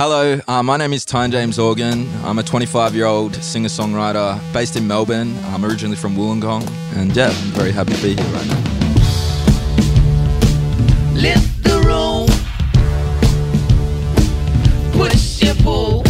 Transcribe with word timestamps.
Hello, 0.00 0.38
uh, 0.46 0.62
my 0.62 0.76
name 0.76 0.92
is 0.92 1.04
Tyne 1.04 1.32
James 1.32 1.58
Organ. 1.58 2.08
I'm 2.22 2.38
a 2.38 2.42
25 2.44 2.94
year 2.94 3.06
old 3.06 3.34
singer 3.34 3.68
songwriter 3.68 4.40
based 4.52 4.76
in 4.76 4.86
Melbourne. 4.86 5.36
I'm 5.46 5.64
originally 5.64 5.96
from 5.96 6.14
Wollongong, 6.14 6.70
and 6.94 7.16
yeah, 7.16 7.30
I'm 7.30 7.50
very 7.50 7.72
happy 7.72 7.94
to 7.94 8.02
be 8.02 8.14
here 8.14 8.24
right 8.26 8.46
now. 8.46 8.60
Lift 11.14 11.64
the 11.64 11.80
room. 11.84 12.28
Push 14.92 15.42
your 15.42 15.56
pull. 15.56 16.04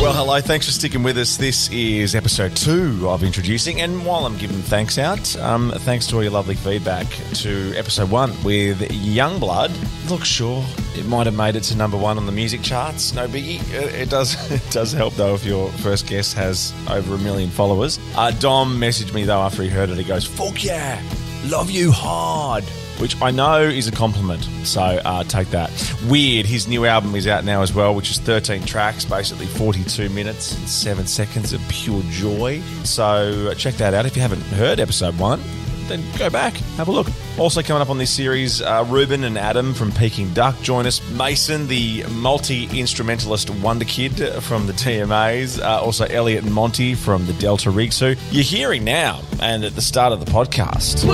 Well, 0.00 0.12
hello. 0.12 0.40
Thanks 0.40 0.66
for 0.66 0.72
sticking 0.72 1.02
with 1.02 1.18
us. 1.18 1.36
This 1.36 1.68
is 1.72 2.14
episode 2.14 2.54
two 2.54 3.08
of 3.08 3.24
Introducing. 3.24 3.80
And 3.80 4.06
while 4.06 4.24
I'm 4.24 4.36
giving 4.36 4.58
thanks 4.58 4.98
out, 4.98 5.36
um, 5.38 5.72
thanks 5.78 6.06
to 6.06 6.14
all 6.14 6.22
your 6.22 6.30
lovely 6.30 6.54
feedback 6.54 7.08
to 7.34 7.74
episode 7.74 8.08
one 8.08 8.30
with 8.44 8.78
Yungblud. 8.82 10.08
Look, 10.08 10.24
sure, 10.24 10.64
it 10.96 11.06
might 11.06 11.26
have 11.26 11.36
made 11.36 11.56
it 11.56 11.62
to 11.64 11.76
number 11.76 11.96
one 11.96 12.18
on 12.18 12.26
the 12.26 12.32
music 12.32 12.62
charts. 12.62 13.12
No 13.14 13.26
biggie. 13.26 13.60
It 13.72 13.94
it 13.94 14.10
does, 14.10 14.50
it 14.50 14.62
does 14.70 14.92
help, 14.92 15.14
though, 15.14 15.34
if 15.34 15.44
your 15.44 15.70
first 15.72 16.06
guest 16.06 16.34
has 16.34 16.72
over 16.90 17.14
a 17.14 17.18
million 17.18 17.50
followers. 17.50 17.98
Uh, 18.16 18.30
Dom 18.32 18.78
messaged 18.80 19.14
me, 19.14 19.24
though, 19.24 19.40
after 19.40 19.62
he 19.62 19.68
heard 19.68 19.90
it. 19.90 19.98
He 19.98 20.04
goes, 20.04 20.26
Fuck 20.26 20.64
yeah, 20.64 21.02
love 21.46 21.70
you 21.70 21.90
hard 21.90 22.64
which 23.02 23.20
I 23.20 23.32
know 23.32 23.60
is 23.62 23.88
a 23.88 23.90
compliment. 23.92 24.44
So 24.62 24.80
uh, 24.80 25.24
take 25.24 25.48
that. 25.50 25.70
Weird, 26.06 26.46
his 26.46 26.68
new 26.68 26.86
album 26.86 27.16
is 27.16 27.26
out 27.26 27.44
now 27.44 27.62
as 27.62 27.74
well, 27.74 27.96
which 27.96 28.10
is 28.12 28.18
13 28.20 28.62
tracks, 28.62 29.04
basically 29.04 29.46
42 29.46 30.08
minutes 30.08 30.56
and 30.56 30.68
7 30.68 31.06
seconds 31.08 31.52
of 31.52 31.60
pure 31.68 32.02
joy. 32.10 32.60
So 32.84 33.48
uh, 33.50 33.54
check 33.56 33.74
that 33.74 33.92
out. 33.92 34.06
If 34.06 34.14
you 34.14 34.22
haven't 34.22 34.42
heard 34.42 34.78
episode 34.78 35.18
1, 35.18 35.40
then 35.88 36.04
go 36.16 36.30
back, 36.30 36.54
have 36.76 36.86
a 36.86 36.92
look. 36.92 37.08
Also 37.38 37.62
coming 37.62 37.80
up 37.80 37.88
on 37.88 37.98
this 37.98 38.10
series, 38.10 38.60
uh, 38.60 38.84
Reuben 38.88 39.24
and 39.24 39.38
Adam 39.38 39.72
from 39.74 39.90
Peking 39.90 40.32
Duk 40.34 40.60
join 40.60 40.86
us. 40.86 41.00
Mason, 41.12 41.66
the 41.66 42.04
multi-instrumentalist 42.10 43.48
wonder 43.50 43.84
kid 43.84 44.12
from 44.42 44.66
the 44.66 44.72
TMAs. 44.74 45.60
Uh, 45.60 45.80
also 45.80 46.04
Elliot 46.04 46.44
and 46.44 46.52
Monty 46.52 46.94
from 46.94 47.26
the 47.26 47.32
Delta 47.34 47.70
Riggs, 47.70 47.98
who 47.98 48.14
you're 48.30 48.44
hearing 48.44 48.84
now 48.84 49.20
and 49.40 49.64
at 49.64 49.74
the 49.74 49.82
start 49.82 50.12
of 50.12 50.24
the 50.24 50.30
podcast. 50.30 51.06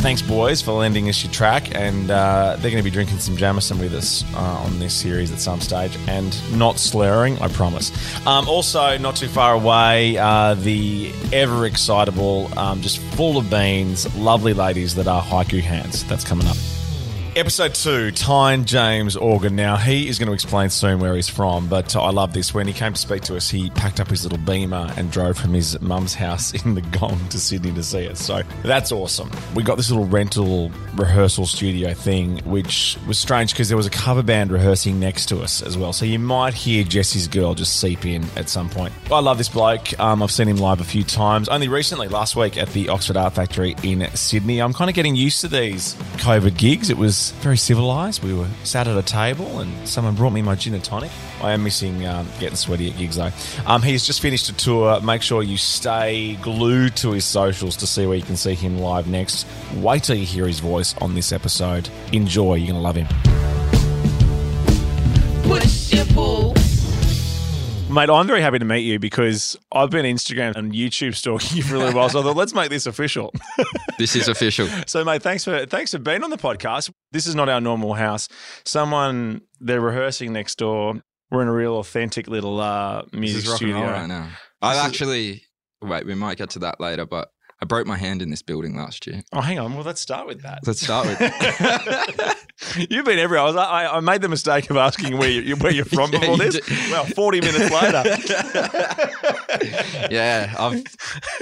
Thanks, 0.00 0.22
boys, 0.22 0.62
for 0.62 0.72
lending 0.72 1.10
us 1.10 1.22
your 1.22 1.30
track. 1.30 1.74
And 1.74 2.10
uh, 2.10 2.56
they're 2.58 2.70
going 2.70 2.82
to 2.82 2.90
be 2.90 2.90
drinking 2.90 3.18
some 3.18 3.36
Jameson 3.36 3.78
with 3.78 3.92
us 3.94 4.24
uh, 4.34 4.38
on 4.38 4.78
this 4.78 4.94
series 4.94 5.30
at 5.30 5.40
some 5.40 5.60
stage 5.60 5.96
and 6.08 6.34
not 6.58 6.78
slurring, 6.78 7.38
I 7.38 7.48
promise. 7.48 7.92
Um, 8.26 8.48
also, 8.48 8.96
not 8.96 9.16
too 9.16 9.28
far 9.28 9.52
away, 9.52 10.16
uh, 10.16 10.54
the 10.54 11.12
ever 11.34 11.66
excitable, 11.66 12.50
um, 12.58 12.80
just 12.80 12.98
full 12.98 13.36
of 13.36 13.50
beans, 13.50 14.12
lovely 14.16 14.54
ladies 14.54 14.94
that 14.94 15.06
are 15.06 15.22
Haiku 15.22 15.60
Hands. 15.60 16.02
That's 16.04 16.24
coming 16.24 16.46
up. 16.46 16.56
Episode 17.40 17.74
two, 17.74 18.10
Tyne 18.10 18.66
James 18.66 19.16
Organ. 19.16 19.56
Now, 19.56 19.76
he 19.76 20.08
is 20.08 20.18
going 20.18 20.26
to 20.26 20.34
explain 20.34 20.68
soon 20.68 21.00
where 21.00 21.16
he's 21.16 21.30
from, 21.30 21.68
but 21.68 21.96
I 21.96 22.10
love 22.10 22.34
this. 22.34 22.52
When 22.52 22.66
he 22.66 22.74
came 22.74 22.92
to 22.92 23.00
speak 23.00 23.22
to 23.22 23.36
us, 23.36 23.48
he 23.48 23.70
packed 23.70 23.98
up 23.98 24.08
his 24.08 24.24
little 24.24 24.36
beamer 24.36 24.92
and 24.98 25.10
drove 25.10 25.38
from 25.38 25.54
his 25.54 25.80
mum's 25.80 26.12
house 26.12 26.52
in 26.64 26.74
the 26.74 26.82
Gong 26.82 27.18
to 27.30 27.40
Sydney 27.40 27.72
to 27.72 27.82
see 27.82 28.06
us. 28.10 28.20
So 28.20 28.42
that's 28.62 28.92
awesome. 28.92 29.30
We 29.54 29.62
got 29.62 29.78
this 29.78 29.90
little 29.90 30.04
rental 30.04 30.70
rehearsal 30.94 31.46
studio 31.46 31.94
thing, 31.94 32.40
which 32.40 32.98
was 33.08 33.18
strange 33.18 33.52
because 33.52 33.68
there 33.68 33.76
was 33.78 33.86
a 33.86 33.90
cover 33.90 34.22
band 34.22 34.52
rehearsing 34.52 35.00
next 35.00 35.30
to 35.30 35.40
us 35.40 35.62
as 35.62 35.78
well. 35.78 35.94
So 35.94 36.04
you 36.04 36.18
might 36.18 36.52
hear 36.52 36.84
Jesse's 36.84 37.26
girl 37.26 37.54
just 37.54 37.80
seep 37.80 38.04
in 38.04 38.22
at 38.36 38.50
some 38.50 38.68
point. 38.68 38.92
I 39.10 39.20
love 39.20 39.38
this 39.38 39.48
bloke. 39.48 39.98
Um, 39.98 40.22
I've 40.22 40.30
seen 40.30 40.46
him 40.46 40.58
live 40.58 40.82
a 40.82 40.84
few 40.84 41.04
times, 41.04 41.48
only 41.48 41.68
recently, 41.68 42.08
last 42.08 42.36
week 42.36 42.58
at 42.58 42.68
the 42.74 42.90
Oxford 42.90 43.16
Art 43.16 43.32
Factory 43.32 43.76
in 43.82 44.06
Sydney. 44.14 44.60
I'm 44.60 44.74
kind 44.74 44.90
of 44.90 44.94
getting 44.94 45.16
used 45.16 45.40
to 45.40 45.48
these 45.48 45.94
COVID 46.18 46.58
gigs. 46.58 46.90
It 46.90 46.98
was 46.98 47.29
very 47.30 47.56
civilized. 47.56 48.22
We 48.22 48.34
were 48.34 48.48
sat 48.64 48.88
at 48.88 48.96
a 48.96 49.02
table 49.02 49.60
and 49.60 49.88
someone 49.88 50.14
brought 50.14 50.32
me 50.32 50.42
my 50.42 50.54
gin 50.54 50.74
and 50.74 50.84
tonic. 50.84 51.10
I 51.42 51.52
am 51.52 51.64
missing 51.64 52.06
um, 52.06 52.28
getting 52.38 52.56
sweaty 52.56 52.90
at 52.90 52.96
gigs 52.96 53.16
though. 53.16 53.30
Um, 53.66 53.82
he's 53.82 54.06
just 54.06 54.20
finished 54.20 54.48
a 54.48 54.52
tour. 54.52 55.00
Make 55.00 55.22
sure 55.22 55.42
you 55.42 55.56
stay 55.56 56.36
glued 56.36 56.96
to 56.96 57.12
his 57.12 57.24
socials 57.24 57.76
to 57.76 57.86
see 57.86 58.06
where 58.06 58.16
you 58.16 58.22
can 58.22 58.36
see 58.36 58.54
him 58.54 58.78
live 58.78 59.08
next. 59.08 59.46
Wait 59.76 60.04
till 60.04 60.16
you 60.16 60.26
hear 60.26 60.46
his 60.46 60.60
voice 60.60 60.94
on 60.98 61.14
this 61.14 61.32
episode. 61.32 61.88
Enjoy. 62.12 62.54
You're 62.54 62.72
going 62.72 62.76
to 62.76 62.80
love 62.80 62.96
him. 62.96 63.06
Push 65.42 65.92
your 65.92 66.06
pull. 66.06 66.59
Mate, 67.90 68.08
I'm 68.08 68.26
very 68.28 68.40
happy 68.40 68.60
to 68.60 68.64
meet 68.64 68.82
you 68.82 69.00
because 69.00 69.58
I've 69.72 69.90
been 69.90 70.06
Instagram 70.06 70.54
and 70.54 70.72
YouTube 70.72 71.16
stalking 71.16 71.56
you 71.56 71.64
for 71.64 71.74
a 71.74 71.78
little 71.78 71.94
while. 71.94 72.08
So 72.08 72.20
I 72.20 72.22
thought, 72.22 72.36
let's 72.36 72.54
make 72.54 72.70
this 72.70 72.86
official. 72.86 73.32
This 73.98 74.16
is 74.16 74.28
official. 74.28 74.66
So, 74.86 75.04
mate, 75.04 75.22
thanks 75.22 75.44
for 75.44 75.66
thanks 75.66 75.90
for 75.90 75.98
being 75.98 76.24
on 76.24 76.30
the 76.30 76.38
podcast. 76.38 76.90
This 77.12 77.26
is 77.26 77.34
not 77.34 77.50
our 77.50 77.60
normal 77.60 77.92
house. 77.92 78.28
Someone 78.64 79.42
they're 79.60 79.80
rehearsing 79.80 80.32
next 80.32 80.56
door. 80.56 81.02
We're 81.30 81.42
in 81.42 81.48
a 81.48 81.52
real 81.52 81.76
authentic 81.76 82.26
little 82.26 82.60
uh, 82.60 83.02
This 83.12 83.20
music 83.20 83.42
is 83.42 83.48
rock 83.48 83.60
and 83.60 83.68
studio 83.68 83.82
roll 83.82 83.90
right 83.90 84.06
now. 84.06 84.30
I 84.62 84.74
This 84.74 84.84
actually, 84.84 85.42
wait, 85.82 86.06
we 86.06 86.14
might 86.14 86.38
get 86.38 86.48
to 86.50 86.60
that 86.60 86.80
later, 86.80 87.04
but 87.04 87.28
I 87.62 87.66
broke 87.66 87.86
my 87.86 87.98
hand 87.98 88.22
in 88.22 88.30
this 88.30 88.40
building 88.40 88.74
last 88.74 89.06
year. 89.06 89.22
Oh, 89.34 89.40
hang 89.42 89.58
on. 89.58 89.74
Well, 89.74 89.84
let's 89.84 90.00
start 90.00 90.26
with 90.26 90.40
that. 90.42 90.60
Let's 90.66 90.80
start 90.80 91.06
with. 91.06 91.20
You've 92.90 93.04
been 93.04 93.18
everywhere. 93.18 93.40
I, 93.42 93.44
was, 93.44 93.56
I, 93.56 93.86
I 93.96 94.00
made 94.00 94.22
the 94.22 94.28
mistake 94.30 94.70
of 94.70 94.76
asking 94.78 95.18
where 95.18 95.28
you 95.30 95.56
where 95.56 95.72
you're 95.72 95.84
from 95.84 96.10
Yeah, 96.12 96.20
before 96.20 96.36
you 96.36 96.50
this. 96.50 96.66
did. 96.66 96.90
Well, 96.90 97.04
40 97.04 97.40
minutes 97.40 97.70
later. 97.70 98.02
yeah, 100.10 100.54
I've, 100.58 100.82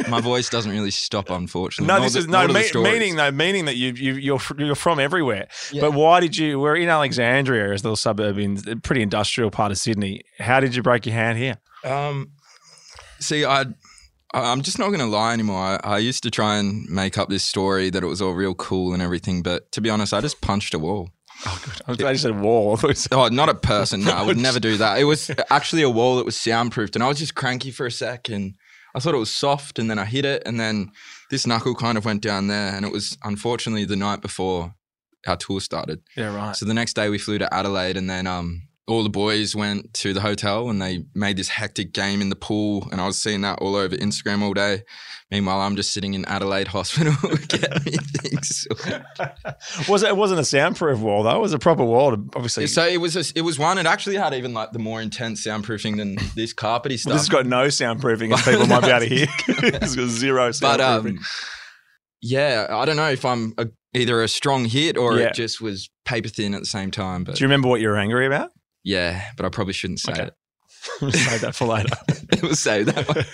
my 0.09 0.21
voice 0.21 0.49
doesn't 0.49 0.71
really 0.73 0.91
stop, 0.91 1.31
unfortunately. 1.31 1.93
No, 1.95 2.01
this 2.03 2.15
the- 2.15 2.19
is 2.21 2.29
no 2.29 2.47
nor 2.47 2.49
do 2.49 2.53
the 2.73 2.79
me- 2.83 2.91
meaning 2.93 3.17
though. 3.17 3.31
Meaning 3.31 3.65
that 3.67 3.77
you 3.77 3.93
you 3.93 4.15
you're 4.15 4.41
you're 4.59 4.75
from 4.75 4.99
everywhere. 4.99 5.49
Yeah. 5.73 5.83
But 5.83 5.93
why 5.95 6.21
did 6.21 6.37
you? 6.37 6.59
We're 6.61 6.77
in 6.77 6.89
Alexandria, 6.89 7.73
as 7.73 7.83
a 7.83 7.85
little 7.85 7.97
suburb 7.97 8.39
in 8.39 8.81
pretty 8.81 9.03
industrial 9.03 9.51
part 9.51 9.71
of 9.73 9.79
Sydney. 9.79 10.23
How 10.39 10.61
did 10.61 10.75
you 10.75 10.83
break 10.83 11.07
your 11.07 11.15
hand 11.15 11.39
here? 11.39 11.57
Um, 11.85 12.31
see, 13.21 13.45
I, 13.45 13.67
I'm 14.35 14.63
just 14.63 14.79
not 14.79 14.89
going 14.89 15.01
to 15.01 15.07
lie 15.07 15.33
anymore. 15.33 15.59
I, 15.61 15.81
I 15.85 15.99
used 15.99 16.23
to 16.25 16.31
try 16.31 16.59
and 16.59 16.87
make 16.89 17.17
up 17.17 17.29
this 17.29 17.45
story 17.45 17.91
that 17.91 18.03
it 18.03 18.07
was 18.07 18.21
all 18.21 18.33
real 18.33 18.55
cool 18.55 18.93
and 18.93 19.03
everything, 19.03 19.43
but 19.43 19.71
to 19.73 19.81
be 19.81 19.89
honest, 19.91 20.13
I 20.13 20.21
just 20.21 20.41
punched 20.41 20.75
a 20.75 20.79
wall. 20.79 21.11
Oh, 21.47 21.63
good. 21.65 21.81
I 21.87 21.91
was 21.93 21.99
glad 21.99 22.11
you 22.11 22.19
said 22.19 22.41
wall. 22.41 22.73
I 22.75 22.77
thought 22.77 22.89
you 22.89 22.95
said- 22.95 23.13
Oh, 23.13 23.29
not 23.29 23.49
a 23.49 23.55
person. 23.55 24.05
No, 24.05 24.13
I 24.13 24.23
would 24.23 24.37
never 24.49 24.61
do 24.61 24.77
that. 24.77 24.99
It 24.99 25.05
was 25.05 25.31
actually 25.51 25.83
a 25.83 25.91
wall 25.91 26.17
that 26.17 26.27
was 26.27 26.37
soundproofed, 26.37 26.95
and 26.97 27.03
I 27.03 27.09
was 27.09 27.19
just 27.19 27.35
cranky 27.35 27.71
for 27.71 27.87
a 27.87 27.91
sec, 27.91 28.29
and 28.29 28.55
I 28.95 29.01
thought 29.01 29.15
it 29.15 29.19
was 29.19 29.35
soft, 29.35 29.79
and 29.79 29.89
then 29.91 29.99
I 29.99 30.05
hit 30.05 30.25
it, 30.25 30.43
and 30.45 30.59
then 30.59 30.91
this 31.31 31.47
knuckle 31.47 31.75
kind 31.75 31.97
of 31.97 32.05
went 32.05 32.23
down 32.23 32.49
there, 32.49 32.75
and 32.75 32.85
it 32.85 32.93
was 32.93 33.17
unfortunately 33.25 33.85
the 33.85 33.97
night 33.97 34.21
before 34.21 34.75
our 35.27 35.37
tour 35.37 35.61
started. 35.61 36.01
Yeah, 36.17 36.35
right. 36.35 36.55
So 36.57 36.67
the 36.67 36.75
next 36.75 36.95
day 36.95 37.09
we 37.09 37.19
flew 37.19 37.39
to 37.39 37.53
Adelaide, 37.55 37.97
and 37.97 38.11
then 38.11 38.27
um, 38.27 38.68
all 38.89 39.03
the 39.03 39.11
boys 39.11 39.55
went 39.55 39.93
to 39.95 40.13
the 40.13 40.21
hotel, 40.23 40.71
and 40.71 40.81
they 40.83 41.05
made 41.15 41.37
this 41.37 41.49
hectic 41.49 41.93
game 41.93 42.21
in 42.21 42.31
the 42.31 42.37
pool, 42.37 42.89
and 42.91 43.01
I 43.01 43.07
was 43.07 43.21
seeing 43.21 43.43
that 43.43 43.59
all 43.61 43.77
over 43.77 43.95
Instagram 43.97 44.43
all 44.43 44.55
day. 44.55 44.83
Meanwhile, 45.31 45.61
I'm 45.61 45.77
just 45.77 45.93
sitting 45.93 46.15
in 46.15 46.25
Adelaide 46.25 46.69
Hospital 46.77 47.13
getting 47.49 47.93
things. 48.01 48.67
Was 49.89 50.03
it? 50.03 50.09
It 50.09 50.17
wasn't 50.17 50.41
a 50.41 50.45
soundproof 50.45 51.01
wall 51.01 51.23
though. 51.23 51.37
It 51.37 51.41
was 51.41 51.53
a 51.53 51.59
proper 51.59 51.85
wall. 51.85 52.13
To, 52.17 52.25
obviously, 52.35 52.67
So 52.67 52.87
it 52.87 52.97
was 52.97 53.15
a, 53.15 53.25
it 53.39 53.43
was 53.43 53.59
one. 53.59 53.77
It 53.79 53.85
actually 53.87 54.17
had 54.17 54.33
even 54.35 54.55
like 54.55 54.73
the 54.73 54.79
more 54.79 55.01
intense 55.03 55.45
soundproofing 55.47 55.99
than 55.99 56.17
this 56.35 56.55
carpety 56.55 56.99
stuff. 56.99 57.13
this 57.13 57.23
has 57.23 57.29
got 57.29 57.45
no 57.47 57.67
soundproofing, 57.67 58.33
as 58.33 58.43
people 58.43 58.67
might 58.67 58.81
be 58.83 58.89
able 58.89 59.01
to 59.01 59.07
hear. 59.07 59.27
it's 59.49 59.95
got 59.95 60.09
zero 60.09 60.49
soundproofing. 60.49 60.61
but 60.63 60.81
um, 60.81 61.19
yeah, 62.23 62.67
I 62.71 62.85
don't 62.85 62.97
know 62.97 63.11
if 63.11 63.25
I'm 63.25 63.53
a, 63.59 63.67
either 63.95 64.23
a 64.23 64.29
strong 64.29 64.65
hit 64.65 64.97
or 64.97 65.19
Yeah. 65.19 65.27
it 65.27 65.35
just 65.35 65.61
was 65.61 65.91
paper 66.05 66.29
thin 66.29 66.55
at 66.55 66.61
the 66.61 66.67
same 66.67 66.91
time. 66.91 67.25
But 67.25 67.37
Do 67.37 67.45
you 67.45 67.49
remember 67.49 67.69
what 67.69 67.81
you 67.81 67.89
were 67.89 67.97
angry 67.97 68.27
about? 68.27 68.51
Yeah, 68.85 69.23
but 69.37 69.47
I 69.47 69.49
probably 69.49 69.73
shouldn't 69.75 70.01
say 70.01 70.13
Okay. 70.13 70.23
it. 70.25 70.35
Save 71.15 71.41
that 71.43 71.55
for 71.55 71.67
later. 71.75 71.95
we'll 72.43 72.55
say 72.55 72.83
that. 72.85 73.09
One. 73.09 73.25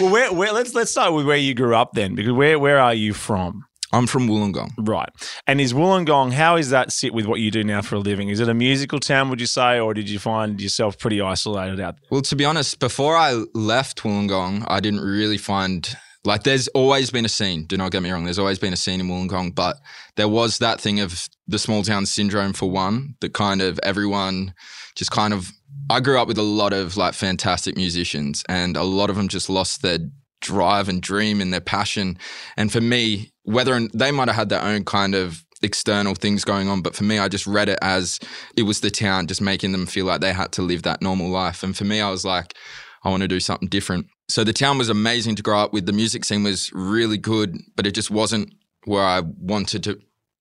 well, 0.00 0.12
where, 0.12 0.32
where, 0.32 0.52
let's 0.52 0.74
let's 0.74 0.90
start 0.90 1.12
with 1.14 1.26
where 1.26 1.36
you 1.36 1.54
grew 1.54 1.74
up 1.76 1.92
then, 1.94 2.14
because 2.14 2.32
where 2.32 2.58
where 2.58 2.78
are 2.78 2.94
you 2.94 3.14
from? 3.14 3.64
I'm 3.90 4.06
from 4.06 4.28
Wollongong. 4.28 4.70
Right. 4.76 5.08
And 5.46 5.62
is 5.62 5.72
Wollongong, 5.72 6.32
how 6.32 6.56
is 6.56 6.68
that 6.70 6.92
sit 6.92 7.14
with 7.14 7.24
what 7.24 7.40
you 7.40 7.50
do 7.50 7.64
now 7.64 7.80
for 7.80 7.94
a 7.94 7.98
living? 8.00 8.28
Is 8.28 8.38
it 8.38 8.46
a 8.48 8.52
musical 8.52 8.98
town, 9.00 9.30
would 9.30 9.40
you 9.40 9.46
say, 9.46 9.80
or 9.80 9.94
did 9.94 10.10
you 10.10 10.18
find 10.18 10.60
yourself 10.60 10.98
pretty 10.98 11.22
isolated 11.22 11.80
out 11.80 11.94
there? 11.94 12.08
Well, 12.10 12.20
to 12.20 12.36
be 12.36 12.44
honest, 12.44 12.80
before 12.80 13.16
I 13.16 13.44
left 13.54 14.02
Wollongong, 14.02 14.66
I 14.68 14.80
didn't 14.80 15.00
really 15.00 15.38
find 15.38 15.88
like 16.28 16.42
there's 16.42 16.68
always 16.68 17.10
been 17.10 17.24
a 17.24 17.28
scene. 17.28 17.64
Do 17.64 17.78
not 17.78 17.90
get 17.90 18.02
me 18.02 18.10
wrong. 18.10 18.24
There's 18.24 18.38
always 18.38 18.58
been 18.58 18.74
a 18.74 18.76
scene 18.76 19.00
in 19.00 19.08
Wollongong, 19.08 19.54
but 19.54 19.78
there 20.16 20.28
was 20.28 20.58
that 20.58 20.78
thing 20.78 21.00
of 21.00 21.26
the 21.46 21.58
small 21.58 21.82
town 21.82 22.04
syndrome 22.04 22.52
for 22.52 22.70
one. 22.70 23.14
That 23.22 23.32
kind 23.32 23.62
of 23.62 23.80
everyone 23.82 24.52
just 24.94 25.10
kind 25.10 25.32
of. 25.32 25.50
I 25.90 26.00
grew 26.00 26.20
up 26.20 26.28
with 26.28 26.36
a 26.36 26.42
lot 26.42 26.74
of 26.74 26.98
like 26.98 27.14
fantastic 27.14 27.76
musicians, 27.76 28.44
and 28.46 28.76
a 28.76 28.82
lot 28.82 29.08
of 29.08 29.16
them 29.16 29.28
just 29.28 29.48
lost 29.48 29.80
their 29.80 29.98
drive 30.40 30.90
and 30.90 31.00
dream 31.00 31.40
and 31.40 31.50
their 31.50 31.62
passion. 31.62 32.18
And 32.58 32.70
for 32.70 32.82
me, 32.82 33.32
whether 33.44 33.88
they 33.94 34.10
might 34.10 34.28
have 34.28 34.36
had 34.36 34.48
their 34.50 34.62
own 34.62 34.84
kind 34.84 35.14
of 35.14 35.42
external 35.62 36.14
things 36.14 36.44
going 36.44 36.68
on, 36.68 36.82
but 36.82 36.94
for 36.94 37.04
me, 37.04 37.18
I 37.18 37.28
just 37.28 37.46
read 37.46 37.70
it 37.70 37.78
as 37.80 38.20
it 38.54 38.64
was 38.64 38.80
the 38.80 38.90
town 38.90 39.28
just 39.28 39.40
making 39.40 39.72
them 39.72 39.86
feel 39.86 40.04
like 40.04 40.20
they 40.20 40.34
had 40.34 40.52
to 40.52 40.62
live 40.62 40.82
that 40.82 41.00
normal 41.00 41.30
life. 41.30 41.62
And 41.62 41.74
for 41.74 41.84
me, 41.84 42.02
I 42.02 42.10
was 42.10 42.24
like, 42.24 42.54
I 43.02 43.08
want 43.08 43.22
to 43.22 43.28
do 43.28 43.40
something 43.40 43.68
different. 43.68 44.08
So 44.28 44.44
the 44.44 44.52
town 44.52 44.76
was 44.78 44.88
amazing 44.88 45.36
to 45.36 45.42
grow 45.42 45.58
up 45.58 45.72
with. 45.72 45.86
The 45.86 45.92
music 45.92 46.24
scene 46.24 46.42
was 46.42 46.70
really 46.72 47.16
good, 47.18 47.56
but 47.76 47.86
it 47.86 47.92
just 47.92 48.10
wasn't 48.10 48.52
where 48.84 49.04
I 49.04 49.20
wanted 49.20 49.82
to 49.84 49.98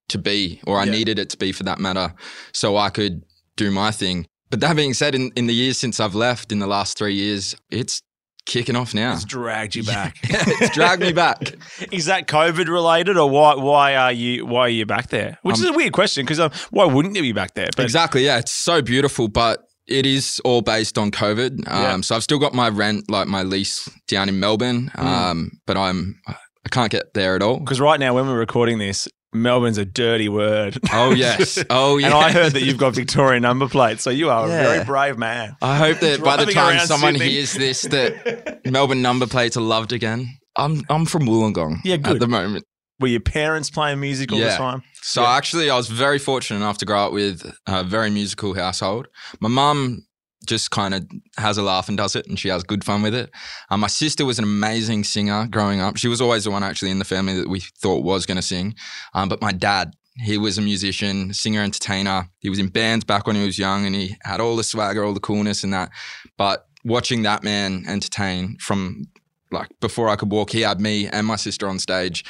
to 0.10 0.18
be, 0.18 0.62
or 0.66 0.80
I 0.80 0.86
Yeah. 0.86 0.92
needed 0.92 1.20
it 1.20 1.30
to 1.32 1.38
be 1.38 1.52
for 1.52 1.64
that 1.64 1.80
matter, 1.80 2.14
so 2.54 2.78
I 2.78 2.90
could 2.90 3.24
do 3.58 3.72
my 3.72 3.92
thing. 3.92 4.26
but 4.50 4.62
that 4.62 4.78
being 4.78 4.94
said, 4.94 5.14
in, 5.14 5.32
in 5.36 5.48
the 5.48 5.54
years 5.54 5.78
since 5.78 6.00
I've 6.00 6.16
left, 6.16 6.54
in 6.54 6.60
the 6.60 6.68
last 6.68 6.98
three 6.98 7.14
years, 7.16 7.54
it's 7.70 8.02
kicking 8.46 8.78
off 8.78 8.94
now. 8.94 9.12
It's 9.12 9.26
dragged 9.26 9.76
you 9.76 9.84
back. 9.96 10.16
it's 10.24 10.70
dragged 10.74 11.02
me 11.02 11.12
back. 11.12 11.56
Is 11.92 12.06
that 12.06 12.28
COVID 12.28 12.70
related, 12.70 13.18
or 13.18 13.30
why? 13.30 13.56
Why 13.56 13.96
are 13.98 14.14
you? 14.14 14.46
Why 14.46 14.62
are 14.62 14.70
you 14.70 14.86
back 14.86 15.10
there? 15.10 15.38
Which 15.42 15.58
is 15.60 15.66
a 15.66 15.74
weird 15.74 15.92
question 15.92 16.24
because 16.24 16.40
um, 16.40 16.52
why 16.72 16.86
wouldn't 16.86 17.16
you 17.18 17.22
be 17.22 17.34
back 17.34 17.56
there? 17.56 17.68
But 17.76 17.84
exactly. 17.84 18.24
Yeah, 18.24 18.38
it's 18.38 18.52
so 18.54 18.82
beautiful, 18.82 19.28
but 19.28 19.67
it 19.88 20.06
is 20.06 20.40
all 20.44 20.62
based 20.62 20.98
on 20.98 21.12
COVID. 21.12 21.68
Um, 21.68 21.82
Yeah. 21.84 22.02
So 22.02 22.16
I've 22.16 22.24
still 22.24 22.40
got 22.40 22.54
my 22.54 22.70
rent, 22.70 23.10
like 23.10 23.28
my 23.28 23.44
lease 23.44 23.90
down 24.08 24.30
in 24.30 24.40
Melbourne, 24.40 24.92
Mm. 24.96 25.04
um, 25.06 25.52
but 25.66 25.78
I'm 25.78 26.20
I 26.28 26.70
can't 26.70 26.92
get 26.92 27.14
there 27.14 27.36
at 27.36 27.42
all. 27.42 27.60
because 27.60 27.80
right 27.80 28.00
now, 28.00 28.14
when 28.14 28.28
we're 28.28 28.38
recording 28.38 28.78
this, 28.78 29.08
Melbourne's 29.34 29.78
a 29.78 29.86
dirty 29.86 30.28
word. 30.30 30.78
Oh 30.92 31.12
yes. 31.12 31.58
Oh 31.70 31.98
yeah. 31.98 32.08
And 32.08 32.16
I 32.16 32.32
heard 32.32 32.54
that 32.54 32.64
you've 32.64 32.78
got 32.78 32.94
Victorian 32.96 33.42
number 33.44 33.68
plates, 33.70 34.04
so 34.04 34.10
you 34.10 34.30
are 34.30 34.46
a 34.46 34.48
very 34.50 34.84
brave 34.84 35.18
man. 35.18 35.56
I 35.62 35.78
hope 35.78 36.00
that 36.00 36.24
by 36.24 36.44
the 36.44 36.52
time 36.52 36.80
someone 36.80 37.14
Sydney. 37.16 37.30
hears 37.32 37.54
this, 37.54 37.82
that 37.84 38.62
Melbourne 38.66 39.02
number 39.02 39.28
plates 39.28 39.56
are 39.58 39.62
loved 39.62 39.92
again. 39.94 40.28
I'm 40.56 40.82
I'm 40.90 41.06
from 41.06 41.24
Wollongong 41.24 41.82
Yeah, 41.84 41.98
good. 41.98 42.16
at 42.16 42.20
the 42.20 42.28
moment. 42.28 42.66
Were 43.00 43.08
your 43.08 43.20
parents 43.20 43.70
playing 43.70 44.00
music 44.00 44.32
all 44.32 44.40
the 44.40 44.46
Yeah. 44.46 44.58
time? 44.58 44.84
So 45.02 45.22
Yeah. 45.22 45.36
actually, 45.36 45.70
I 45.70 45.78
was 45.78 45.88
very 45.88 46.20
fortunate 46.20 46.58
enough 46.58 46.78
to 46.80 46.86
grow 46.86 47.06
up 47.06 47.14
with 47.14 47.50
a 47.68 47.84
very 47.84 48.10
musical 48.10 48.54
household. 48.56 49.08
My 49.40 49.50
mum 49.50 50.04
just 50.46 50.72
kind 50.72 50.94
of 50.94 51.06
has 51.38 51.58
a 51.58 51.62
laugh 51.62 51.90
and 51.90 51.98
does 51.98 52.16
it, 52.16 52.26
and 52.28 52.40
she 52.40 52.48
has 52.50 52.64
good 52.64 52.84
fun 52.84 53.02
with 53.02 53.14
it. 53.14 53.30
Um, 53.70 53.82
my 53.82 53.88
sister 53.88 54.26
was 54.26 54.40
an 54.40 54.46
amazing 54.46 55.04
singer 55.04 55.48
growing 55.50 55.80
up. 55.82 55.98
She 55.98 56.08
was 56.08 56.22
always 56.22 56.46
the 56.46 56.52
one 56.52 56.64
actually 56.64 56.92
in 56.92 57.00
the 57.00 57.06
family 57.06 57.36
that 57.36 57.50
we 57.50 57.60
thought 57.60 58.04
was 58.04 58.26
going 58.26 58.38
to 58.38 58.42
sing. 58.42 58.76
Um, 59.14 59.30
but 59.30 59.42
my 59.42 59.52
dad, 59.52 59.94
he 60.24 60.38
was 60.38 60.58
a 60.58 60.62
musician, 60.62 61.34
singer, 61.34 61.62
entertainer. 61.62 62.30
He 62.40 62.50
was 62.50 62.60
in 62.60 62.68
bands 62.70 63.04
back 63.06 63.28
when 63.28 63.36
he 63.36 63.46
was 63.46 63.60
young, 63.60 63.86
and 63.86 63.94
he 63.94 64.16
had 64.24 64.40
all 64.40 64.56
the 64.56 64.64
swagger, 64.64 65.04
all 65.04 65.14
the 65.14 65.20
coolness, 65.20 65.64
and 65.64 65.74
that. 65.74 65.90
But 66.38 66.66
watching 66.84 67.24
that 67.24 67.44
man 67.44 67.84
entertain 67.88 68.58
from 68.60 69.06
like 69.52 69.70
before 69.80 70.10
I 70.10 70.16
could 70.18 70.32
walk, 70.32 70.52
he 70.52 70.62
had 70.62 70.80
me 70.82 71.08
and 71.08 71.26
my 71.26 71.36
sister 71.38 71.68
on 71.70 71.80
stage 71.80 72.26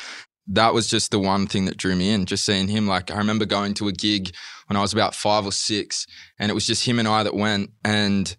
that 0.49 0.73
was 0.73 0.87
just 0.87 1.11
the 1.11 1.19
one 1.19 1.47
thing 1.47 1.65
that 1.65 1.77
drew 1.77 1.95
me 1.95 2.11
in, 2.11 2.25
just 2.25 2.45
seeing 2.45 2.67
him. 2.67 2.87
Like, 2.87 3.11
I 3.11 3.17
remember 3.17 3.45
going 3.45 3.73
to 3.75 3.87
a 3.87 3.91
gig 3.91 4.33
when 4.67 4.77
I 4.77 4.81
was 4.81 4.93
about 4.93 5.15
five 5.15 5.45
or 5.45 5.51
six, 5.51 6.05
and 6.39 6.49
it 6.49 6.53
was 6.53 6.65
just 6.67 6.85
him 6.85 6.99
and 6.99 7.07
I 7.07 7.23
that 7.23 7.35
went, 7.35 7.71
and 7.83 8.35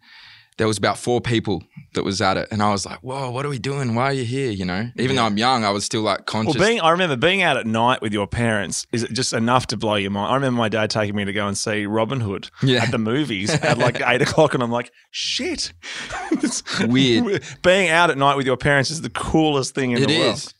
there 0.58 0.66
was 0.66 0.76
about 0.76 0.98
four 0.98 1.20
people 1.20 1.62
that 1.94 2.02
was 2.02 2.20
at 2.20 2.36
it. 2.36 2.48
And 2.50 2.60
I 2.64 2.70
was 2.72 2.84
like, 2.84 2.98
whoa, 2.98 3.30
what 3.30 3.46
are 3.46 3.48
we 3.48 3.60
doing? 3.60 3.94
Why 3.94 4.06
are 4.06 4.12
you 4.12 4.24
here? 4.24 4.50
You 4.50 4.64
know, 4.64 4.90
even 4.96 5.14
though 5.14 5.22
I'm 5.24 5.38
young, 5.38 5.64
I 5.64 5.70
was 5.70 5.84
still 5.84 6.02
like 6.02 6.26
conscious. 6.26 6.56
Well, 6.58 6.66
being 6.68 6.80
I 6.80 6.90
remember 6.90 7.14
being 7.14 7.42
out 7.42 7.56
at 7.56 7.64
night 7.64 8.02
with 8.02 8.12
your 8.12 8.26
parents 8.26 8.84
is 8.90 9.04
it 9.04 9.12
just 9.12 9.32
enough 9.32 9.68
to 9.68 9.76
blow 9.76 9.94
your 9.94 10.10
mind. 10.10 10.32
I 10.32 10.34
remember 10.34 10.58
my 10.58 10.68
dad 10.68 10.90
taking 10.90 11.14
me 11.14 11.24
to 11.26 11.32
go 11.32 11.46
and 11.46 11.56
see 11.56 11.86
Robin 11.86 12.18
Hood 12.18 12.50
Yeah. 12.60 12.82
at 12.82 12.90
the 12.90 12.98
movies 12.98 13.50
at 13.54 13.78
like 13.78 14.00
eight 14.04 14.20
o'clock, 14.20 14.52
and 14.52 14.62
I'm 14.62 14.72
like, 14.72 14.90
shit, 15.12 15.72
It's 16.32 16.64
Weird. 16.80 17.44
Being 17.62 17.88
out 17.90 18.10
at 18.10 18.18
night 18.18 18.36
with 18.36 18.46
your 18.46 18.56
parents 18.56 18.90
is 18.90 19.00
the 19.00 19.10
coolest 19.10 19.76
thing 19.76 19.92
in 19.92 20.02
It 20.02 20.08
the 20.08 20.18
world. 20.18 20.28
It 20.30 20.38
is. 20.38 20.54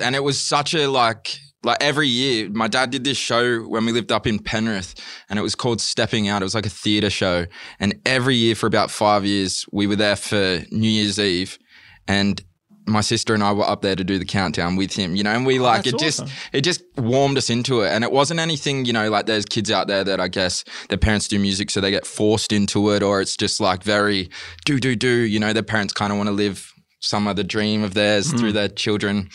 And 0.00 0.14
it 0.14 0.22
was 0.22 0.40
such 0.40 0.74
a 0.74 0.88
like 0.88 1.38
like 1.64 1.78
every 1.80 2.08
year, 2.08 2.48
my 2.50 2.68
dad 2.68 2.90
did 2.90 3.04
this 3.04 3.16
show 3.16 3.60
when 3.62 3.84
we 3.84 3.92
lived 3.92 4.12
up 4.12 4.26
in 4.26 4.38
Penrith 4.38 4.94
and 5.28 5.38
it 5.38 5.42
was 5.42 5.54
called 5.54 5.80
Stepping 5.80 6.28
Out. 6.28 6.42
It 6.42 6.44
was 6.44 6.54
like 6.54 6.66
a 6.66 6.70
theatre 6.70 7.10
show. 7.10 7.46
And 7.80 8.00
every 8.06 8.36
year 8.36 8.54
for 8.54 8.66
about 8.66 8.90
five 8.90 9.24
years, 9.24 9.66
we 9.72 9.86
were 9.86 9.96
there 9.96 10.16
for 10.16 10.62
New 10.70 10.88
Year's 10.88 11.18
Eve. 11.18 11.58
And 12.06 12.40
my 12.86 13.00
sister 13.00 13.34
and 13.34 13.42
I 13.42 13.52
were 13.52 13.68
up 13.68 13.82
there 13.82 13.96
to 13.96 14.04
do 14.04 14.18
the 14.18 14.24
countdown 14.24 14.76
with 14.76 14.94
him, 14.94 15.14
you 15.14 15.22
know, 15.22 15.32
and 15.32 15.44
we 15.44 15.58
oh, 15.58 15.62
like 15.62 15.86
Oh, 15.86 15.90
it 15.90 15.98
just 15.98 16.24
it 16.52 16.62
just 16.62 16.82
warmed 16.96 17.36
us 17.36 17.50
into 17.50 17.82
it. 17.82 17.90
And 17.90 18.02
it 18.02 18.12
wasn't 18.12 18.40
anything, 18.40 18.84
you 18.84 18.92
know, 18.92 19.10
like 19.10 19.26
there's 19.26 19.44
kids 19.44 19.70
out 19.70 19.88
there 19.88 20.04
that 20.04 20.20
I 20.20 20.28
guess 20.28 20.64
their 20.88 20.96
parents 20.96 21.28
do 21.28 21.38
music 21.38 21.70
so 21.70 21.80
they 21.80 21.90
get 21.90 22.06
forced 22.06 22.52
into 22.52 22.90
it, 22.92 23.02
or 23.02 23.20
it's 23.20 23.36
just 23.36 23.60
like 23.60 23.82
very 23.82 24.30
do 24.64 24.80
do 24.80 24.96
do, 24.96 25.10
you 25.10 25.38
know, 25.38 25.52
their 25.52 25.62
parents 25.62 25.92
kind 25.92 26.12
of 26.12 26.18
want 26.18 26.28
to 26.28 26.34
live 26.34 26.72
some 27.00 27.26
other 27.28 27.42
dream 27.42 27.82
of 27.84 27.94
theirs 27.94 28.32
Mm. 28.32 28.38
through 28.38 28.52
their 28.52 28.68
children. 28.68 29.28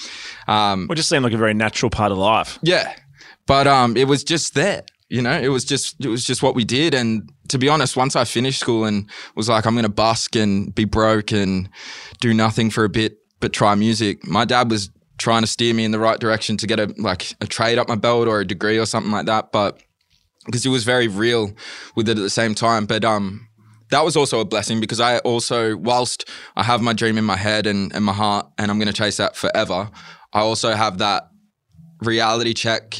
Um, 0.47 0.87
It 0.91 0.95
just 0.95 1.09
seemed 1.09 1.23
like 1.23 1.33
a 1.33 1.37
very 1.37 1.53
natural 1.53 1.89
part 1.89 2.11
of 2.11 2.17
life. 2.17 2.59
yeah, 2.61 2.93
but 3.47 3.67
um, 3.67 3.95
it 3.97 4.07
was 4.07 4.23
just 4.23 4.53
there. 4.53 4.83
You 5.09 5.21
know, 5.21 5.37
it 5.39 5.49
was 5.49 5.63
just 5.63 5.95
it 6.03 6.07
was 6.09 6.25
just 6.25 6.41
what 6.41 6.55
we 6.55 6.63
did. 6.65 6.93
And 6.95 7.29
to 7.49 7.57
be 7.59 7.69
honest, 7.69 7.95
once 7.95 8.15
I 8.15 8.23
finished 8.25 8.59
school 8.59 8.83
and 8.85 9.07
was 9.35 9.47
like, 9.47 9.65
I'm 9.67 9.75
going 9.75 9.83
to 9.85 9.89
busk 9.89 10.35
and 10.35 10.73
be 10.73 10.85
broke 10.85 11.31
and 11.31 11.69
do 12.19 12.33
nothing 12.33 12.71
for 12.71 12.83
a 12.83 12.89
bit, 12.89 13.17
but 13.39 13.53
try 13.53 13.75
music. 13.75 14.25
My 14.27 14.43
dad 14.45 14.71
was 14.71 14.89
trying 15.19 15.41
to 15.43 15.47
steer 15.47 15.73
me 15.73 15.85
in 15.85 15.91
the 15.91 15.99
right 15.99 16.19
direction 16.19 16.57
to 16.57 16.65
get 16.67 16.79
a 16.79 16.93
like 16.97 17.35
a 17.41 17.45
trade 17.45 17.77
up 17.77 17.87
my 17.87 17.95
belt 17.95 18.27
or 18.27 18.39
a 18.39 18.45
degree 18.47 18.79
or 18.79 18.85
something 18.87 19.11
like 19.11 19.27
that. 19.27 19.51
But 19.51 19.79
because 20.45 20.63
he 20.63 20.69
was 20.69 20.83
very 20.83 21.07
real 21.07 21.51
with 21.95 22.09
it 22.09 22.17
at 22.17 22.21
the 22.23 22.29
same 22.29 22.55
time. 22.55 22.85
But 22.87 23.05
um, 23.05 23.47
that 23.89 24.03
was 24.03 24.15
also 24.15 24.39
a 24.39 24.45
blessing 24.45 24.79
because 24.79 24.99
I 24.99 25.19
also, 25.19 25.77
whilst 25.77 26.29
I 26.55 26.63
have 26.63 26.81
my 26.81 26.93
dream 26.93 27.17
in 27.17 27.25
my 27.25 27.37
head 27.37 27.67
and, 27.67 27.93
and 27.93 28.03
my 28.03 28.13
heart, 28.13 28.47
and 28.57 28.71
I'm 28.71 28.77
going 28.79 28.87
to 28.87 28.93
chase 28.93 29.17
that 29.17 29.35
forever, 29.35 29.89
I 30.33 30.39
also 30.39 30.71
have 30.71 30.97
that 30.97 31.29
reality 32.01 32.53
check 32.53 32.95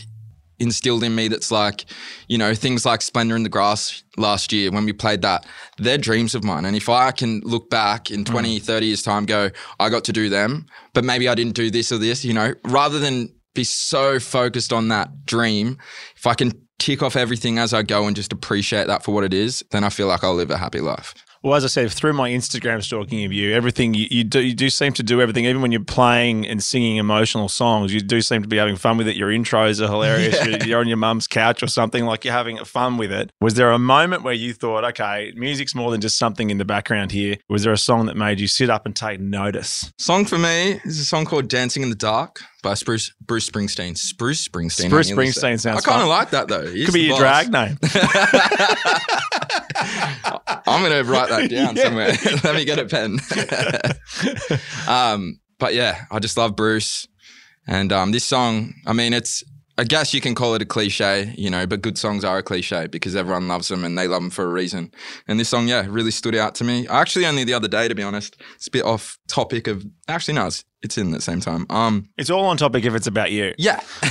instilled 0.59 1.03
in 1.03 1.13
me 1.15 1.27
that's 1.27 1.51
like, 1.51 1.85
you 2.27 2.37
know, 2.37 2.53
things 2.53 2.85
like 2.85 3.01
Splendour 3.01 3.35
in 3.35 3.43
the 3.43 3.49
Grass 3.49 4.03
last 4.17 4.51
year 4.51 4.71
when 4.71 4.85
we 4.85 4.93
played 4.93 5.21
that, 5.21 5.45
they're 5.77 5.97
dreams 5.97 6.35
of 6.35 6.43
mine. 6.43 6.65
And 6.65 6.75
if 6.75 6.89
I 6.89 7.11
can 7.11 7.41
look 7.43 7.69
back 7.69 8.11
in 8.11 8.23
20, 8.23 8.59
mm. 8.59 8.63
30 8.63 8.85
years' 8.85 9.03
time, 9.03 9.25
go, 9.25 9.49
I 9.79 9.89
got 9.89 10.03
to 10.05 10.13
do 10.13 10.29
them, 10.29 10.65
but 10.93 11.03
maybe 11.03 11.27
I 11.27 11.35
didn't 11.35 11.55
do 11.55 11.69
this 11.69 11.91
or 11.91 11.97
this, 11.97 12.23
you 12.23 12.33
know, 12.33 12.53
rather 12.65 12.99
than 12.99 13.33
be 13.53 13.63
so 13.63 14.19
focused 14.19 14.73
on 14.73 14.87
that 14.89 15.25
dream, 15.25 15.77
if 16.15 16.27
I 16.27 16.33
can 16.33 16.51
tick 16.79 17.01
off 17.01 17.15
everything 17.15 17.59
as 17.59 17.73
I 17.73 17.83
go 17.83 18.07
and 18.07 18.15
just 18.15 18.33
appreciate 18.33 18.87
that 18.87 19.03
for 19.03 19.13
what 19.13 19.23
it 19.23 19.33
is, 19.33 19.63
then 19.71 19.83
I 19.83 19.89
feel 19.89 20.07
like 20.07 20.23
I'll 20.23 20.35
live 20.35 20.51
a 20.51 20.57
happy 20.57 20.81
life. 20.81 21.13
Well, 21.43 21.55
as 21.55 21.65
I 21.65 21.67
said, 21.67 21.91
through 21.91 22.13
my 22.13 22.29
Instagram 22.29 22.81
stalking 22.81 23.25
of 23.25 23.33
you, 23.33 23.53
everything 23.53 23.93
you, 23.93 24.07
you 24.09 24.23
do, 24.23 24.41
you 24.41 24.53
do 24.53 24.69
seem 24.69 24.93
to 24.93 25.03
do 25.03 25.19
everything. 25.19 25.43
Even 25.43 25.61
when 25.61 25.73
you're 25.73 25.83
playing 25.83 26.47
and 26.47 26.63
singing 26.63 26.95
emotional 26.95 27.49
songs, 27.49 27.93
you 27.93 27.99
do 27.99 28.21
seem 28.21 28.43
to 28.43 28.47
be 28.47 28.55
having 28.55 28.77
fun 28.77 28.95
with 28.95 29.09
it. 29.09 29.17
Your 29.17 29.29
intros 29.29 29.81
are 29.81 29.87
hilarious. 29.87 30.33
You're, 30.45 30.63
you're 30.63 30.79
on 30.79 30.87
your 30.87 30.97
mum's 30.97 31.27
couch 31.27 31.61
or 31.61 31.67
something 31.67 32.05
like 32.05 32.23
you're 32.23 32.33
having 32.33 32.63
fun 32.63 32.97
with 32.97 33.11
it. 33.11 33.29
Was 33.41 33.55
there 33.55 33.71
a 33.71 33.79
moment 33.79 34.23
where 34.23 34.33
you 34.33 34.53
thought, 34.53 34.85
okay, 34.85 35.33
music's 35.35 35.75
more 35.75 35.91
than 35.91 35.99
just 35.99 36.17
something 36.17 36.49
in 36.49 36.57
the 36.59 36.65
background 36.65 37.11
here? 37.11 37.35
Was 37.49 37.63
there 37.63 37.73
a 37.73 37.77
song 37.77 38.05
that 38.05 38.15
made 38.15 38.39
you 38.39 38.47
sit 38.47 38.69
up 38.69 38.85
and 38.85 38.95
take 38.95 39.19
notice? 39.19 39.91
Song 39.97 40.23
for 40.23 40.37
me 40.37 40.79
is 40.85 40.99
a 40.99 41.05
song 41.05 41.25
called 41.25 41.49
"Dancing 41.49 41.83
in 41.83 41.89
the 41.89 41.95
Dark" 41.95 42.41
by 42.63 42.73
Spruce 42.73 43.13
Bruce 43.21 43.47
Springsteen. 43.47 43.95
Spruce 43.95 44.47
Springsteen. 44.47 44.89
Bruce 44.89 45.11
I 45.11 45.13
nearly 45.15 45.31
said. 45.31 45.43
Springsteen 45.43 45.59
sounds 45.59 45.85
I 45.85 45.91
kind 45.91 46.01
of 46.01 46.07
like 46.09 46.31
that 46.31 46.47
though. 46.47 46.65
He's 46.65 46.85
Could 46.87 46.93
be 46.95 47.01
your 47.01 47.19
boss. 47.19 47.19
drag 47.19 47.51
name. 47.51 47.77
I'm 50.65 50.81
gonna 50.81 51.03
write 51.03 51.29
that 51.29 51.49
down 51.49 51.75
Yeah. 51.75 51.83
somewhere. 51.83 52.07
Let 52.43 52.55
me 52.55 52.65
get 52.65 52.79
a 52.79 52.85
pen. 52.85 53.19
um, 54.87 55.39
but 55.59 55.73
yeah, 55.73 56.05
I 56.11 56.19
just 56.19 56.37
love 56.37 56.55
Bruce, 56.55 57.07
and 57.67 57.91
um, 57.93 58.11
this 58.11 58.23
song. 58.25 58.73
I 58.85 58.93
mean, 58.93 59.13
it's. 59.13 59.43
I 59.77 59.83
guess 59.83 60.13
you 60.13 60.21
can 60.21 60.35
call 60.35 60.53
it 60.53 60.61
a 60.61 60.65
cliche, 60.65 61.33
you 61.35 61.49
know, 61.49 61.65
but 61.65 61.81
good 61.81 61.97
songs 61.97 62.23
are 62.23 62.37
a 62.37 62.43
cliche 62.43 62.85
because 62.87 63.15
everyone 63.15 63.47
loves 63.47 63.69
them 63.69 63.83
and 63.83 63.97
they 63.97 64.07
love 64.07 64.21
them 64.21 64.29
for 64.29 64.43
a 64.43 64.47
reason. 64.47 64.91
And 65.27 65.39
this 65.39 65.49
song, 65.49 65.67
yeah, 65.67 65.85
really 65.89 66.11
stood 66.11 66.35
out 66.35 66.53
to 66.55 66.63
me. 66.63 66.87
Actually, 66.87 67.25
only 67.25 67.43
the 67.43 67.55
other 67.55 67.67
day, 67.67 67.87
to 67.87 67.95
be 67.95 68.03
honest. 68.03 68.35
It's 68.55 68.67
a 68.67 68.71
bit 68.71 68.85
off 68.85 69.17
topic 69.27 69.67
of. 69.67 69.83
Actually, 70.07 70.35
no, 70.35 70.45
it's, 70.47 70.63
it's 70.83 70.97
in 70.97 71.09
the 71.11 71.21
same 71.21 71.39
time. 71.39 71.65
Um, 71.71 72.09
It's 72.17 72.29
all 72.29 72.45
on 72.45 72.57
topic 72.57 72.85
if 72.85 72.93
it's 72.93 73.07
about 73.07 73.31
you. 73.31 73.55
yeah. 73.57 73.79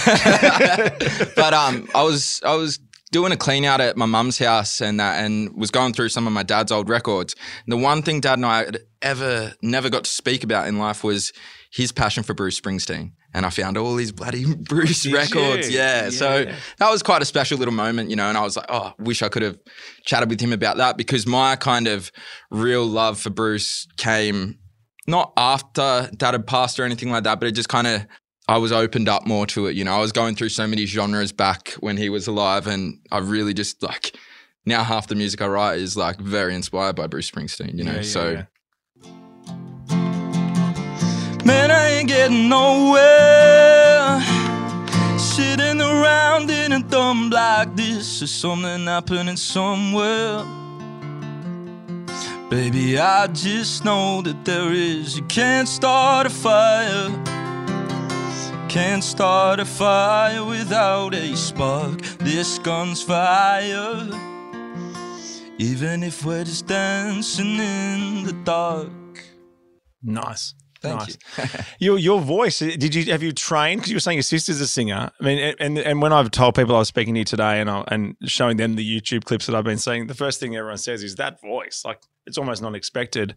but 1.37 1.55
um, 1.55 1.89
I 1.95 2.03
was 2.03 2.41
I 2.45 2.55
was 2.55 2.79
doing 3.13 3.31
a 3.31 3.37
clean 3.37 3.65
out 3.65 3.81
at 3.81 3.97
my 3.97 4.07
mum's 4.07 4.39
house 4.39 4.81
and 4.81 4.99
that, 4.99 5.25
and 5.25 5.55
was 5.55 5.71
going 5.71 5.93
through 5.93 6.09
some 6.09 6.27
of 6.27 6.33
my 6.33 6.43
dad's 6.43 6.73
old 6.73 6.89
records. 6.89 7.37
And 7.65 7.73
the 7.73 7.77
one 7.77 8.03
thing 8.03 8.21
Dad 8.21 8.39
and 8.39 8.47
I 8.47 8.65
had 8.65 8.79
ever 9.01 9.53
never 9.63 9.91
got 9.91 10.05
to 10.05 10.11
speak 10.11 10.43
about 10.43 10.67
in 10.67 10.79
life 10.79 11.05
was 11.05 11.33
his 11.71 11.93
passion 11.93 12.23
for 12.23 12.35
Bruce 12.35 12.61
Springsteen. 12.61 13.13
And 13.35 13.47
I 13.47 13.51
found 13.51 13.79
all 13.79 13.95
these 13.95 14.13
bloody 14.13 14.55
Bruce 14.55 15.05
Did 15.05 15.15
records. 15.15 15.71
you? 15.71 15.79
Yeah. 15.79 16.11
So 16.11 16.45
that 16.79 16.91
was 16.91 17.03
quite 17.03 17.23
a 17.23 17.25
special 17.25 17.59
little 17.59 17.75
moment, 17.75 18.11
you 18.11 18.17
know. 18.17 18.29
And 18.29 18.37
I 18.37 18.43
was 18.43 18.57
like, 18.57 18.67
oh, 18.69 18.93
wish 18.99 19.23
I 19.23 19.29
could 19.29 19.43
have 19.43 19.59
chatted 20.05 20.29
with 20.29 20.41
him 20.41 20.53
about 20.53 20.77
that 20.77 20.97
because 20.97 21.27
my 21.27 21.57
kind 21.57 21.89
of 21.89 22.13
real 22.51 22.85
love 22.85 23.19
for 23.19 23.31
Bruce 23.31 23.87
came 23.97 24.59
not 25.07 25.33
after 25.37 26.11
dad 26.17 26.33
had 26.35 26.47
passed 26.47 26.79
or 26.79 26.85
anything 26.85 27.11
like 27.11 27.25
that, 27.25 27.41
but 27.41 27.49
it 27.49 27.53
just 27.53 27.69
kind 27.69 27.87
of 27.87 28.07
I 28.49 28.59
was 28.59 28.73
opened 28.73 29.09
up 29.09 29.27
more 29.27 29.47
to 29.49 29.67
it. 29.67 29.77
You 29.77 29.85
know, 29.85 29.95
I 29.95 30.01
was 30.01 30.13
going 30.13 30.35
through 30.35 30.51
so 30.51 30.67
many 30.67 30.85
genres 30.87 31.33
back 31.33 31.71
when 31.81 31.97
he 31.97 32.09
was 32.09 32.27
alive, 32.27 32.67
and 32.67 32.99
I 33.11 33.19
really 33.19 33.55
just 33.55 33.83
like 33.83 34.17
now 34.67 34.83
half 34.83 35.07
the 35.07 35.15
music 35.15 35.41
I 35.41 35.47
write 35.47 35.79
is 35.79 35.97
like 35.97 36.21
very 36.21 36.55
inspired 36.55 36.97
by 36.97 37.07
Bruce 37.07 37.31
Springsteen. 37.31 37.77
You 37.79 37.85
know, 37.85 37.93
Yeah, 37.93 37.97
yeah, 37.97 38.03
so. 38.03 38.47
Man, 41.45 41.71
I 41.71 41.89
ain't 41.91 42.09
getting 42.09 42.49
nowhere. 42.49 44.21
Sitting 45.19 45.81
around 45.81 46.51
in 46.51 46.73
a 46.73 46.83
dump 46.83 47.33
like 47.33 47.75
this 47.77 48.23
is 48.23 48.31
something 48.31 48.87
happening 48.87 49.37
somewhere. 49.37 50.45
Baby, 52.51 52.99
I 52.99 53.27
just 53.29 53.85
know 53.85 54.23
that 54.23 54.45
there 54.45 54.73
is. 54.73 55.17
You 55.17 55.25
can't 55.25 55.67
start 55.69 56.27
a 56.27 56.31
fire. 56.31 57.11
Can't 58.69 59.03
start 59.03 59.61
a 59.61 59.65
fire 59.65 60.45
without 60.45 61.15
a 61.15 61.37
spark. 61.37 62.01
This 62.19 62.59
gun's 62.59 63.03
fire. 63.03 64.09
even 65.59 66.03
if 66.03 66.25
we're 66.25 66.45
just 66.45 66.67
dancing 66.67 67.59
in 67.59 68.25
the 68.25 68.33
dark. 68.45 68.91
Nice. 70.03 70.55
Thank 70.83 70.99
nice. 70.99 71.19
you. 71.39 71.65
Your 71.79 71.99
your 71.99 72.21
voice. 72.21 72.59
Did 72.59 72.95
you 72.95 73.05
have 73.13 73.23
you 73.23 73.33
trained? 73.33 73.81
Because 73.81 73.91
you 73.91 73.97
were 73.97 74.01
saying 74.01 74.17
your 74.17 74.25
sister's 74.25 74.61
a 74.61 74.67
singer. 74.67 75.11
I 75.19 75.25
mean, 75.25 75.55
and 75.61 75.79
and 75.79 76.03
when 76.03 76.13
I've 76.13 76.33
told 76.33 76.57
people 76.57 76.75
I 76.75 76.81
was 76.81 76.89
speaking 76.89 77.15
to 77.15 77.21
you 77.21 77.25
today, 77.25 77.61
and 77.61 77.71
I, 77.71 77.85
and 77.89 78.17
showing 78.25 78.57
them 78.57 78.75
the 78.75 79.01
YouTube 79.01 79.25
clips 79.25 79.47
that 79.47 79.55
I've 79.55 79.65
been 79.65 79.79
seeing, 79.79 80.09
the 80.09 80.15
first 80.15 80.41
thing 80.41 80.57
everyone 80.57 80.79
says 80.79 81.05
is 81.05 81.15
that 81.17 81.41
voice. 81.41 81.83
Like 81.85 82.01
it's 82.27 82.37
almost 82.37 82.63
not 82.63 82.75
expected. 82.75 83.37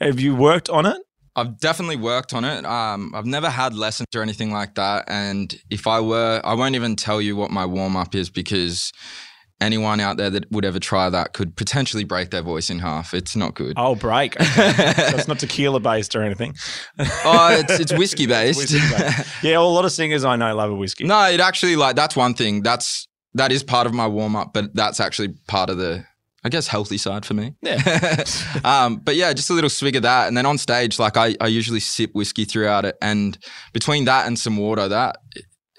Have 0.00 0.20
you 0.20 0.36
worked 0.36 0.68
on 0.68 0.84
it? 0.84 0.98
I've 1.34 1.58
definitely 1.58 1.96
worked 1.96 2.34
on 2.34 2.44
it. 2.44 2.64
Um, 2.66 3.12
I've 3.14 3.24
never 3.24 3.48
had 3.48 3.74
lessons 3.74 4.08
or 4.14 4.20
anything 4.20 4.52
like 4.52 4.74
that. 4.74 5.04
And 5.08 5.54
if 5.70 5.86
I 5.86 6.00
were, 6.00 6.42
I 6.44 6.52
won't 6.52 6.74
even 6.74 6.94
tell 6.94 7.22
you 7.22 7.36
what 7.36 7.50
my 7.50 7.64
warm 7.64 7.96
up 7.96 8.14
is 8.14 8.28
because 8.28 8.92
anyone 9.60 10.00
out 10.00 10.16
there 10.16 10.30
that 10.30 10.50
would 10.50 10.64
ever 10.64 10.78
try 10.78 11.08
that 11.08 11.32
could 11.32 11.56
potentially 11.56 12.04
break 12.04 12.30
their 12.30 12.42
voice 12.42 12.70
in 12.70 12.80
half. 12.80 13.14
It's 13.14 13.36
not 13.36 13.54
good. 13.54 13.74
Oh, 13.76 13.94
break. 13.94 14.40
Okay. 14.40 14.72
so 14.96 15.16
it's 15.16 15.28
not 15.28 15.38
tequila 15.38 15.80
based 15.80 16.16
or 16.16 16.22
anything. 16.22 16.54
oh, 16.98 17.56
it's, 17.58 17.78
it's 17.80 17.92
whiskey 17.92 18.26
based. 18.26 18.58
Whiskey 18.58 18.78
based. 18.78 19.28
Yeah, 19.42 19.58
well, 19.58 19.68
a 19.68 19.74
lot 19.74 19.84
of 19.84 19.92
singers 19.92 20.24
I 20.24 20.36
know 20.36 20.54
love 20.54 20.70
a 20.70 20.74
whiskey. 20.74 21.04
no, 21.04 21.30
it 21.30 21.40
actually 21.40 21.76
like 21.76 21.96
that's 21.96 22.16
one 22.16 22.34
thing. 22.34 22.62
That's 22.62 23.06
that 23.34 23.52
is 23.52 23.62
part 23.62 23.86
of 23.86 23.94
my 23.94 24.06
warm 24.06 24.36
up, 24.36 24.52
but 24.52 24.74
that's 24.74 25.00
actually 25.00 25.28
part 25.46 25.70
of 25.70 25.78
the 25.78 26.04
I 26.44 26.48
guess 26.48 26.66
healthy 26.66 26.98
side 26.98 27.24
for 27.24 27.34
me. 27.34 27.54
Yeah. 27.62 28.24
um, 28.64 28.96
but 28.96 29.14
yeah, 29.14 29.32
just 29.32 29.50
a 29.50 29.52
little 29.52 29.70
swig 29.70 29.96
of 29.96 30.02
that, 30.02 30.26
and 30.26 30.36
then 30.36 30.44
on 30.44 30.58
stage, 30.58 30.98
like 30.98 31.16
I, 31.16 31.36
I 31.40 31.46
usually 31.46 31.80
sip 31.80 32.10
whiskey 32.14 32.44
throughout 32.44 32.84
it, 32.84 32.96
and 33.00 33.38
between 33.72 34.06
that 34.06 34.26
and 34.26 34.38
some 34.38 34.56
water, 34.56 34.88
that 34.88 35.18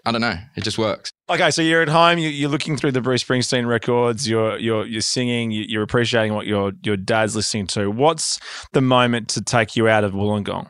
I 0.06 0.12
don't 0.12 0.22
know, 0.22 0.38
it 0.56 0.64
just 0.64 0.78
works. 0.78 1.12
Okay, 1.30 1.52
so 1.52 1.62
you're 1.62 1.82
at 1.82 1.88
home. 1.88 2.18
You, 2.18 2.28
you're 2.30 2.50
looking 2.50 2.76
through 2.76 2.92
the 2.92 3.02
Bruce 3.02 3.24
Springsteen 3.24 3.66
records. 3.66 4.28
You're 4.28 4.58
you're 4.60 4.86
you're 4.86 5.02
singing. 5.02 5.52
you- 5.52 5.66
You're 5.68 5.84
appreciating 5.84 6.34
what 6.34 6.46
your 6.46 6.74
your 6.84 6.98
dad's 6.98 7.36
listening 7.36 7.68
to. 7.68 7.90
What's 7.90 8.40
the 8.74 8.82
moment 8.82 9.30
to 9.30 9.42
take 9.42 9.76
you 9.78 9.88
out 9.88 10.04
of 10.04 10.12
Wollongong? 10.12 10.70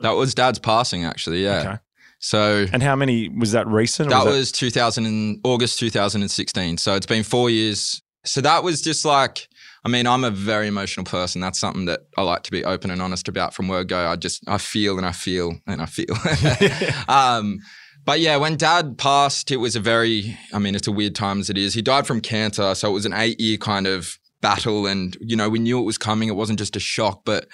That 0.00 0.10
was 0.12 0.34
Dad's 0.34 0.58
passing, 0.58 1.04
actually. 1.04 1.42
Yeah. 1.44 1.58
Okay. 1.60 1.78
So 2.18 2.66
And 2.72 2.82
how 2.82 2.96
many 2.96 3.28
was 3.30 3.52
that 3.52 3.66
recent? 3.66 4.10
that 4.10 4.24
was 4.24 4.34
was 4.36 4.52
2000 4.52 5.06
and 5.06 5.40
August 5.44 5.78
2016. 5.78 6.78
So 6.78 6.94
it's 6.94 7.06
been 7.06 7.22
four 7.22 7.48
years. 7.48 8.02
So 8.24 8.40
that 8.40 8.64
was 8.64 8.80
just 8.82 9.04
like, 9.04 9.46
I 9.84 9.88
mean, 9.88 10.06
I'm 10.06 10.24
a 10.24 10.30
very 10.30 10.66
emotional 10.66 11.04
person. 11.04 11.40
That's 11.40 11.58
something 11.60 11.84
that 11.86 12.00
I 12.16 12.22
like 12.22 12.42
to 12.44 12.50
be 12.50 12.64
open 12.64 12.90
and 12.90 13.00
honest 13.02 13.28
about 13.28 13.54
from 13.54 13.68
word 13.68 13.88
go. 13.88 14.06
I 14.06 14.16
just, 14.16 14.42
I 14.48 14.56
feel 14.58 14.96
and 14.96 15.06
I 15.06 15.12
feel 15.12 15.54
and 15.66 15.80
I 15.82 15.86
feel. 15.86 16.06
um, 17.08 17.58
but 18.04 18.20
yeah, 18.20 18.36
when 18.36 18.56
dad 18.56 18.98
passed, 18.98 19.50
it 19.50 19.56
was 19.56 19.76
a 19.76 19.80
very, 19.80 20.36
I 20.52 20.58
mean, 20.58 20.74
it's 20.74 20.88
a 20.88 20.92
weird 20.92 21.14
time 21.14 21.40
as 21.40 21.48
it 21.48 21.56
is. 21.56 21.74
He 21.74 21.82
died 21.82 22.06
from 22.06 22.20
cancer. 22.20 22.74
So 22.74 22.90
it 22.90 22.92
was 22.92 23.06
an 23.06 23.14
eight 23.14 23.40
year 23.40 23.56
kind 23.56 23.86
of 23.86 24.18
battle. 24.40 24.86
And, 24.86 25.16
you 25.20 25.36
know, 25.36 25.48
we 25.48 25.58
knew 25.58 25.78
it 25.78 25.84
was 25.84 25.98
coming. 25.98 26.28
It 26.28 26.36
wasn't 26.36 26.58
just 26.58 26.76
a 26.76 26.80
shock, 26.80 27.22
but 27.24 27.48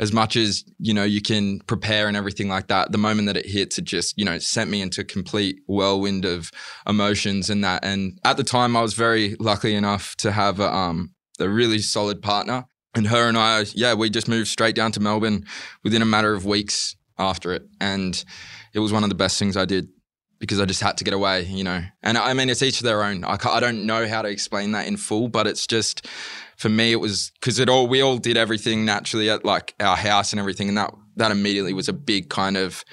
as 0.00 0.14
much 0.14 0.34
as 0.34 0.64
you 0.78 0.94
know 0.94 1.04
you 1.04 1.20
can 1.20 1.60
prepare 1.60 2.08
and 2.08 2.16
everything 2.16 2.48
like 2.48 2.66
that 2.68 2.90
the 2.90 2.98
moment 2.98 3.26
that 3.26 3.36
it 3.36 3.46
hits 3.46 3.78
it 3.78 3.84
just 3.84 4.16
you 4.16 4.24
know 4.24 4.38
sent 4.38 4.70
me 4.70 4.80
into 4.80 5.04
complete 5.04 5.60
whirlwind 5.68 6.24
of 6.24 6.50
emotions 6.88 7.50
and 7.50 7.62
that 7.62 7.84
and 7.84 8.18
at 8.24 8.38
the 8.38 8.42
time 8.42 8.74
i 8.76 8.80
was 8.80 8.94
very 8.94 9.36
lucky 9.38 9.74
enough 9.74 10.16
to 10.16 10.32
have 10.32 10.58
a, 10.58 10.74
um, 10.74 11.14
a 11.38 11.48
really 11.48 11.78
solid 11.78 12.22
partner 12.22 12.64
and 12.94 13.08
her 13.08 13.28
and 13.28 13.36
i 13.36 13.64
yeah 13.74 13.92
we 13.92 14.10
just 14.10 14.26
moved 14.26 14.48
straight 14.48 14.74
down 14.74 14.90
to 14.90 15.00
melbourne 15.00 15.44
within 15.84 16.02
a 16.02 16.06
matter 16.06 16.32
of 16.32 16.46
weeks 16.46 16.96
after 17.18 17.52
it 17.52 17.68
and 17.80 18.24
it 18.72 18.78
was 18.78 18.92
one 18.92 19.02
of 19.02 19.08
the 19.08 19.14
best 19.14 19.38
things 19.38 19.56
i 19.56 19.64
did 19.64 19.88
because 20.40 20.58
I 20.58 20.64
just 20.64 20.80
had 20.80 20.96
to 20.96 21.04
get 21.04 21.12
away, 21.12 21.44
you 21.44 21.62
know. 21.62 21.82
And 22.02 22.18
I 22.18 22.32
mean, 22.32 22.48
it's 22.48 22.62
each 22.62 22.78
to 22.78 22.82
their 22.82 23.04
own. 23.04 23.24
I, 23.24 23.36
I 23.44 23.60
don't 23.60 23.84
know 23.84 24.08
how 24.08 24.22
to 24.22 24.28
explain 24.28 24.72
that 24.72 24.88
in 24.88 24.96
full, 24.96 25.28
but 25.28 25.46
it's 25.46 25.66
just 25.66 26.08
for 26.56 26.70
me, 26.70 26.92
it 26.92 26.96
was 26.96 27.30
because 27.38 27.58
it 27.58 27.68
all 27.68 27.86
we 27.86 28.00
all 28.00 28.18
did 28.18 28.36
everything 28.36 28.84
naturally 28.84 29.30
at 29.30 29.44
like 29.44 29.74
our 29.78 29.96
house 29.96 30.32
and 30.32 30.40
everything, 30.40 30.68
and 30.68 30.78
that 30.78 30.92
that 31.16 31.30
immediately 31.30 31.74
was 31.74 31.88
a 31.88 31.92
big 31.92 32.30
kind 32.30 32.56
of 32.56 32.84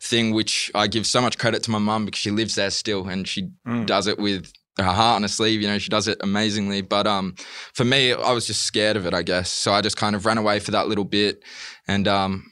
thing. 0.00 0.32
Which 0.32 0.70
I 0.74 0.86
give 0.86 1.06
so 1.06 1.20
much 1.20 1.38
credit 1.38 1.64
to 1.64 1.70
my 1.72 1.78
mum 1.78 2.04
because 2.04 2.20
she 2.20 2.30
lives 2.30 2.54
there 2.54 2.70
still, 2.70 3.08
and 3.08 3.26
she 3.26 3.50
does 3.84 4.06
it 4.06 4.18
with 4.18 4.52
her 4.78 4.84
heart 4.84 5.16
on 5.16 5.22
her 5.22 5.28
sleeve. 5.28 5.60
You 5.60 5.68
know, 5.68 5.78
she 5.78 5.90
does 5.90 6.06
it 6.06 6.18
amazingly. 6.20 6.82
But 6.82 7.08
um, 7.08 7.34
for 7.74 7.84
me, 7.84 8.12
I 8.12 8.30
was 8.30 8.46
just 8.46 8.62
scared 8.62 8.96
of 8.96 9.06
it, 9.06 9.12
I 9.12 9.22
guess. 9.22 9.50
So 9.50 9.72
I 9.72 9.80
just 9.80 9.96
kind 9.96 10.14
of 10.14 10.24
ran 10.24 10.38
away 10.38 10.60
for 10.60 10.70
that 10.70 10.86
little 10.86 11.04
bit, 11.04 11.42
and 11.88 12.06
um, 12.06 12.51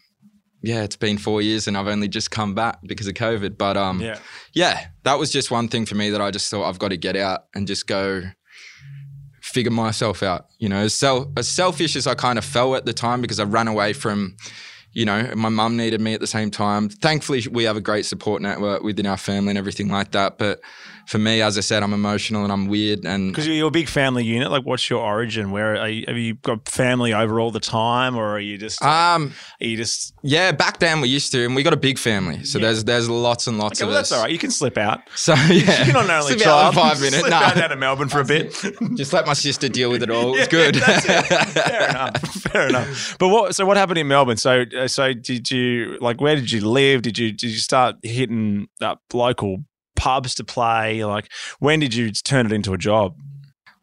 yeah, 0.62 0.82
it's 0.82 0.96
been 0.96 1.18
four 1.18 1.40
years, 1.42 1.66
and 1.68 1.76
I've 1.76 1.86
only 1.86 2.08
just 2.08 2.30
come 2.30 2.54
back 2.54 2.78
because 2.84 3.06
of 3.06 3.14
COVID. 3.14 3.56
But 3.56 3.76
um, 3.76 4.00
Yeah. 4.00 4.18
yeah, 4.52 4.88
that 5.04 5.18
was 5.18 5.30
just 5.32 5.50
one 5.50 5.68
thing 5.68 5.86
for 5.86 5.94
me 5.94 6.10
that 6.10 6.20
I 6.20 6.30
just 6.30 6.50
thought 6.50 6.68
I've 6.68 6.78
got 6.78 6.88
to 6.88 6.96
get 6.96 7.16
out 7.16 7.44
and 7.54 7.66
just 7.66 7.86
go 7.86 8.22
figure 9.40 9.70
myself 9.72 10.22
out. 10.22 10.46
You 10.58 10.68
know, 10.68 10.76
as, 10.78 11.02
as 11.36 11.48
selfish 11.48 11.96
as 11.96 12.06
I 12.06 12.14
kind 12.14 12.38
of 12.38 12.44
felt 12.44 12.76
at 12.76 12.86
the 12.86 12.92
time 12.92 13.20
because 13.20 13.40
I 13.40 13.44
ran 13.44 13.68
away 13.68 13.92
from, 13.92 14.36
you 14.92 15.04
know, 15.04 15.32
my 15.34 15.48
mum 15.48 15.76
needed 15.76 16.00
me 16.00 16.14
at 16.14 16.20
the 16.20 16.26
same 16.26 16.50
time. 16.50 16.88
Thankfully, 16.88 17.42
we 17.50 17.64
have 17.64 17.76
a 17.76 17.80
great 17.80 18.04
support 18.06 18.42
network 18.42 18.82
within 18.82 19.06
our 19.06 19.16
family 19.16 19.50
and 19.50 19.58
everything 19.58 19.88
like 19.88 20.12
that. 20.12 20.38
But 20.38 20.60
for 21.06 21.18
me, 21.18 21.42
as 21.42 21.56
I 21.58 21.60
said, 21.60 21.82
I'm 21.82 21.92
emotional 21.92 22.44
and 22.44 22.52
I'm 22.52 22.66
weird. 22.66 23.04
And 23.04 23.32
Because 23.32 23.46
you're 23.46 23.68
a 23.68 23.70
big 23.70 23.88
family 23.88 24.24
unit. 24.24 24.50
Like, 24.50 24.64
what's 24.64 24.88
your 24.90 25.00
origin? 25.00 25.50
Where 25.50 25.76
are 25.76 25.88
you, 25.88 26.04
have 26.08 26.16
you 26.16 26.34
got 26.34 26.68
family 26.68 27.12
over 27.14 27.40
all 27.40 27.50
the 27.50 27.60
time, 27.60 28.16
or 28.16 28.28
are 28.36 28.40
you 28.40 28.58
just 28.58 28.82
um, 28.82 29.32
are 29.60 29.66
you 29.66 29.76
just? 29.76 30.14
yeah, 30.22 30.52
back 30.52 30.78
then 30.78 31.00
we 31.00 31.08
used 31.08 31.32
to, 31.32 31.44
and 31.44 31.54
we 31.54 31.62
got 31.62 31.72
a 31.72 31.76
big 31.78 31.98
family, 31.98 32.44
so 32.44 32.58
Yeah. 32.58 32.66
there's 32.66 32.84
there's 32.84 33.08
lots 33.08 33.46
and 33.46 33.58
lots 33.58 33.80
Okay, 33.80 33.86
of 33.86 33.88
well, 33.90 33.96
that's 33.98 34.12
all 34.12 34.22
right. 34.22 34.30
You 34.32 34.38
can 34.38 34.50
slip 34.50 34.76
out. 34.78 35.00
So 35.14 35.34
yeah, 35.50 35.84
You're 35.84 35.94
not 35.94 36.04
an 36.04 36.10
only 36.10 36.32
Slip 36.34 36.46
out 36.46 36.72
child. 36.72 36.74
five 36.74 36.98
minutes. 37.00 37.18
Slip 37.18 37.30
Nah. 37.30 37.36
out 37.42 37.54
down 37.56 37.70
to 37.70 37.76
Melbourne 37.76 38.08
for 38.08 38.20
a 38.20 38.24
bit. 38.24 38.52
Just 38.96 39.12
let 39.12 39.26
my 39.26 39.32
sister 39.34 39.68
deal 39.68 39.90
with 39.90 40.02
it 40.02 40.10
all. 40.10 40.28
It 40.28 40.30
was 40.30 40.38
Yeah, 40.40 40.46
good. 40.46 40.76
it. 40.76 40.82
Fair 41.50 41.88
enough. 41.90 42.20
Fair 42.22 42.68
enough. 42.68 43.16
But 43.18 43.28
what? 43.28 43.54
So 43.54 43.64
what 43.66 43.76
happened 43.76 43.98
in 43.98 44.08
Melbourne? 44.08 44.36
So 44.36 44.64
uh, 44.78 44.88
so 44.88 45.12
did 45.12 45.50
you 45.50 45.98
like? 46.00 46.20
Where 46.20 46.34
did 46.36 46.50
you 46.52 46.60
live? 46.66 47.02
Did 47.02 47.18
you 47.18 47.32
did 47.32 47.50
you 47.50 47.58
start 47.58 47.96
hitting 48.02 48.68
up 48.80 49.00
local 49.12 49.58
pubs 50.00 50.34
to 50.36 50.44
play? 50.44 51.04
Like 51.04 51.28
when 51.58 51.78
did 51.78 51.94
you 51.94 52.10
turn 52.10 52.46
it 52.46 52.52
into 52.52 52.72
a 52.72 52.78
job? 52.78 53.14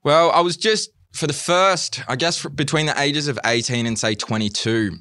Well, 0.04 0.32
I 0.32 0.42
was 0.42 0.58
just 0.58 0.90
for 1.14 1.28
the 1.28 1.34
first, 1.34 2.02
I 2.08 2.16
guess, 2.16 2.44
between 2.46 2.88
the 2.88 3.00
ages 3.00 3.28
of 3.28 3.38
18 3.46 3.86
and 3.86 3.98
say 3.98 4.16
22. 4.16 4.98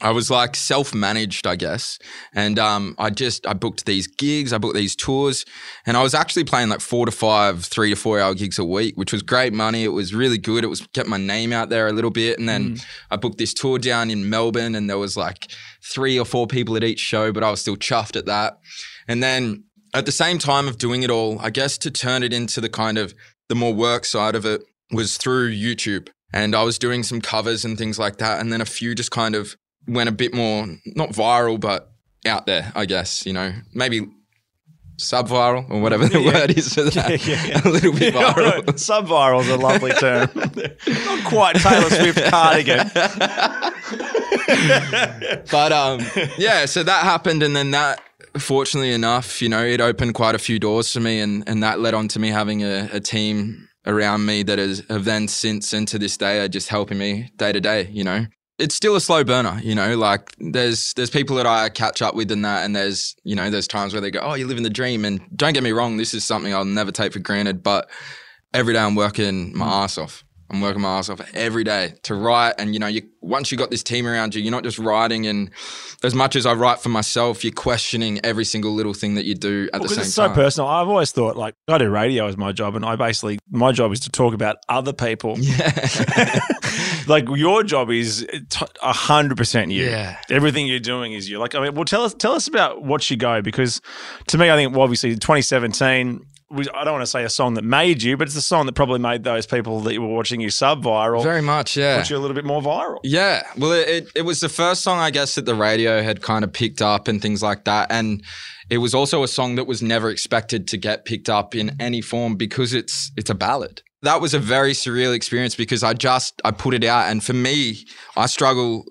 I 0.00 0.10
was 0.10 0.30
like 0.30 0.56
self-managed, 0.56 1.46
I 1.46 1.56
guess, 1.56 1.98
and 2.34 2.58
um, 2.58 2.94
I 2.98 3.10
just 3.10 3.46
I 3.46 3.54
booked 3.54 3.86
these 3.86 4.06
gigs, 4.06 4.52
I 4.52 4.58
booked 4.58 4.76
these 4.76 4.94
tours, 4.96 5.44
and 5.86 5.96
I 5.96 6.02
was 6.02 6.14
actually 6.14 6.44
playing 6.44 6.68
like 6.68 6.80
four 6.80 7.06
to 7.06 7.12
five, 7.12 7.64
three 7.64 7.90
to 7.90 7.96
four 7.96 8.20
hour 8.20 8.34
gigs 8.34 8.58
a 8.58 8.64
week, 8.64 8.96
which 8.96 9.12
was 9.12 9.22
great 9.22 9.52
money. 9.52 9.84
It 9.84 9.88
was 9.88 10.14
really 10.14 10.38
good. 10.38 10.64
It 10.64 10.68
was 10.68 10.86
kept 10.94 11.08
my 11.08 11.16
name 11.16 11.52
out 11.52 11.70
there 11.70 11.86
a 11.86 11.92
little 11.92 12.10
bit, 12.10 12.38
and 12.38 12.48
then 12.48 12.76
I 13.10 13.16
booked 13.16 13.38
this 13.38 13.54
tour 13.54 13.78
down 13.78 14.10
in 14.10 14.28
Melbourne, 14.28 14.74
and 14.74 14.88
there 14.88 14.98
was 14.98 15.16
like 15.16 15.50
three 15.82 16.18
or 16.18 16.24
four 16.24 16.46
people 16.46 16.76
at 16.76 16.84
each 16.84 17.00
show, 17.00 17.32
but 17.32 17.42
I 17.42 17.50
was 17.50 17.60
still 17.60 17.76
chuffed 17.76 18.16
at 18.16 18.26
that. 18.26 18.58
And 19.08 19.22
then 19.22 19.64
at 19.94 20.06
the 20.06 20.12
same 20.12 20.38
time 20.38 20.68
of 20.68 20.78
doing 20.78 21.02
it 21.02 21.10
all, 21.10 21.38
I 21.40 21.50
guess 21.50 21.76
to 21.78 21.90
turn 21.90 22.22
it 22.22 22.32
into 22.32 22.60
the 22.60 22.68
kind 22.68 22.98
of 22.98 23.14
the 23.48 23.54
more 23.54 23.74
work 23.74 24.04
side 24.04 24.34
of 24.34 24.44
it 24.46 24.62
was 24.92 25.16
through 25.16 25.52
YouTube. 25.52 26.08
And 26.32 26.54
I 26.54 26.62
was 26.62 26.78
doing 26.78 27.02
some 27.02 27.20
covers 27.20 27.64
and 27.64 27.76
things 27.76 27.98
like 27.98 28.18
that. 28.18 28.40
And 28.40 28.52
then 28.52 28.60
a 28.60 28.64
few 28.64 28.94
just 28.94 29.10
kind 29.10 29.34
of 29.34 29.56
went 29.88 30.08
a 30.08 30.12
bit 30.12 30.32
more, 30.32 30.66
not 30.86 31.10
viral, 31.10 31.58
but 31.58 31.90
out 32.26 32.46
there, 32.46 32.70
I 32.76 32.84
guess, 32.86 33.26
you 33.26 33.32
know, 33.32 33.52
maybe 33.74 34.06
sub 34.98 35.28
viral 35.28 35.68
or 35.70 35.80
whatever 35.80 36.06
the 36.06 36.20
Yeah. 36.20 36.32
word 36.40 36.56
is 36.56 36.72
for 36.74 36.82
that. 36.90 37.26
Yeah, 37.26 37.44
yeah, 37.46 37.60
a 37.64 37.68
little 37.68 37.92
bit 37.92 38.14
viral. 38.14 38.78
Sub 38.78 39.06
viral 39.08 39.40
is 39.40 39.48
a 39.48 39.56
lovely 39.56 39.92
term. 39.92 40.28
Not 40.36 41.24
quite 41.24 41.56
Taylor 41.56 41.90
Swift 41.90 42.22
cardigan. 42.30 42.90
but 45.50 45.72
um, 45.72 46.00
yeah, 46.38 46.66
so 46.66 46.82
that 46.82 47.02
happened, 47.04 47.42
and 47.42 47.54
then 47.56 47.70
that, 47.72 48.00
fortunately 48.38 48.92
enough, 48.92 49.42
you 49.42 49.48
know, 49.48 49.64
it 49.64 49.80
opened 49.80 50.14
quite 50.14 50.34
a 50.34 50.38
few 50.38 50.58
doors 50.58 50.92
for 50.92 51.00
me, 51.00 51.20
and 51.20 51.48
and 51.48 51.62
that 51.62 51.80
led 51.80 51.94
on 51.94 52.08
to 52.08 52.18
me 52.18 52.28
having 52.28 52.62
a, 52.62 52.88
a 52.92 53.00
team 53.00 53.68
around 53.86 54.26
me 54.26 54.42
that 54.42 54.58
has 54.58 54.82
have 54.88 55.04
then 55.04 55.28
since 55.28 55.72
and 55.72 55.88
to 55.88 55.98
this 55.98 56.16
day 56.16 56.40
are 56.40 56.48
just 56.48 56.68
helping 56.68 56.98
me 56.98 57.30
day 57.36 57.52
to 57.52 57.60
day. 57.60 57.88
You 57.90 58.04
know, 58.04 58.26
it's 58.58 58.74
still 58.74 58.96
a 58.96 59.00
slow 59.00 59.24
burner. 59.24 59.58
You 59.62 59.74
know, 59.74 59.96
like 59.96 60.34
there's 60.38 60.92
there's 60.94 61.10
people 61.10 61.36
that 61.36 61.46
I 61.46 61.68
catch 61.68 62.02
up 62.02 62.14
with 62.14 62.30
in 62.30 62.42
that, 62.42 62.64
and 62.64 62.76
there's 62.76 63.16
you 63.24 63.34
know 63.34 63.50
there's 63.50 63.68
times 63.68 63.92
where 63.92 64.00
they 64.00 64.10
go, 64.10 64.20
oh, 64.20 64.34
you're 64.34 64.48
living 64.48 64.64
the 64.64 64.70
dream, 64.70 65.04
and 65.04 65.20
don't 65.34 65.52
get 65.52 65.62
me 65.62 65.72
wrong, 65.72 65.96
this 65.96 66.14
is 66.14 66.24
something 66.24 66.54
I'll 66.54 66.64
never 66.64 66.92
take 66.92 67.12
for 67.12 67.18
granted, 67.18 67.62
but 67.62 67.90
every 68.52 68.74
day 68.74 68.80
I'm 68.80 68.94
working 68.94 69.56
my 69.56 69.66
mm. 69.66 69.84
ass 69.84 69.98
off. 69.98 70.24
I'm 70.50 70.60
working 70.60 70.82
my 70.82 70.98
ass 70.98 71.08
off 71.08 71.20
every 71.32 71.62
day 71.62 71.94
to 72.02 72.14
write. 72.14 72.54
And, 72.58 72.74
you 72.74 72.80
know, 72.80 72.88
you 72.88 73.02
once 73.20 73.52
you 73.52 73.58
got 73.58 73.70
this 73.70 73.82
team 73.84 74.06
around 74.06 74.34
you, 74.34 74.42
you're 74.42 74.50
not 74.50 74.64
just 74.64 74.78
writing. 74.78 75.26
And 75.26 75.50
as 76.02 76.14
much 76.14 76.34
as 76.34 76.44
I 76.46 76.54
write 76.54 76.80
for 76.80 76.88
myself, 76.88 77.44
you're 77.44 77.52
questioning 77.52 78.18
every 78.24 78.44
single 78.44 78.72
little 78.72 78.92
thing 78.94 79.14
that 79.14 79.24
you 79.26 79.34
do 79.36 79.68
at 79.72 79.80
the 79.80 79.82
Because 79.84 79.94
same 79.96 80.04
it's 80.04 80.14
so 80.14 80.26
time. 80.26 80.34
personal. 80.34 80.68
I've 80.68 80.88
always 80.88 81.12
thought 81.12 81.36
like 81.36 81.54
I 81.68 81.78
do 81.78 81.88
radio 81.88 82.26
as 82.26 82.36
my 82.36 82.50
job, 82.52 82.74
and 82.74 82.84
I 82.84 82.96
basically 82.96 83.38
my 83.50 83.70
job 83.72 83.92
is 83.92 84.00
to 84.00 84.10
talk 84.10 84.34
about 84.34 84.56
other 84.68 84.92
people. 84.92 85.36
yeah. 85.38 86.40
like 87.06 87.28
your 87.28 87.62
job 87.62 87.90
is 87.90 88.26
t- 88.48 88.66
a 88.82 88.92
hundred 88.92 89.36
percent 89.36 89.70
you. 89.70 89.84
Yeah. 89.84 90.18
Everything 90.30 90.66
you're 90.66 90.80
doing 90.80 91.12
is 91.12 91.28
you. 91.30 91.38
Like 91.38 91.54
I 91.54 91.60
mean, 91.60 91.74
well, 91.74 91.84
tell 91.84 92.02
us 92.02 92.14
tell 92.14 92.32
us 92.32 92.48
about 92.48 92.82
Watch 92.82 93.10
You 93.10 93.16
Go 93.16 93.40
because 93.42 93.80
to 94.28 94.38
me, 94.38 94.50
I 94.50 94.56
think 94.56 94.72
well, 94.72 94.82
obviously 94.82 95.10
2017 95.14 96.26
we- 96.50 96.68
I 96.74 96.84
don't 96.84 96.94
want 96.94 97.02
to 97.02 97.06
say 97.10 97.24
a 97.24 97.30
song 97.30 97.54
that 97.54 97.64
made 97.64 98.02
you, 98.02 98.16
but 98.16 98.26
it's 98.26 98.36
a 98.36 98.42
song 98.42 98.66
that 98.66 98.72
probably 98.72 98.98
made 98.98 99.24
those 99.24 99.46
people 99.46 99.80
that 99.80 99.92
you 99.94 100.02
were 100.02 100.08
watching 100.08 100.40
you 100.40 100.50
sub 100.50 100.82
viral 100.84 101.22
Very 101.22 101.42
much, 101.42 101.76
yeah. 101.76 101.98
put 101.98 102.10
you 102.10 102.16
a 102.16 102.18
little 102.18 102.34
bit 102.34 102.44
more 102.44 102.60
viral. 102.60 102.98
Yeah, 103.04 103.42
well, 103.56 103.72
it, 103.72 103.88
it 103.88 104.08
it 104.16 104.22
was 104.22 104.40
the 104.40 104.48
first 104.48 104.82
song 104.82 104.98
I 104.98 105.10
guess 105.10 105.34
that 105.36 105.46
the 105.46 105.54
radio 105.54 106.02
had 106.02 106.22
kind 106.22 106.44
of 106.44 106.52
picked 106.52 106.82
up 106.82 107.08
and 107.08 107.22
things 107.22 107.42
like 107.42 107.64
that, 107.64 107.90
and 107.90 108.22
it 108.68 108.78
was 108.78 108.94
also 108.94 109.22
a 109.22 109.28
song 109.28 109.54
that 109.56 109.66
was 109.66 109.82
never 109.82 110.10
expected 110.10 110.66
to 110.68 110.76
get 110.76 111.04
picked 111.04 111.28
up 111.28 111.54
in 111.54 111.76
any 111.80 112.00
form 112.00 112.36
because 112.36 112.74
it's 112.74 113.12
it's 113.16 113.30
a 113.30 113.34
ballad. 113.34 113.82
That 114.02 114.20
was 114.20 114.32
a 114.32 114.38
very 114.38 114.72
surreal 114.72 115.14
experience 115.14 115.54
because 115.54 115.82
I 115.82 115.92
just 115.92 116.40
I 116.44 116.50
put 116.50 116.74
it 116.74 116.84
out, 116.84 117.10
and 117.10 117.22
for 117.22 117.34
me, 117.34 117.84
I 118.16 118.26
struggle 118.26 118.84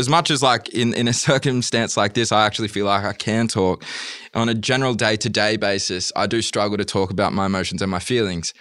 as 0.00 0.08
much 0.08 0.30
as 0.30 0.42
like 0.42 0.68
in 0.70 0.92
in 0.94 1.06
a 1.06 1.12
circumstance 1.28 1.96
like 1.96 2.14
this, 2.14 2.32
I 2.32 2.44
actually 2.44 2.68
feel 2.68 2.86
like 2.86 3.04
I 3.04 3.12
can 3.12 3.46
talk 3.46 3.84
on 4.34 4.48
a 4.48 4.54
general 4.54 4.94
day 4.94 5.16
to 5.16 5.28
day 5.28 5.56
basis. 5.56 6.10
I 6.16 6.26
do 6.26 6.42
struggle 6.42 6.76
to 6.78 6.84
talk 6.84 7.10
about 7.12 7.32
my 7.32 7.46
emotions 7.46 7.82
and 7.82 7.90
my 7.90 8.00
feelings. 8.00 8.52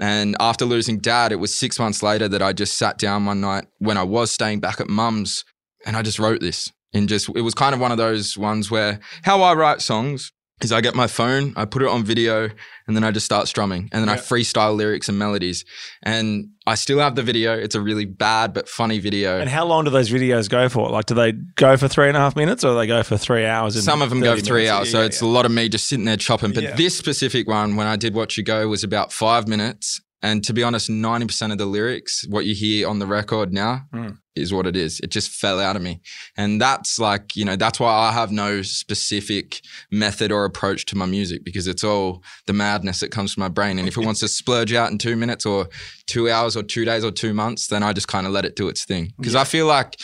And 0.00 0.36
after 0.40 0.64
losing 0.64 0.98
dad, 0.98 1.32
it 1.32 1.36
was 1.36 1.54
six 1.54 1.78
months 1.78 2.02
later 2.02 2.28
that 2.28 2.42
I 2.42 2.52
just 2.52 2.78
sat 2.78 2.98
down 2.98 3.26
one 3.26 3.40
night 3.40 3.66
when 3.78 3.96
I 3.96 4.02
was 4.02 4.30
staying 4.30 4.60
back 4.60 4.80
at 4.80 4.88
mum's 4.88 5.44
and 5.84 5.96
I 5.96 6.02
just 6.02 6.18
wrote 6.18 6.40
this. 6.40 6.72
And 6.92 7.08
just, 7.08 7.28
it 7.30 7.40
was 7.40 7.54
kind 7.54 7.74
of 7.74 7.80
one 7.80 7.90
of 7.90 7.98
those 7.98 8.38
ones 8.38 8.70
where 8.70 9.00
how 9.22 9.42
I 9.42 9.54
write 9.54 9.80
songs 9.80 10.32
is 10.62 10.72
I 10.72 10.80
get 10.80 10.94
my 10.94 11.06
phone, 11.06 11.52
I 11.56 11.64
put 11.64 11.82
it 11.82 11.88
on 11.88 12.04
video, 12.04 12.48
and 12.86 12.96
then 12.96 13.02
I 13.02 13.10
just 13.10 13.26
start 13.26 13.48
strumming. 13.48 13.88
And 13.92 14.00
then 14.02 14.08
I 14.08 14.16
freestyle 14.16 14.74
lyrics 14.76 15.08
and 15.08 15.18
melodies. 15.18 15.64
And 16.02 16.50
I 16.66 16.76
still 16.76 17.00
have 17.00 17.16
the 17.16 17.22
video. 17.22 17.54
It's 17.58 17.74
a 17.74 17.80
really 17.80 18.04
bad 18.04 18.54
but 18.54 18.68
funny 18.68 18.98
video. 18.98 19.38
And 19.40 19.50
how 19.50 19.64
long 19.66 19.84
do 19.84 19.90
those 19.90 20.10
videos 20.10 20.48
go 20.48 20.68
for? 20.68 20.88
Like, 20.90 21.06
do 21.06 21.14
they 21.14 21.32
go 21.32 21.76
for 21.76 21.88
three 21.88 22.08
and 22.08 22.16
a 22.16 22.20
half 22.20 22.36
minutes 22.36 22.64
or 22.64 22.68
do 22.72 22.78
they 22.78 22.86
go 22.86 23.02
for 23.02 23.16
three 23.16 23.44
hours? 23.44 23.82
Some 23.82 24.00
of 24.00 24.10
them 24.10 24.20
go 24.20 24.36
for 24.36 24.42
three 24.42 24.62
minutes? 24.62 24.70
hours, 24.72 24.88
Yeah, 24.88 24.92
so 24.92 25.00
yeah, 25.00 25.06
it's 25.06 25.22
yeah. 25.22 25.28
a 25.28 25.30
lot 25.30 25.44
of 25.44 25.50
me 25.52 25.68
just 25.68 25.88
sitting 25.88 26.04
there 26.04 26.16
chopping. 26.16 26.52
But 26.52 26.62
Yeah. 26.62 26.76
this 26.76 26.96
specific 26.96 27.48
one, 27.48 27.76
when 27.76 27.86
I 27.86 27.96
did 27.96 28.14
Watch 28.14 28.36
You 28.36 28.44
Go, 28.44 28.68
was 28.68 28.84
about 28.84 29.12
five 29.12 29.48
minutes. 29.48 30.00
And 30.24 30.42
to 30.44 30.52
be 30.54 30.62
honest, 30.62 30.88
90% 30.88 31.52
of 31.52 31.58
the 31.58 31.66
lyrics, 31.66 32.24
what 32.28 32.44
you 32.46 32.54
hear 32.54 32.88
on 32.88 32.98
the 32.98 33.06
record 33.18 33.52
now, 33.52 33.82
Mm. 33.94 34.16
is 34.34 34.52
what 34.54 34.66
it 34.66 34.74
is. 34.74 34.98
It 35.00 35.10
just 35.10 35.28
fell 35.30 35.60
out 35.60 35.76
of 35.76 35.82
me. 35.82 36.00
And 36.36 36.60
that's 36.60 36.98
like, 36.98 37.36
you 37.36 37.44
know, 37.44 37.56
that's 37.56 37.78
why 37.78 37.92
I 38.08 38.10
have 38.12 38.32
no 38.32 38.62
specific 38.62 39.60
method 39.90 40.32
or 40.32 40.44
approach 40.44 40.86
to 40.86 40.96
my 40.96 41.06
music 41.06 41.44
because 41.44 41.66
it's 41.66 41.84
all 41.84 42.22
the 42.46 42.52
madness 42.52 43.00
that 43.00 43.10
comes 43.10 43.34
from 43.34 43.42
my 43.42 43.48
brain. 43.48 43.78
And 43.78 43.86
if 43.86 43.96
it 43.98 44.04
wants 44.04 44.20
to 44.20 44.28
splurge 44.28 44.72
out 44.72 44.90
in 44.90 44.98
two 44.98 45.16
minutes 45.16 45.44
or 45.46 45.68
two 46.06 46.30
hours 46.30 46.56
or 46.56 46.62
two 46.62 46.84
days 46.84 47.04
or 47.04 47.10
two 47.10 47.34
months, 47.34 47.66
then 47.68 47.82
I 47.82 47.92
just 47.92 48.08
kind 48.08 48.26
of 48.26 48.32
let 48.32 48.44
it 48.44 48.56
do 48.56 48.68
its 48.68 48.84
thing. 48.84 49.12
Because 49.18 49.34
I 49.34 49.44
feel 49.44 49.66
like, 49.66 49.96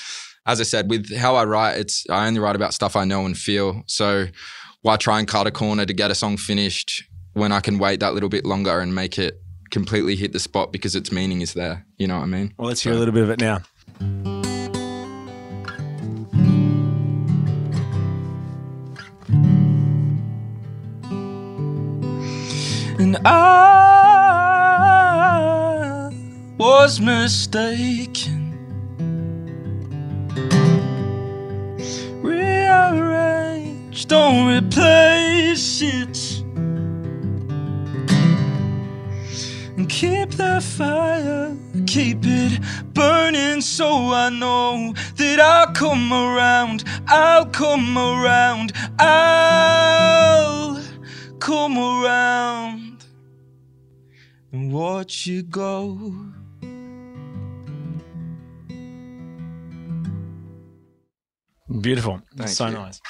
as 0.47 0.61
I 0.61 0.65
said, 0.65 0.91
with 0.91 1.17
how 1.17 1.35
I 1.37 1.45
write, 1.45 1.79
it's 1.79 2.05
I 2.11 2.27
only 2.27 2.41
write 2.41 2.57
about 2.57 2.75
stuff 2.75 2.95
I 2.97 3.05
know 3.05 3.25
and 3.27 3.37
feel. 3.37 3.83
So 3.87 4.27
why 4.83 4.97
try 4.97 5.19
and 5.19 5.27
cut 5.29 5.47
a 5.47 5.51
corner 5.51 5.87
to 5.87 5.95
get 5.95 6.11
a 6.11 6.15
song 6.15 6.37
finished 6.37 7.05
when 7.33 7.53
I 7.53 7.61
can 7.61 7.79
wait 7.79 8.01
that 8.01 8.15
little 8.15 8.29
bit 8.29 8.45
longer 8.45 8.81
and 8.81 8.95
make 8.95 9.19
it 9.19 9.41
completely 9.71 10.17
hit 10.17 10.33
the 10.33 10.41
spot 10.41 10.73
because 10.73 10.95
its 10.97 11.13
meaning 11.13 11.41
is 11.41 11.55
there. 11.55 11.87
You 11.99 12.09
know 12.09 12.17
what 12.17 12.25
I 12.25 12.27
mean? 12.27 12.53
Well, 12.59 12.69
let's 12.69 12.83
hear 12.83 12.93
a 12.93 12.97
little 12.97 13.15
bit 13.15 13.23
of 13.23 13.31
it 13.31 13.41
now. 13.41 13.63
And 22.99 23.17
I 23.25 23.51
was 26.59 27.01
mistaken. 27.01 28.39
Rearrange, 32.23 34.07
don't 34.07 34.49
replace 34.57 35.81
it. 35.81 36.40
Keep 39.91 40.31
the 40.31 40.61
fire, 40.61 41.57
keep 41.87 42.19
it 42.23 42.61
burning 42.95 43.61
so 43.61 44.13
I 44.13 44.31
know 44.31 44.95
that 45.17 45.41
I'll 45.41 45.73
come 45.73 46.13
around, 46.13 46.85
I'll 47.09 47.47
come 47.47 47.99
around, 47.99 48.73
I'll 49.01 50.81
come 51.41 51.77
around 51.77 53.05
and 54.53 54.73
watch 54.73 55.27
you 55.27 55.43
go. 55.43 56.15
Beautiful. 61.81 62.23
Thank 62.37 62.51
so 62.51 62.67
you. 62.67 62.73
nice. 62.75 63.01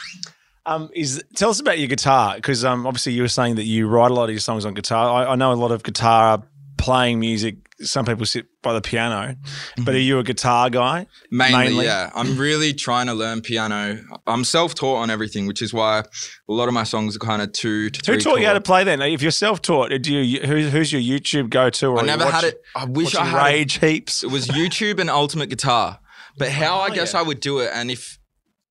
Um, 0.66 0.90
is 0.94 1.22
tell 1.34 1.50
us 1.50 1.60
about 1.60 1.78
your 1.78 1.88
guitar 1.88 2.36
because 2.36 2.64
um, 2.64 2.86
obviously 2.86 3.12
you 3.12 3.22
were 3.22 3.28
saying 3.28 3.56
that 3.56 3.64
you 3.64 3.86
write 3.86 4.10
a 4.10 4.14
lot 4.14 4.24
of 4.24 4.30
your 4.30 4.40
songs 4.40 4.64
on 4.64 4.74
guitar. 4.74 5.26
I, 5.26 5.32
I 5.32 5.34
know 5.34 5.52
a 5.52 5.54
lot 5.54 5.72
of 5.72 5.82
guitar 5.82 6.42
playing 6.80 7.20
music. 7.20 7.56
Some 7.82 8.04
people 8.04 8.26
sit 8.26 8.46
by 8.62 8.72
the 8.74 8.80
piano, 8.80 9.36
but 9.78 9.88
are 9.88 9.92
mm-hmm. 9.92 9.96
you 9.96 10.18
a 10.18 10.22
guitar 10.22 10.68
guy? 10.68 11.06
Mainly, 11.30 11.58
Mainly? 11.58 11.84
yeah. 11.86 12.10
I'm 12.14 12.36
really 12.36 12.74
trying 12.74 13.06
to 13.06 13.14
learn 13.14 13.40
piano. 13.40 14.02
I'm 14.26 14.44
self-taught 14.44 14.96
on 14.96 15.10
everything, 15.10 15.46
which 15.46 15.62
is 15.62 15.72
why 15.72 16.00
a 16.00 16.04
lot 16.52 16.68
of 16.68 16.74
my 16.74 16.84
songs 16.84 17.16
are 17.16 17.20
kind 17.20 17.40
of 17.40 17.52
two 17.52 17.88
to 17.90 18.00
three. 18.00 18.14
Who 18.16 18.20
taught 18.20 18.40
you 18.40 18.46
how 18.46 18.52
to 18.52 18.60
play 18.60 18.84
then? 18.84 19.00
If 19.00 19.22
you're 19.22 19.30
self-taught, 19.30 19.90
do 20.02 20.14
you 20.14 20.40
who, 20.46 20.68
who's 20.68 20.92
your 20.92 21.00
YouTube 21.00 21.48
go-to? 21.48 21.96
I 21.98 22.02
never 22.02 22.26
had 22.26 22.44
it. 22.44 22.60
I 22.76 22.84
wish 22.84 23.14
I 23.14 23.24
had. 23.24 23.40
it. 23.40 23.44
Rage 23.44 23.78
heaps. 23.78 24.22
It 24.24 24.30
was 24.30 24.48
YouTube 24.48 25.00
and 25.00 25.08
Ultimate 25.08 25.48
Guitar. 25.48 26.00
But 26.36 26.50
how 26.50 26.80
I 26.80 26.88
Oh, 26.88 26.94
guess 26.94 27.14
yeah. 27.14 27.20
I 27.20 27.22
would 27.22 27.40
do 27.40 27.60
it, 27.60 27.70
and 27.72 27.90
if 27.90 28.18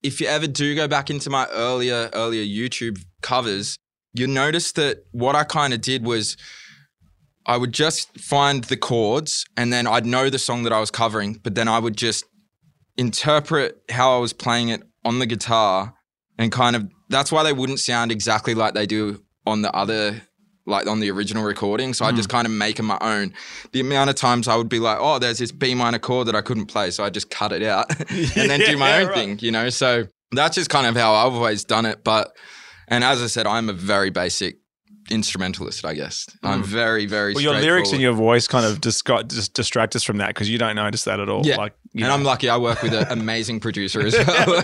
if 0.04 0.22
you 0.22 0.28
ever 0.28 0.48
do 0.48 0.76
go 0.76 0.88
back 0.88 1.10
into 1.10 1.30
my 1.30 1.48
earlier 1.48 2.10
earlier 2.14 2.44
YouTube 2.44 3.04
covers, 3.22 3.76
you 4.14 4.28
notice 4.28 4.72
that 4.74 5.06
what 5.12 5.36
I 5.36 5.44
kind 5.44 5.74
of 5.74 5.82
did 5.82 6.06
was 6.06 6.38
I 7.50 7.58
would 7.58 7.74
just 7.74 8.16
find 8.20 8.64
the 8.66 8.78
chords, 8.78 9.44
and 9.58 9.74
then 9.74 9.88
I'd 9.88 10.06
know 10.06 10.30
the 10.30 10.38
song 10.38 10.64
that 10.64 10.72
I 10.72 10.80
was 10.80 10.92
covering, 10.92 11.40
but 11.44 11.56
then 11.56 11.68
I 11.68 11.80
would 11.80 11.98
just 11.98 12.24
interpret 12.96 13.82
how 13.90 14.16
I 14.16 14.20
was 14.20 14.34
playing 14.34 14.70
it 14.70 14.84
on 15.04 15.18
the 15.18 15.26
guitar, 15.26 15.96
and 16.38 16.52
kind 16.52 16.76
of 16.76 16.88
that's 17.10 17.32
why 17.32 17.42
they 17.44 17.54
wouldn't 17.54 17.80
sound 17.80 18.12
exactly 18.12 18.54
like 18.54 18.76
they 18.76 18.86
do 18.86 19.24
on 19.48 19.64
the 19.64 19.76
other. 19.76 20.22
Like 20.66 20.86
on 20.86 21.00
the 21.00 21.10
original 21.10 21.44
recording, 21.44 21.96
so 21.96 22.06
I 22.06 22.12
just 22.12 22.30
hmm. 22.30 22.36
kind 22.38 22.46
of 22.46 22.54
make 22.54 22.76
them 22.76 22.86
my 22.86 23.00
own 23.02 23.34
the 23.72 23.80
amount 23.80 24.12
of 24.12 24.16
times 24.16 24.48
I 24.48 24.56
would 24.56 24.70
be 24.70 24.78
like, 24.78 25.00
oh, 25.02 25.18
there's 25.18 25.40
this 25.40 25.52
B 25.52 25.74
minor 25.74 25.98
chord 25.98 26.28
that 26.28 26.36
I 26.36 26.42
couldn't 26.42 26.68
play, 26.68 26.92
so 26.92 27.04
I 27.04 27.10
just 27.10 27.32
cut 27.32 27.52
it 27.52 27.64
out 27.64 27.90
and 28.12 28.52
then 28.52 28.60
do 28.60 28.78
my 28.84 28.90
Yeah, 28.90 28.98
own 28.98 29.08
right. 29.08 29.16
thing, 29.16 29.40
you 29.42 29.52
know. 29.52 29.70
So 29.70 30.06
that's 30.32 30.54
just 30.54 30.70
kind 30.70 30.86
of 30.86 30.96
how 30.96 31.16
I've 31.16 31.34
always 31.34 31.64
done 31.64 31.88
it. 31.88 32.04
But 32.04 32.38
and 32.88 33.04
as 33.04 33.20
I 33.20 33.26
said, 33.26 33.48
I'm 33.48 33.68
a 33.68 33.74
very 33.74 34.12
basic 34.12 34.58
instrumentalist, 35.12 35.86
I 35.86 35.94
guess. 35.94 36.26
I'm 36.44 36.64
very, 36.64 37.06
very. 37.06 37.34
Mm. 37.34 37.36
Well, 37.36 37.44
your 37.44 37.54
lyrics 37.62 37.92
and 37.92 38.02
your 38.02 38.14
voice 38.14 38.48
kind 38.48 38.66
of 38.66 38.82
just 38.82 39.06
got 39.06 39.28
just 39.30 39.54
distract 39.54 39.96
us 39.96 40.04
from 40.04 40.18
that 40.18 40.28
because 40.30 40.50
you 40.50 40.58
don't 40.58 40.76
notice 40.76 41.04
that 41.06 41.20
at 41.20 41.30
all. 41.30 41.46
yeah. 41.46 41.58
Like, 41.58 41.74
you 41.94 42.04
and 42.06 42.10
know. 42.10 42.14
I'm 42.16 42.24
lucky 42.24 42.50
I 42.50 42.58
work 42.58 42.82
with 42.84 42.94
an 42.94 43.08
amazing 43.20 43.60
producer 43.60 44.02
as 44.02 44.14
well. 44.28 44.64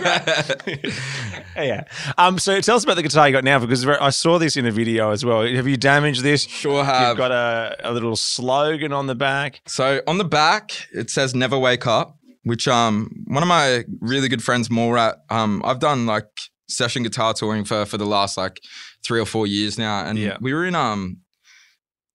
yeah. 1.56 1.84
Um. 2.18 2.38
So 2.38 2.60
tell 2.60 2.76
us 2.76 2.84
about 2.84 2.96
the 2.96 3.02
guitar 3.02 3.26
you 3.28 3.32
got 3.32 3.44
now 3.44 3.58
because 3.58 3.86
I 3.86 4.10
saw 4.10 4.38
this 4.38 4.56
in 4.56 4.66
a 4.66 4.70
video 4.70 5.10
as 5.10 5.24
well. 5.24 5.42
Have 5.46 5.66
you 5.66 5.76
damaged 5.76 6.22
this? 6.22 6.42
sure 6.44 6.78
You've 6.78 6.86
have. 6.86 7.16
got 7.16 7.32
a, 7.32 7.76
a 7.82 7.92
little 7.92 8.16
slogan 8.16 8.92
on 8.92 9.06
the 9.06 9.14
back. 9.14 9.60
So 9.66 10.00
on 10.06 10.18
the 10.18 10.24
back, 10.24 10.72
it 10.92 11.10
says 11.10 11.34
"Never 11.34 11.58
Wake 11.58 11.86
Up," 11.86 12.16
which 12.44 12.68
um 12.68 13.10
one 13.26 13.42
of 13.42 13.48
my 13.48 13.84
really 14.00 14.28
good 14.28 14.42
friends, 14.42 14.68
Mallrat, 14.68 15.16
um 15.30 15.62
I've 15.64 15.80
done 15.80 16.06
like 16.06 16.26
session 16.68 17.02
guitar 17.02 17.32
touring 17.32 17.64
for 17.64 17.84
for 17.86 17.96
the 17.96 18.06
last 18.06 18.36
like 18.36 18.60
three 19.06 19.20
or 19.20 19.26
four 19.26 19.46
years 19.46 19.78
now, 19.78 20.04
and 20.04 20.18
Yeah. 20.18 20.36
we 20.40 20.52
were 20.52 20.64
in 20.66 20.74
um 20.74 21.18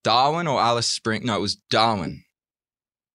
Darwin 0.04 0.46
or 0.46 0.60
Alice 0.60 0.88
Springs. 0.88 1.24
No, 1.24 1.36
it 1.36 1.40
was 1.40 1.56
Darwin. 1.70 2.24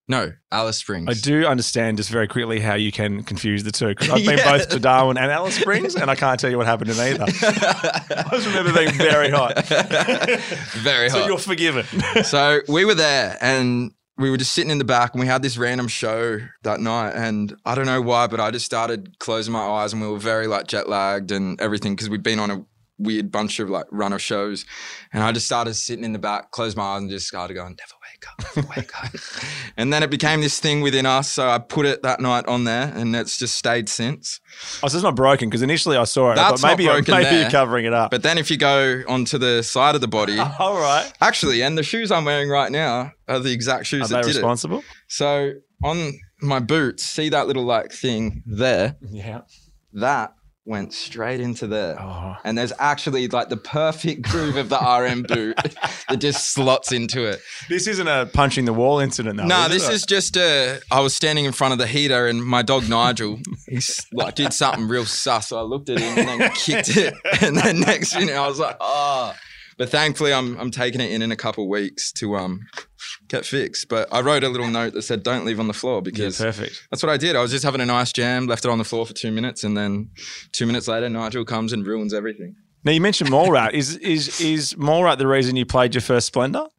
No, 0.09 0.31
Alice 0.53 0.77
Springs. 0.77 1.09
I 1.09 1.13
do 1.21 1.45
understand 1.45 1.97
just 1.97 2.09
very 2.09 2.29
quickly 2.29 2.61
how 2.61 2.75
you 2.75 2.93
can 2.93 3.23
confuse 3.23 3.63
the 3.65 3.73
two 3.73 3.89
because 3.89 4.09
I've 4.09 4.25
been 4.25 4.37
Yeah. 4.45 4.57
both 4.57 4.69
to 4.69 4.79
Darwin 4.79 5.17
and 5.17 5.29
Alice 5.29 5.55
Springs, 5.59 5.95
and 5.95 6.09
I 6.09 6.15
can't 6.15 6.39
tell 6.39 6.49
you 6.49 6.55
what 6.57 6.65
happened 6.65 6.91
in 6.91 6.97
either. 6.97 7.23
I 7.25 8.27
just 8.31 8.47
remember 8.47 8.71
being 8.71 8.93
very 8.93 9.29
hot. 9.31 9.65
Very 10.77 11.09
hot. 11.09 11.17
so 11.19 11.27
you're 11.27 11.37
forgiven. 11.37 11.85
so 12.23 12.61
we 12.69 12.85
were 12.85 12.93
there 12.95 13.37
and 13.41 13.91
we 14.17 14.29
were 14.29 14.37
just 14.37 14.53
sitting 14.53 14.71
in 14.71 14.77
the 14.77 14.85
back 14.85 15.13
and 15.13 15.19
we 15.19 15.27
had 15.27 15.41
this 15.41 15.57
random 15.57 15.87
show 15.89 16.39
that 16.63 16.79
night 16.79 17.11
and 17.11 17.55
I 17.65 17.75
don't 17.75 17.85
know 17.85 18.01
why 18.01 18.27
but 18.27 18.39
I 18.39 18.49
just 18.51 18.65
started 18.65 19.19
closing 19.19 19.51
my 19.53 19.59
eyes 19.59 19.91
and 19.93 20.01
we 20.01 20.07
were 20.07 20.17
very 20.17 20.47
like 20.47 20.67
jet 20.67 20.87
lagged 20.89 21.31
and 21.31 21.59
everything 21.61 21.95
because 21.95 22.09
we'd 22.09 22.23
been 22.23 22.39
on 22.39 22.49
a 22.49 22.65
weird 22.99 23.31
bunch 23.31 23.59
of 23.59 23.69
like 23.69 23.85
run 23.91 24.11
of 24.11 24.21
shows 24.21 24.65
and 25.13 25.21
I 25.23 25.31
just 25.31 25.45
started 25.45 25.75
sitting 25.75 26.03
in 26.03 26.13
the 26.13 26.19
back 26.19 26.49
closed 26.51 26.75
my 26.75 26.83
eyes 26.83 27.01
and 27.01 27.09
just 27.11 27.27
started 27.27 27.53
going 27.53 27.77
never 27.77 27.93
wake 28.01 28.25
up 28.27 28.55
never 28.55 28.67
wake 28.75 29.03
up 29.03 29.11
and 29.77 29.93
then 29.93 30.01
it 30.01 30.09
became 30.09 30.41
this 30.41 30.59
thing 30.59 30.81
within 30.81 31.05
us 31.05 31.29
so 31.29 31.47
I 31.47 31.59
put 31.59 31.85
it 31.85 32.01
that 32.01 32.19
night 32.19 32.47
on 32.47 32.63
there 32.63 32.91
and 32.95 33.15
it's 33.15 33.37
just 33.37 33.55
stayed 33.55 33.87
since 33.87 34.39
Oh, 34.81 34.87
so 34.87 34.97
it's 34.97 35.03
not 35.03 35.15
broken 35.15 35.47
because 35.49 35.61
initially 35.61 35.95
I 35.97 36.05
saw 36.05 36.29
it. 36.31 36.39
I 36.39 36.49
That's 36.49 36.61
thought 36.61 36.67
maybe 36.69 36.85
not 36.85 36.93
you're, 36.93 37.01
broken 37.03 37.13
maybe 37.13 37.29
there. 37.29 37.41
you're 37.41 37.51
covering 37.51 37.85
it 37.85 37.93
up. 37.93 38.09
but 38.09 38.23
then 38.23 38.39
if 38.39 38.49
you 38.49 38.57
go 38.57 39.03
onto 39.07 39.37
the 39.37 39.61
side 39.61 39.93
of 39.93 40.01
the 40.01 40.07
body 40.07 40.39
all 40.59 40.79
right. 40.79 41.11
actually 41.21 41.61
and 41.61 41.77
the 41.77 41.83
shoes 41.83 42.11
I'm 42.11 42.25
wearing 42.25 42.49
right 42.49 42.71
now 42.71 43.11
are 43.27 43.39
the 43.39 43.51
exact 43.51 43.85
shoes 43.85 44.05
Are 44.11 44.15
that 44.15 44.23
they 44.23 44.29
did 44.29 44.37
it 44.37 44.39
responsible? 44.39 44.83
So 45.07 45.53
on 45.83 46.13
my 46.41 46.59
boots, 46.59 47.03
see 47.03 47.29
that 47.29 47.45
little 47.45 47.63
like 47.65 47.91
thing 47.91 48.41
there? 48.47 48.95
Yeah. 49.11 49.41
That 49.93 50.33
went 50.67 50.93
straight 50.93 51.39
into 51.39 51.65
there. 51.65 51.99
Oh. 51.99 52.35
And 52.43 52.57
there's 52.57 52.73
actually 52.77 53.27
like 53.29 53.47
the 53.49 53.57
perfect 53.57 54.23
groove 54.23 54.57
of 54.57 54.67
the 54.67 54.77
RM 54.77 55.23
boot 55.23 55.55
that 56.09 56.17
just 56.19 56.49
slots 56.49 56.91
into 56.91 57.23
it. 57.23 57.39
This 57.69 57.87
isn't 57.87 58.07
a 58.07 58.29
punching 58.31 58.65
the 58.65 58.73
wall 58.73 58.99
incident, 58.99 59.37
though. 59.37 59.45
No, 59.45 59.65
is 59.65 59.71
this 59.71 59.89
it? 59.89 59.93
is 59.93 60.05
just 60.05 60.37
uh 60.37 60.75
I 60.91 60.99
was 60.99 61.15
standing 61.15 61.45
in 61.45 61.53
front 61.53 61.71
of 61.71 61.79
the 61.79 61.87
heater 61.87 62.27
and 62.27 62.43
my 62.43 62.61
dog 62.61 62.89
Nigel, 62.89 63.39
he's 63.67 64.05
like 64.11 64.35
did 64.35 64.53
something 64.53 64.87
real 64.87 65.05
sus. 65.05 65.47
So 65.47 65.57
I 65.57 65.61
looked 65.61 65.89
at 65.89 65.99
him 65.99 66.27
and 66.27 66.41
then 66.41 66.51
kicked 66.51 66.95
it. 66.97 67.13
And 67.41 67.55
then 67.55 67.79
next 67.81 68.15
minute 68.15 68.35
I 68.35 68.47
was 68.47 68.59
like, 68.59 68.77
oh. 68.79 69.33
But 69.77 69.89
thankfully 69.89 70.33
I'm 70.33 70.57
I'm 70.57 70.71
taking 70.71 71.01
it 71.01 71.11
in 71.11 71.21
in 71.21 71.31
a 71.31 71.35
couple 71.35 71.63
of 71.63 71.69
weeks 71.69 72.11
to 72.13 72.35
um 72.35 72.61
get 73.27 73.45
fixed. 73.45 73.89
But 73.89 74.11
I 74.11 74.21
wrote 74.21 74.43
a 74.43 74.49
little 74.49 74.69
note 74.69 74.93
that 74.93 75.03
said 75.03 75.23
don't 75.23 75.45
leave 75.45 75.59
on 75.59 75.67
the 75.67 75.73
floor 75.73 75.97
yeah, 75.97 76.01
because 76.01 76.37
perfect. 76.37 76.87
that's 76.89 77.03
what 77.03 77.11
I 77.11 77.17
did. 77.17 77.35
I 77.35 77.41
was 77.41 77.51
just 77.51 77.63
having 77.63 77.81
a 77.81 77.85
nice 77.85 78.11
jam, 78.11 78.47
left 78.47 78.65
it 78.65 78.71
on 78.71 78.77
the 78.77 78.83
floor 78.83 79.05
for 79.05 79.13
two 79.13 79.31
minutes, 79.31 79.63
and 79.63 79.77
then 79.77 80.09
two 80.51 80.65
minutes 80.65 80.87
later 80.87 81.09
Nigel 81.09 81.45
comes 81.45 81.73
and 81.73 81.85
ruins 81.85 82.13
everything. 82.13 82.55
Now 82.83 82.91
you 82.91 83.01
mentioned 83.01 83.29
Mallrat. 83.29 83.73
is 83.73 83.97
is 83.97 84.41
is 84.41 84.73
Mallrat 84.75 85.17
the 85.17 85.27
reason 85.27 85.55
you 85.55 85.65
played 85.65 85.93
your 85.93 86.01
first 86.01 86.27
Splendour? 86.27 86.69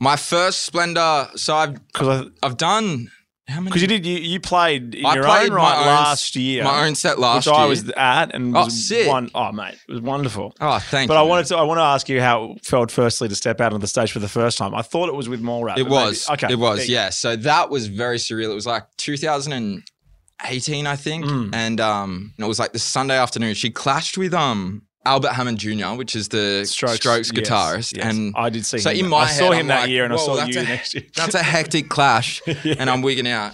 My 0.00 0.14
first 0.14 0.62
Splendour, 0.62 1.30
so 1.34 1.56
I've 1.56 1.74
Because 1.88 2.30
I've 2.42 2.56
done 2.56 3.10
how 3.48 3.56
many 3.60 3.66
because 3.70 3.82
you 3.82 3.88
did 3.88 4.04
you, 4.06 4.18
you 4.18 4.40
played 4.40 4.94
in 4.94 5.06
I 5.06 5.14
your 5.14 5.24
played 5.24 5.50
own 5.50 5.56
my 5.56 5.62
right 5.62 5.78
own- 5.80 5.86
last 5.86 6.36
year, 6.36 6.64
my 6.64 6.86
own 6.86 6.94
set 6.94 7.18
last 7.18 7.46
which 7.46 7.54
year. 7.54 7.64
I 7.64 7.66
was 7.66 7.88
at 7.96 8.34
and 8.34 8.56
Oh, 8.56 8.64
was 8.66 8.86
sick. 8.88 9.08
one 9.08 9.30
oh 9.34 9.50
mate, 9.52 9.78
it 9.88 9.92
was 9.92 10.00
wonderful. 10.02 10.54
Oh, 10.60 10.78
thank 10.78 11.08
But 11.08 11.14
you. 11.14 11.20
I 11.20 11.22
wanted 11.22 11.46
to 11.46 11.56
I 11.56 11.62
want 11.62 11.78
to 11.78 11.82
ask 11.84 12.08
you 12.08 12.20
how 12.20 12.52
it 12.52 12.64
felt 12.64 12.90
firstly 12.90 13.28
to 13.28 13.34
step 13.34 13.60
out 13.60 13.72
on 13.72 13.80
the 13.80 13.86
stage 13.86 14.12
for 14.12 14.18
the 14.18 14.28
first 14.28 14.58
time. 14.58 14.74
I 14.74 14.82
thought 14.82 15.08
it 15.08 15.14
was 15.14 15.28
with 15.28 15.42
Mallrat. 15.42 15.78
It 15.78 15.84
but 15.84 15.90
maybe- 15.90 15.90
was. 15.90 16.28
okay. 16.30 16.46
It 16.46 16.48
there 16.50 16.58
was. 16.58 16.88
you. 16.88 16.94
Yeah. 16.94 17.08
So 17.10 17.36
that 17.36 17.70
was 17.70 17.86
very 17.88 18.18
surreal. 18.18 18.50
It 18.50 18.54
was 18.54 18.66
like 18.66 18.84
2018, 18.98 20.86
I 20.86 20.96
think, 20.96 21.24
Mm. 21.24 21.50
and 21.54 21.80
um, 21.80 22.34
it 22.38 22.44
was 22.44 22.58
like 22.58 22.72
the 22.72 22.78
Sunday 22.78 23.16
afternoon. 23.18 23.54
She 23.54 23.70
clashed 23.70 24.18
with 24.18 24.34
um 24.34 24.82
Albert 25.04 25.32
Hammond 25.32 25.58
Jr., 25.58 25.94
which 25.96 26.14
is 26.16 26.28
the 26.28 26.64
Strokes, 26.66 27.04
yes, 27.04 27.30
guitarist, 27.32 27.96
yes. 27.96 28.04
and 28.06 28.34
I 28.36 28.50
did 28.50 28.66
see 28.66 28.78
so 28.78 28.90
him. 28.90 29.04
in 29.06 29.10
my 29.10 29.18
I 29.20 29.26
saw 29.28 29.44
head, 29.44 29.52
him 29.54 29.58
I'm 29.60 29.66
that 29.68 29.80
like, 29.82 29.90
year 29.90 30.04
and 30.04 30.12
I 30.12 30.16
saw 30.16 30.44
you 30.44 30.60
a- 30.60 30.64
next 30.64 30.94
year. 30.94 31.04
that's 31.14 31.34
a 31.34 31.42
hectic 31.42 31.88
clash, 31.88 32.42
Yeah. 32.46 32.74
and 32.78 32.90
I'm 32.90 33.00
wigging 33.02 33.26
out. 33.28 33.52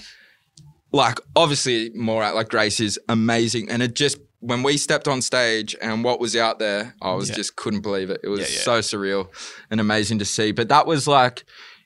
Like 0.92 1.18
obviously, 1.36 1.90
Mallrat, 1.90 2.34
like 2.34 2.48
Grace 2.48 2.80
is 2.80 2.98
amazing, 3.08 3.68
and 3.70 3.82
it 3.82 3.94
just 3.94 4.18
when 4.40 4.62
we 4.62 4.76
stepped 4.76 5.08
on 5.08 5.22
stage 5.22 5.74
and 5.80 6.04
what 6.04 6.20
was 6.20 6.36
out 6.36 6.58
there, 6.58 6.94
I 7.00 7.14
was 7.14 7.30
Yeah. 7.30 7.36
just 7.36 7.56
couldn't 7.56 7.80
believe 7.80 8.10
it. 8.10 8.20
It 8.22 8.28
was 8.28 8.40
yeah. 8.40 8.60
so 8.60 8.78
surreal 8.80 9.28
and 9.70 9.80
amazing 9.80 10.18
to 10.18 10.24
see. 10.26 10.52
But 10.52 10.68
that 10.68 10.86
was 10.86 11.08
like, 11.08 11.44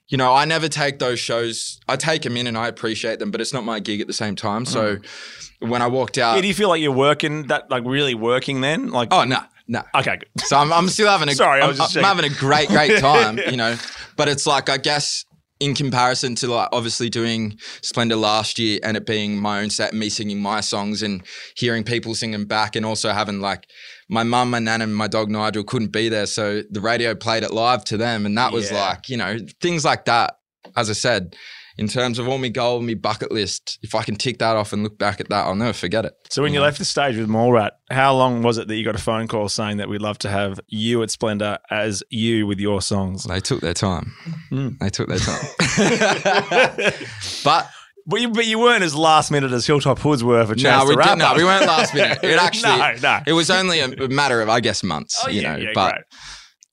you 0.08 0.16
know, 0.16 0.32
I 0.34 0.44
never 0.46 0.68
take 0.68 0.98
those 0.98 1.18
shows. 1.20 1.80
I 1.88 1.96
take 1.96 2.22
them 2.22 2.36
in 2.36 2.46
and 2.46 2.56
I 2.56 2.68
appreciate 2.68 3.18
them, 3.18 3.30
but 3.30 3.40
it's 3.40 3.52
not 3.52 3.64
my 3.64 3.78
gig 3.80 4.00
at 4.00 4.06
the 4.06 4.12
same 4.12 4.36
time. 4.36 4.64
So 4.64 4.96
mm. 4.96 5.68
when 5.68 5.82
I 5.82 5.86
walked 5.86 6.16
out, 6.18 6.36
Yeah, 6.36 6.42
do 6.42 6.48
you 6.48 6.54
feel 6.54 6.68
like 6.70 6.80
you're 6.80 6.92
working 6.92 7.46
that 7.48 7.70
like 7.70 7.84
really 7.84 8.14
working 8.14 8.60
then? 8.62 8.90
Like 8.90 9.08
oh 9.12 9.24
no, 9.24 9.40
no. 9.66 9.82
okay, 9.94 10.16
good. 10.16 10.28
So 10.46 10.56
I'm, 10.56 10.72
I'm 10.72 10.88
still 10.88 11.08
having 11.08 11.28
a 11.28 11.32
Sorry, 11.34 11.60
I 11.60 11.64
I'm, 11.64 11.68
was 11.68 11.78
just 11.78 11.96
I'm 11.96 12.02
checking. 12.02 12.16
having 12.24 12.32
a 12.32 12.34
great, 12.34 12.68
great 12.68 12.98
time, 13.00 13.38
Yeah. 13.38 13.50
you 13.50 13.56
know. 13.56 13.76
But 14.16 14.28
it's 14.28 14.46
like 14.46 14.68
I 14.70 14.78
guess 14.78 15.24
in 15.60 15.74
comparison 15.74 16.36
to 16.36 16.46
like 16.48 16.68
obviously 16.72 17.10
doing 17.10 17.58
Splendour 17.82 18.16
last 18.16 18.58
year 18.58 18.78
and 18.82 18.96
it 18.96 19.04
being 19.04 19.36
my 19.38 19.60
own 19.60 19.70
set, 19.70 19.92
me 19.92 20.08
singing 20.08 20.40
my 20.40 20.60
songs 20.60 21.02
and 21.02 21.22
hearing 21.56 21.82
people 21.84 22.14
sing 22.14 22.30
them 22.30 22.46
back, 22.46 22.76
and 22.76 22.86
also 22.86 23.10
having 23.10 23.40
like 23.40 23.68
my 24.08 24.22
mum, 24.22 24.50
my 24.50 24.58
nan, 24.58 24.80
and 24.82 24.94
my 24.94 25.06
dog 25.08 25.30
Nigel 25.30 25.64
couldn't 25.64 25.92
be 25.92 26.08
there, 26.08 26.26
so 26.26 26.62
the 26.70 26.80
radio 26.80 27.14
played 27.14 27.42
it 27.42 27.52
live 27.52 27.84
to 27.84 27.96
them, 27.96 28.26
and 28.26 28.36
that 28.38 28.52
was 28.52 28.70
Yeah. 28.70 28.80
like 28.80 29.08
you 29.08 29.16
know 29.16 29.38
things 29.60 29.84
like 29.84 30.04
that. 30.06 30.36
As 30.76 30.90
I 30.90 30.94
said. 30.94 31.36
In 31.80 31.86
terms 31.86 32.18
of 32.18 32.26
all 32.26 32.38
my 32.38 32.48
goal, 32.48 32.80
my 32.82 32.94
bucket 32.94 33.30
list, 33.30 33.78
if 33.84 33.94
I 33.94 34.02
can 34.02 34.16
tick 34.16 34.38
that 34.40 34.56
off 34.56 34.72
and 34.72 34.82
look 34.82 34.98
back 34.98 35.20
at 35.20 35.28
that, 35.28 35.46
I'll 35.46 35.54
never 35.54 35.72
forget 35.72 36.04
it. 36.04 36.12
So 36.28 36.42
when 36.42 36.52
you 36.52 36.60
left 36.60 36.78
the 36.80 36.84
stage 36.84 37.16
with 37.16 37.28
Mallrat, 37.28 37.70
how 37.88 38.16
long 38.16 38.42
was 38.42 38.58
it 38.58 38.66
that 38.66 38.74
you 38.74 38.84
got 38.84 38.96
a 38.96 39.00
phone 39.00 39.28
call 39.28 39.48
saying 39.48 39.76
that 39.76 39.88
we'd 39.88 40.02
love 40.02 40.18
to 40.18 40.28
have 40.28 40.58
you 40.66 41.04
at 41.04 41.10
Splendour 41.12 41.58
as 41.70 42.02
you 42.10 42.48
with 42.48 42.58
your 42.58 42.82
songs? 42.82 43.22
They 43.22 43.38
took 43.38 43.60
their 43.60 43.74
time. 43.74 44.12
Mm. 44.50 44.76
They 44.80 44.90
took 44.90 45.06
their 45.08 45.20
time. 45.20 45.44
but 47.44 47.70
But 48.08 48.22
you, 48.22 48.30
but 48.30 48.46
you 48.46 48.58
weren't 48.58 48.82
as 48.82 48.94
last 48.94 49.30
minute 49.30 49.52
as 49.52 49.66
Hilltop 49.66 49.98
Hoods 49.98 50.24
were 50.24 50.44
for 50.46 50.54
chance 50.54 50.82
no, 50.82 50.88
we 50.88 50.96
did, 50.96 51.18
no, 51.18 51.34
we 51.36 51.44
weren't 51.44 51.66
last 51.66 51.94
minute. 51.94 52.18
It 52.22 52.38
actually, 52.40 52.78
no, 52.78 52.94
no. 53.02 53.20
it 53.26 53.34
was 53.34 53.50
only 53.50 53.80
a 53.80 54.08
matter 54.08 54.40
of, 54.40 54.48
I 54.48 54.60
guess, 54.60 54.82
months. 54.82 55.22
Oh, 55.22 55.28
you 55.28 55.42
yeah, 55.42 55.52
know, 55.52 55.62
yeah, 55.62 55.70
but 55.74 55.92
great. 55.92 56.04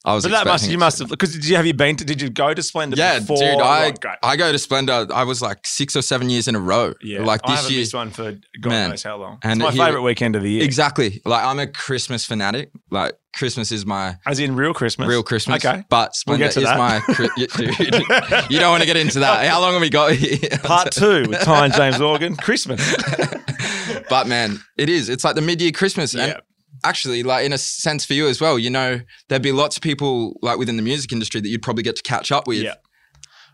I 0.06 0.13
was. 0.13 0.24
But 0.24 0.32
that 0.32 0.46
must 0.46 0.70
you 0.70 0.78
must 0.78 1.00
have 1.00 1.10
because 1.10 1.34
did 1.34 1.46
you 1.48 1.56
have 1.56 1.65
you 1.65 1.74
been 1.74 1.96
to 1.96 2.06
did 2.06 2.22
you 2.22 2.30
go 2.30 2.54
to 2.54 2.62
Splendour? 2.62 2.98
Yeah, 2.98 3.20
before? 3.20 3.38
dude, 3.38 3.60
I 3.60 3.91
great. 3.91 4.18
I 4.22 4.36
go 4.36 4.52
to 4.52 4.60
Splendour. 4.60 5.08
I 5.13 5.24
was 5.24 5.41
like 5.41 5.65
six 5.65 5.96
or 5.96 6.02
seven 6.04 6.30
years 6.30 6.48
in 6.48 6.56
a 6.56 6.60
row. 6.60 6.94
yeah, 7.02 7.22
like 7.24 7.41
I 7.44 7.52
this 7.52 7.56
haven't 7.62 7.72
year. 7.74 7.82
missed 7.82 7.94
one 7.96 8.12
for 8.12 8.32
God 8.62 8.70
Man. 8.70 8.89
knows 8.91 9.04
how 9.04 9.18
long. 9.18 9.39
And 9.44 9.62
it's 9.62 9.68
my 9.70 9.72
here- 9.74 9.86
favorite 9.86 10.04
weekend 10.04 10.36
of 10.36 10.44
the 10.44 10.50
year. 10.52 10.63
Exactly. 10.63 11.22
Like 11.26 11.44
I'm 11.44 11.58
a 11.60 11.68
Christmas 11.68 12.24
fanatic. 12.24 12.70
Like 12.91 13.13
Christmas 13.36 13.72
is 13.72 13.86
my 13.86 14.15
As 14.26 14.39
in 14.39 14.56
real 14.56 14.74
Christmas. 14.74 15.08
real 15.10 15.24
Christmas. 15.24 15.65
Okay. 15.65 15.84
But 15.89 16.13
We'll 16.28 16.38
Splendour 16.38 16.48
is 16.48 16.56
that. 16.56 16.78
my. 16.78 17.02
Dude, 17.58 18.52
you 18.52 18.60
don't 18.60 18.70
want 18.72 18.82
to 18.82 18.88
get 18.88 18.96
into 18.98 19.20
that. 19.20 19.46
How 19.48 19.60
long 19.60 19.74
have 19.74 19.82
we 19.82 19.89
got 19.89 20.13
here? 20.13 20.38
Part 20.63 20.91
two 20.91 21.26
with 21.28 21.41
Tyne 21.41 21.72
James 21.72 22.00
Organ. 22.00 22.36
Christmas. 22.36 22.80
but 24.10 24.28
man, 24.28 24.60
it 24.78 24.89
is. 24.89 25.10
It's 25.10 25.24
like 25.24 25.36
the 25.36 25.41
mid-year 25.41 25.72
Christmas. 25.72 26.13
Yeah. 26.13 26.24
And 26.26 26.36
actually, 26.86 27.24
like 27.24 27.45
in 27.45 27.54
a 27.54 27.58
sense 27.58 28.06
for 28.06 28.13
you 28.13 28.28
as 28.28 28.39
well, 28.39 28.58
you 28.58 28.69
know, 28.69 29.02
there'd 29.28 29.41
be 29.41 29.52
lots 29.52 29.76
of 29.76 29.84
people 29.84 30.38
like 30.41 30.58
within 30.58 30.78
the 30.78 30.84
music 30.84 31.12
industry 31.12 31.41
that 31.41 31.50
you'd 31.50 31.62
probably 31.62 31.84
get 31.84 31.95
to 31.98 32.04
catch 32.04 32.32
up 32.32 32.48
with. 32.48 32.62
Yeah. 32.62 32.76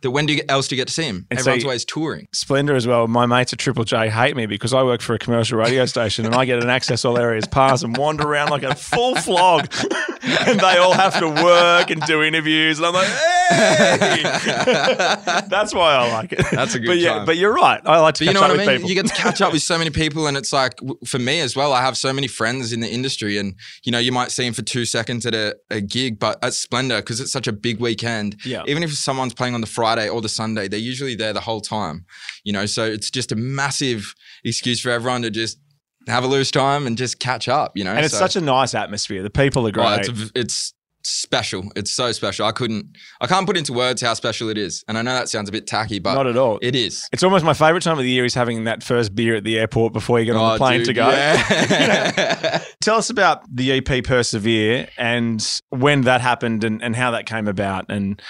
That 0.01 0.11
when 0.11 0.25
do 0.25 0.33
you, 0.33 0.41
else 0.49 0.67
do 0.67 0.75
you 0.75 0.81
get 0.81 0.87
to 0.87 0.93
see 0.93 1.03
him? 1.03 1.27
And 1.29 1.39
Everyone's 1.39 1.63
you- 1.63 1.69
always 1.69 1.85
touring. 1.85 2.27
Splendour 2.33 2.75
as 2.75 2.87
well. 2.87 3.07
My 3.07 3.25
mates 3.25 3.53
at 3.53 3.59
Triple 3.59 3.83
J 3.83 4.09
hate 4.09 4.35
me 4.35 4.45
because 4.47 4.73
I 4.73 4.83
work 4.83 5.01
for 5.01 5.13
a 5.13 5.19
commercial 5.19 5.57
radio 5.59 5.85
station 5.85 6.25
and 6.25 6.33
I 6.33 6.45
get 6.45 6.63
an 6.63 6.69
access 6.69 7.05
all 7.05 7.17
areas 7.17 7.47
pass 7.47 7.83
and 7.83 7.95
wander 7.95 8.27
around 8.27 8.49
like 8.49 8.63
a 8.63 8.73
full 8.75 9.15
flog. 9.15 9.67
and 10.23 10.59
they 10.59 10.77
all 10.77 10.93
have 10.93 11.19
to 11.19 11.27
work 11.29 11.89
and 11.91 12.01
do 12.03 12.23
interviews. 12.23 12.79
And 12.79 12.87
I'm 12.87 12.93
like, 12.93 13.07
hey! 13.07 14.23
That's 15.49 15.73
why 15.73 15.93
I 15.95 16.11
like 16.11 16.31
it. 16.33 16.45
That's 16.51 16.75
a 16.75 16.79
good 16.79 16.87
but 16.87 16.97
yeah, 16.97 17.17
time. 17.17 17.25
But 17.25 17.37
you're 17.37 17.53
right. 17.53 17.81
I 17.85 17.99
like 17.99 18.15
to 18.15 18.25
But 18.25 18.33
you 18.33 18.33
know 18.33 18.41
what 18.41 18.51
I 18.51 18.57
mean? 18.57 18.69
people. 18.77 18.89
You 18.89 18.95
get 18.95 19.05
to 19.07 19.13
catch 19.13 19.41
up 19.41 19.53
with 19.53 19.61
so 19.61 19.77
many 19.77 19.89
people, 19.89 20.27
and 20.27 20.35
it's 20.37 20.53
like 20.53 20.79
for 21.05 21.19
me 21.19 21.41
as 21.41 21.55
well. 21.55 21.73
I 21.73 21.81
have 21.81 21.97
so 21.97 22.11
many 22.13 22.27
friends 22.27 22.73
in 22.73 22.79
the 22.79 22.89
industry, 22.89 23.37
and 23.37 23.55
you 23.83 23.91
know, 23.91 23.99
you 23.99 24.11
might 24.11 24.31
see 24.31 24.45
them 24.45 24.53
for 24.53 24.61
two 24.63 24.85
seconds 24.85 25.25
at 25.25 25.35
a, 25.35 25.55
a 25.69 25.81
gig, 25.81 26.17
but 26.19 26.43
at 26.43 26.53
Splendour 26.53 27.01
because 27.01 27.19
it's 27.19 27.31
such 27.31 27.47
a 27.47 27.51
big 27.53 27.79
weekend. 27.79 28.37
Yeah. 28.45 28.63
Even 28.67 28.83
if 28.83 28.93
someone's 28.93 29.33
playing 29.33 29.53
on 29.53 29.61
the 29.61 29.67
Friday 29.67 29.90
or 30.09 30.21
the 30.21 30.29
Sunday, 30.29 30.67
they're 30.67 30.79
usually 30.79 31.15
there 31.15 31.33
the 31.33 31.41
whole 31.41 31.61
time. 31.61 32.05
You 32.43 32.53
know, 32.53 32.65
so 32.65 32.83
it's 32.85 33.09
just 33.09 33.31
a 33.31 33.35
massive 33.35 34.13
excuse 34.43 34.79
for 34.81 34.89
everyone 34.89 35.21
to 35.23 35.29
just 35.31 35.59
have 36.07 36.23
a 36.23 36.27
loose 36.27 36.51
time 36.51 36.87
and 36.87 36.97
just 36.97 37.19
catch 37.19 37.47
up. 37.47 37.73
You 37.75 37.83
know, 37.83 37.91
and 37.91 38.03
it's 38.05 38.13
So- 38.13 38.19
such 38.19 38.35
a 38.35 38.41
nice 38.41 38.73
atmosphere. 38.75 39.21
The 39.23 39.29
people 39.29 39.67
are 39.67 39.71
great. 39.71 39.85
Oh, 40.09 40.11
it's, 40.11 40.31
it's 40.35 40.73
special. 41.03 41.71
It's 41.75 41.91
so 41.91 42.11
special. 42.11 42.45
I 42.45 42.51
couldn't, 42.51 42.85
I 43.21 43.25
can't 43.27 43.47
put 43.47 43.57
into 43.57 43.73
words 43.73 44.01
how 44.03 44.13
special 44.13 44.49
it 44.49 44.57
is. 44.57 44.83
And 44.87 44.97
I 44.99 45.01
know 45.01 45.13
that 45.13 45.29
sounds 45.29 45.49
a 45.49 45.51
bit 45.51 45.65
tacky, 45.65 45.97
but 45.97 46.13
Not 46.13 46.27
at 46.27 46.37
all. 46.37 46.59
it 46.61 46.75
is. 46.75 47.07
It's 47.11 47.23
almost 47.23 47.43
my 47.43 47.55
favorite 47.55 47.81
time 47.81 47.97
of 47.97 48.03
the 48.03 48.09
year 48.11 48.23
is 48.23 48.35
having 48.35 48.65
that 48.65 48.83
first 48.83 49.15
beer 49.15 49.35
at 49.35 49.43
the 49.43 49.57
airport 49.57 49.93
before 49.93 50.19
you 50.19 50.25
get 50.25 50.35
on 50.35 50.51
Oh, 50.51 50.53
the 50.53 50.57
plane 50.59 50.79
dude, 50.79 50.85
to 50.87 50.93
go. 50.93 51.09
yeah. 51.09 52.63
Tell 52.81 52.97
us 52.97 53.09
about 53.09 53.43
the 53.53 53.71
EP 53.73 54.03
Persevere 54.03 54.89
and 54.97 55.43
when 55.69 56.01
that 56.01 56.21
happened 56.21 56.63
and, 56.63 56.81
and 56.83 56.95
how 56.95 57.11
that 57.11 57.25
came 57.25 57.47
about 57.47 57.85
and 57.89 58.21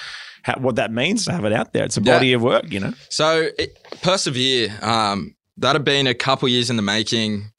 how, 0.43 0.55
what 0.59 0.75
that 0.77 0.91
means 0.91 1.25
to 1.25 1.31
have 1.31 1.45
it 1.45 1.53
out 1.53 1.73
there. 1.73 1.83
It's 1.85 1.97
a 1.97 2.01
Yeah. 2.01 2.13
body 2.15 2.33
of 2.33 2.41
work, 2.41 2.71
you 2.71 2.79
know. 2.79 2.93
So 3.09 3.49
it, 3.57 3.77
persevere. 4.01 4.77
Um, 4.81 5.35
that 5.57 5.75
had 5.75 5.83
been 5.83 6.07
a 6.07 6.13
couple 6.13 6.47
years 6.49 6.69
in 6.69 6.75
the 6.75 6.81
making, 6.81 7.51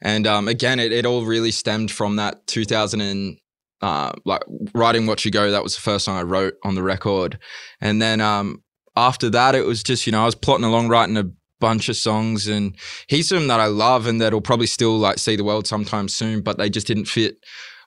and 0.00 0.26
um, 0.26 0.46
again, 0.48 0.78
it, 0.78 0.92
it 0.92 1.04
all 1.06 1.24
really 1.24 1.50
stemmed 1.50 1.90
from 1.90 2.16
that 2.16 2.46
2000 2.46 3.00
and 3.00 3.38
uh, 3.80 4.12
like 4.24 4.42
writing 4.74 5.06
Watch 5.06 5.24
You 5.24 5.30
Go. 5.30 5.50
That 5.50 5.62
was 5.62 5.74
the 5.74 5.80
first 5.80 6.04
song 6.04 6.16
I 6.16 6.22
wrote 6.22 6.54
on 6.62 6.74
the 6.74 6.82
record, 6.82 7.38
and 7.80 8.00
then 8.00 8.20
um, 8.20 8.62
after 8.96 9.28
that, 9.30 9.54
it 9.54 9.64
was 9.64 9.82
just 9.82 10.06
you 10.06 10.12
know 10.12 10.22
I 10.22 10.26
was 10.26 10.34
plotting 10.34 10.64
along 10.64 10.88
writing 10.88 11.16
a 11.16 11.24
bunch 11.60 11.88
of 11.88 11.96
songs 11.96 12.46
and 12.46 12.76
of 13.10 13.28
them 13.30 13.48
that 13.48 13.58
I 13.58 13.66
love 13.66 14.06
and 14.06 14.20
that'll 14.20 14.40
probably 14.40 14.68
still 14.68 14.96
like 14.96 15.18
see 15.18 15.34
the 15.34 15.42
world 15.42 15.66
sometime 15.66 16.08
soon, 16.08 16.40
but 16.42 16.58
they 16.58 16.70
just 16.70 16.86
didn't 16.86 17.06
fit 17.06 17.38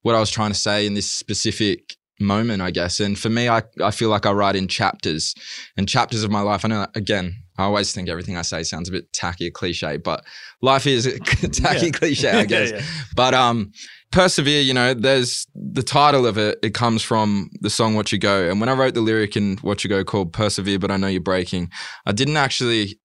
what 0.02 0.16
I 0.16 0.20
was 0.20 0.30
trying 0.30 0.52
to 0.52 0.58
say 0.58 0.86
in 0.86 0.94
this 0.94 1.10
specific 1.10 1.96
moment, 2.22 2.62
I 2.62 2.72
guess. 2.72 3.00
And 3.00 3.18
for 3.20 3.30
me, 3.30 3.50
I, 3.50 3.64
I 3.84 3.92
feel 3.92 4.10
like 4.10 4.26
I 4.26 4.32
write 4.32 4.56
in 4.56 4.68
chapters 4.68 5.36
and 5.76 5.88
chapters 5.90 6.24
of 6.24 6.32
my 6.32 6.42
life. 6.42 6.64
I 6.64 6.68
know, 6.70 6.88
again, 6.96 7.36
I 7.58 7.64
always 7.64 7.92
think 7.94 8.08
everything 8.10 8.38
I 8.38 8.42
say 8.44 8.64
sounds 8.64 8.88
a 8.90 8.92
bit 8.92 9.12
tacky 9.14 9.48
or 9.48 9.52
cliche, 9.52 9.98
but 9.98 10.24
life 10.62 10.88
is 10.88 11.06
tacky 11.52 11.88
Yeah. 11.88 11.92
cliche, 11.92 12.32
I 12.32 12.46
guess. 12.54 12.72
Yeah, 12.72 12.78
yeah. 12.78 12.86
But 13.16 13.34
um, 13.34 13.72
persevere. 14.12 14.62
You 14.62 14.74
know, 14.74 14.94
there's 14.94 15.46
the 15.54 15.84
title 15.84 16.26
of 16.26 16.38
it. 16.38 16.60
It 16.64 16.74
comes 16.74 17.02
from 17.04 17.50
the 17.60 17.70
song 17.70 17.96
"Watch 17.96 18.12
You 18.12 18.20
Go," 18.20 18.50
and 18.50 18.60
when 18.60 18.70
I 18.70 18.74
wrote 18.74 18.94
the 18.94 19.02
lyric 19.02 19.36
in 19.36 19.58
"Watch 19.64 19.84
You 19.84 19.90
Go" 19.90 20.04
called 20.04 20.34
"Persevere," 20.34 20.80
but 20.80 20.92
I 20.92 20.98
know 20.98 21.08
you're 21.08 21.22
breaking. 21.22 21.70
I 22.06 22.14
didn't 22.14 22.38
actually, 22.38 23.00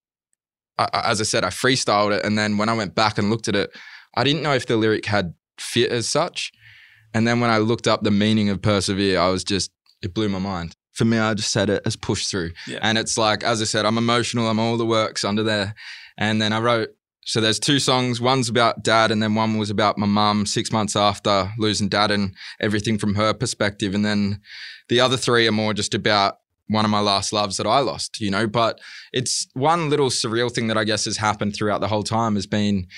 I, 0.78 0.88
as 1.04 1.20
I 1.20 1.24
said, 1.24 1.44
I 1.44 1.48
freestyled 1.50 2.16
it, 2.16 2.24
and 2.24 2.38
then 2.38 2.56
when 2.56 2.68
I 2.68 2.74
went 2.74 2.94
back 2.94 3.18
and 3.18 3.28
looked 3.30 3.48
at 3.48 3.56
it, 3.56 3.70
I 4.16 4.24
didn't 4.24 4.42
know 4.42 4.54
if 4.54 4.66
the 4.66 4.76
lyric 4.76 5.06
had 5.06 5.34
fit 5.58 5.90
as 5.90 6.08
such. 6.08 6.52
And 7.16 7.26
then 7.26 7.40
when 7.40 7.48
I 7.48 7.56
looked 7.56 7.88
up 7.88 8.02
the 8.02 8.10
meaning 8.10 8.50
of 8.50 8.60
persevere, 8.60 9.18
I 9.18 9.30
was 9.30 9.42
just 9.42 9.70
it 10.02 10.12
blew 10.12 10.28
my 10.28 10.38
mind. 10.38 10.76
For 10.92 11.06
me, 11.06 11.16
I 11.16 11.32
just 11.32 11.50
said 11.50 11.70
it 11.70 11.80
as 11.86 11.96
push 11.96 12.26
through. 12.26 12.50
Yeah. 12.66 12.78
And 12.82 12.98
it's 12.98 13.16
like, 13.16 13.42
as 13.42 13.62
I 13.62 13.64
said, 13.64 13.86
I'm 13.86 13.96
emotional. 13.96 14.46
I'm 14.48 14.58
all 14.58 14.76
the 14.76 14.84
works 14.84 15.24
under 15.24 15.42
there. 15.42 15.74
And 16.18 16.42
then 16.42 16.52
I 16.52 16.60
wrote 16.60 16.90
So 17.24 17.40
there's 17.40 17.58
two 17.58 17.78
songs. 17.78 18.20
One's 18.20 18.50
about 18.50 18.82
dad, 18.82 19.10
and 19.10 19.22
then 19.22 19.34
one 19.34 19.56
was 19.56 19.70
about 19.70 19.96
my 19.96 20.06
mum 20.06 20.44
six 20.44 20.70
months 20.70 20.94
after 20.94 21.50
losing 21.56 21.88
dad 21.88 22.10
and 22.10 22.34
everything 22.60 22.98
from 22.98 23.14
her 23.14 23.32
perspective. 23.32 23.94
And 23.94 24.04
then 24.04 24.42
the 24.90 25.00
other 25.00 25.16
three 25.16 25.48
are 25.48 25.52
more 25.52 25.72
just 25.72 25.94
about 25.94 26.40
one 26.68 26.84
of 26.84 26.90
my 26.90 27.00
last 27.00 27.32
loves 27.32 27.56
that 27.56 27.66
I 27.66 27.78
lost, 27.78 28.20
you 28.20 28.30
know. 28.30 28.46
But 28.46 28.78
it's 29.14 29.48
one 29.54 29.88
little 29.88 30.10
surreal 30.10 30.52
thing 30.52 30.66
that 30.66 30.76
I 30.76 30.84
guess 30.84 31.06
has 31.06 31.16
happened 31.16 31.56
throughout 31.56 31.80
the 31.80 31.88
whole 31.88 32.02
time 32.02 32.34
has 32.34 32.46
been 32.46 32.88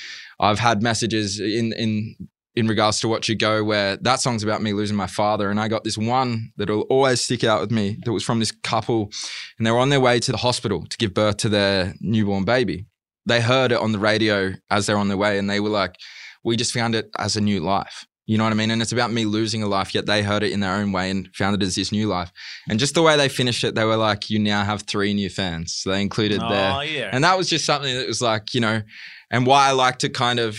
I've 0.41 0.59
had 0.59 0.83
messages 0.83 1.39
in 1.39 1.73
in 1.73 2.17
in 2.59 2.67
regards 2.67 2.99
to 3.01 3.07
Watch 3.09 3.29
You 3.29 3.37
Go 3.37 3.63
where 3.63 3.97
that 3.99 4.21
song's 4.21 4.43
about 4.43 4.61
me 4.63 4.73
losing 4.73 4.97
my 4.97 5.07
father. 5.07 5.49
And 5.51 5.61
i 5.61 5.69
got 5.69 5.85
this 5.85 5.97
one 5.97 6.51
that'll 6.57 6.81
always 6.95 7.21
stick 7.21 7.45
out 7.45 7.61
with 7.61 7.71
me 7.71 7.99
that 8.05 8.13
was 8.13 8.25
from 8.25 8.41
this 8.41 8.51
couple 8.51 9.11
and 9.59 9.67
they 9.67 9.71
were 9.71 9.79
on 9.79 9.91
their 9.91 10.01
way 10.01 10.19
to 10.19 10.33
the 10.33 10.39
hospital 10.39 10.85
to 10.91 10.97
give 10.99 11.15
birth 11.15 11.37
to 11.39 11.49
their 11.49 11.95
newborn 12.01 12.45
baby. 12.45 12.87
They 13.27 13.41
heard 13.41 13.71
it 13.71 13.79
on 13.79 13.93
the 13.93 13.99
radio 14.01 14.55
as 14.71 14.87
they're 14.87 14.99
on 14.99 15.09
their 15.09 15.17
way 15.17 15.39
and 15.39 15.49
they 15.49 15.61
were 15.61 15.69
like 15.71 15.95
we 16.43 16.57
just 16.57 16.73
found 16.73 16.95
it 16.97 17.09
as 17.17 17.37
a 17.37 17.41
new 17.41 17.61
life. 17.61 18.07
You 18.27 18.37
know 18.39 18.45
what 18.45 18.53
i 18.53 18.57
mean? 18.57 18.71
And 18.73 18.83
it's 18.83 18.93
about 18.93 19.13
me 19.13 19.25
losing 19.25 19.63
a 19.63 19.67
life 19.69 19.95
yet 19.95 20.07
they 20.07 20.23
heard 20.23 20.43
it 20.43 20.53
in 20.53 20.61
their 20.61 20.75
own 20.75 20.91
way 20.93 21.11
and 21.11 21.29
found 21.35 21.55
it 21.55 21.63
as 21.65 21.77
this 21.77 21.93
new 21.93 22.09
life. 22.09 22.31
And 22.69 22.81
just 22.81 22.95
the 22.95 23.03
way 23.03 23.17
they 23.17 23.29
finished 23.29 23.63
it 23.65 23.75
they 23.77 23.85
were 23.85 23.97
like 23.97 24.31
you 24.31 24.39
now 24.39 24.65
have 24.65 24.83
three 24.83 25.15
new 25.15 25.31
fans. 25.31 25.75
So 25.75 25.91
they 25.91 26.03
included 26.03 26.41
Oh, 26.43 26.49
their 26.49 26.85
yeah. 26.85 27.11
and 27.13 27.23
that 27.23 27.39
was 27.39 27.49
just 27.49 27.65
something 27.65 27.95
that 27.97 28.09
was 28.09 28.21
like, 28.21 28.53
you 28.55 28.61
know, 28.61 28.83
and 29.31 29.47
why 29.47 29.69
I 29.69 29.73
like 29.73 29.99
to 30.01 30.09
kind 30.09 30.41
of 30.41 30.59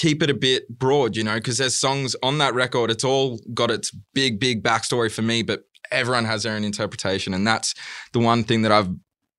keep 0.00 0.22
it 0.22 0.30
a 0.30 0.34
bit 0.34 0.66
broad, 0.78 1.14
you 1.14 1.22
know, 1.22 1.34
because 1.34 1.58
there's 1.58 1.76
songs 1.76 2.16
on 2.22 2.38
that 2.38 2.54
record, 2.54 2.90
it's 2.90 3.04
all 3.04 3.38
got 3.52 3.70
its 3.70 3.94
big, 4.14 4.40
big 4.40 4.62
backstory 4.62 5.12
for 5.12 5.20
me, 5.20 5.42
but 5.42 5.64
everyone 5.90 6.24
has 6.24 6.44
their 6.44 6.54
own 6.54 6.64
interpretation. 6.64 7.34
And 7.34 7.46
that's 7.46 7.74
the 8.14 8.18
one 8.18 8.42
thing 8.42 8.62
that 8.62 8.72
I've 8.72 8.88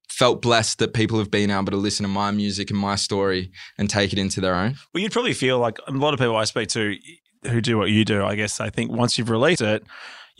felt 0.07 0.39
blessed 0.39 0.77
that 0.77 0.93
people 0.93 1.17
have 1.17 1.31
been 1.31 1.49
able 1.49 1.71
to 1.71 1.77
listen 1.77 2.03
to 2.03 2.09
my 2.09 2.29
music 2.29 2.69
and 2.69 2.77
my 2.77 2.95
story 2.95 3.51
and 3.79 3.89
take 3.89 4.13
it 4.13 4.19
into 4.19 4.39
their 4.39 4.53
own. 4.53 4.75
Well, 4.93 5.01
you'd 5.01 5.11
probably 5.11 5.33
feel 5.33 5.57
like 5.57 5.79
a 5.87 5.91
lot 5.91 6.13
of 6.13 6.19
people 6.19 6.35
I 6.35 6.43
speak 6.43 6.69
to 6.69 6.95
who 7.49 7.59
do 7.59 7.79
what 7.79 7.89
you 7.89 8.05
do, 8.05 8.23
I 8.23 8.35
guess, 8.35 8.59
I 8.59 8.69
think 8.69 8.91
once 8.91 9.17
you've 9.17 9.31
released 9.31 9.61
it, 9.61 9.83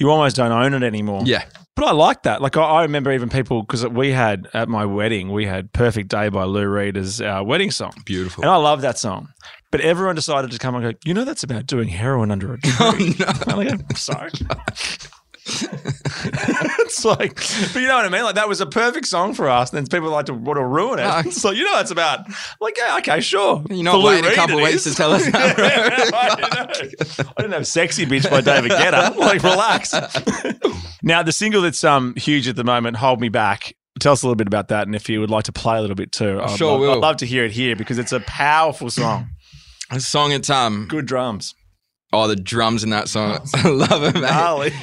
you 0.01 0.09
almost 0.09 0.35
don't 0.35 0.51
own 0.51 0.73
it 0.73 0.81
anymore. 0.83 1.21
Yeah. 1.25 1.45
But 1.75 1.85
I 1.85 1.91
like 1.91 2.23
that. 2.23 2.41
Like, 2.41 2.57
I, 2.57 2.63
I 2.63 2.81
remember 2.81 3.11
even 3.11 3.29
people, 3.29 3.61
because 3.61 3.85
we 3.87 4.11
had 4.11 4.47
at 4.53 4.67
my 4.67 4.83
wedding, 4.83 5.31
we 5.31 5.45
had 5.45 5.71
Perfect 5.73 6.09
Day 6.09 6.27
by 6.29 6.43
Lou 6.45 6.67
Reed 6.67 6.97
as 6.97 7.21
our 7.21 7.43
wedding 7.43 7.69
song. 7.69 7.93
Beautiful. 8.03 8.43
And 8.43 8.49
I 8.49 8.55
love 8.55 8.81
that 8.81 8.97
song. 8.97 9.29
But 9.69 9.81
everyone 9.81 10.15
decided 10.15 10.49
to 10.51 10.57
come 10.57 10.73
and 10.73 10.83
go, 10.83 10.99
you 11.05 11.13
know, 11.13 11.23
that's 11.23 11.43
about 11.43 11.67
doing 11.67 11.87
heroin 11.87 12.31
under 12.31 12.53
a 12.53 12.59
tree. 12.59 12.73
Oh, 12.79 13.15
no. 13.19 13.25
I'm 13.47 13.57
like, 13.57 13.71
I'm 13.71 13.95
sorry. 13.95 14.31
it's 15.47 17.03
like, 17.03 17.35
but 17.73 17.81
you 17.81 17.87
know 17.87 17.95
what 17.95 18.05
I 18.05 18.09
mean? 18.09 18.23
Like 18.23 18.35
that 18.35 18.47
was 18.47 18.61
a 18.61 18.65
perfect 18.65 19.07
song 19.07 19.33
for 19.33 19.49
us. 19.49 19.71
And 19.71 19.77
then 19.77 19.87
people 19.87 20.11
like 20.11 20.27
to 20.27 20.33
want 20.33 20.57
to 20.57 20.65
ruin 20.65 20.99
it. 20.99 21.31
So 21.33 21.51
you 21.51 21.63
know 21.63 21.75
that's 21.75 21.91
about. 21.91 22.19
Like, 22.59 22.77
yeah, 22.77 22.97
okay, 22.97 23.21
sure. 23.21 23.63
You're 23.69 23.83
not 23.83 23.95
For 23.95 24.05
waiting 24.05 24.25
a 24.31 24.35
couple 24.35 24.57
weeks 24.57 24.85
is. 24.85 24.93
to 24.95 24.97
tell 24.97 25.11
us 25.13 25.25
that, 25.31 25.55
bro. 25.55 25.65
I, 26.19 27.23
know. 27.23 27.33
Didn't 27.37 27.53
have 27.53 27.67
"Sexy 27.67 28.05
Bitch" 28.05 28.29
by 28.29 28.41
David 28.41 28.71
Guetta. 28.71 29.15
Like, 29.21 29.43
relax. 29.43 29.93
now 31.03 31.21
the 31.23 31.31
single 31.31 31.61
that's 31.61 31.83
um 31.83 32.15
huge 32.15 32.47
at 32.47 32.55
the 32.55 32.63
moment, 32.63 32.97
"Hold 32.97 33.19
Me 33.21 33.29
Back." 33.29 33.75
Tell 33.99 34.13
us 34.13 34.23
a 34.23 34.25
little 34.25 34.35
bit 34.35 34.47
about 34.47 34.69
that, 34.69 34.87
and 34.87 34.95
if 34.95 35.09
you 35.09 35.19
would 35.19 35.29
like 35.29 35.43
to 35.45 35.51
play 35.51 35.77
a 35.77 35.81
little 35.81 35.95
bit 35.95 36.11
too, 36.11 36.39
I'd 36.41 36.57
sure 36.57 36.71
love, 36.71 36.79
will. 36.79 36.91
I'd 36.93 36.97
love 36.99 37.17
to 37.17 37.25
hear 37.25 37.43
it 37.45 37.51
here 37.51 37.75
because 37.75 37.97
it's 37.97 38.11
a 38.11 38.19
powerful 38.21 38.89
song. 38.89 39.29
A 39.91 39.99
song 39.99 40.33
at 40.33 40.49
um 40.49 40.87
Good 40.89 41.05
drums. 41.05 41.53
oh 42.13 42.27
the 42.27 42.35
drums 42.35 42.83
in 42.83 42.89
that 42.91 43.09
song. 43.09 43.39
I 43.53 43.67
love 43.69 44.03
it, 44.03 44.13
man. 44.13 44.23
Gnarly. 44.23 44.73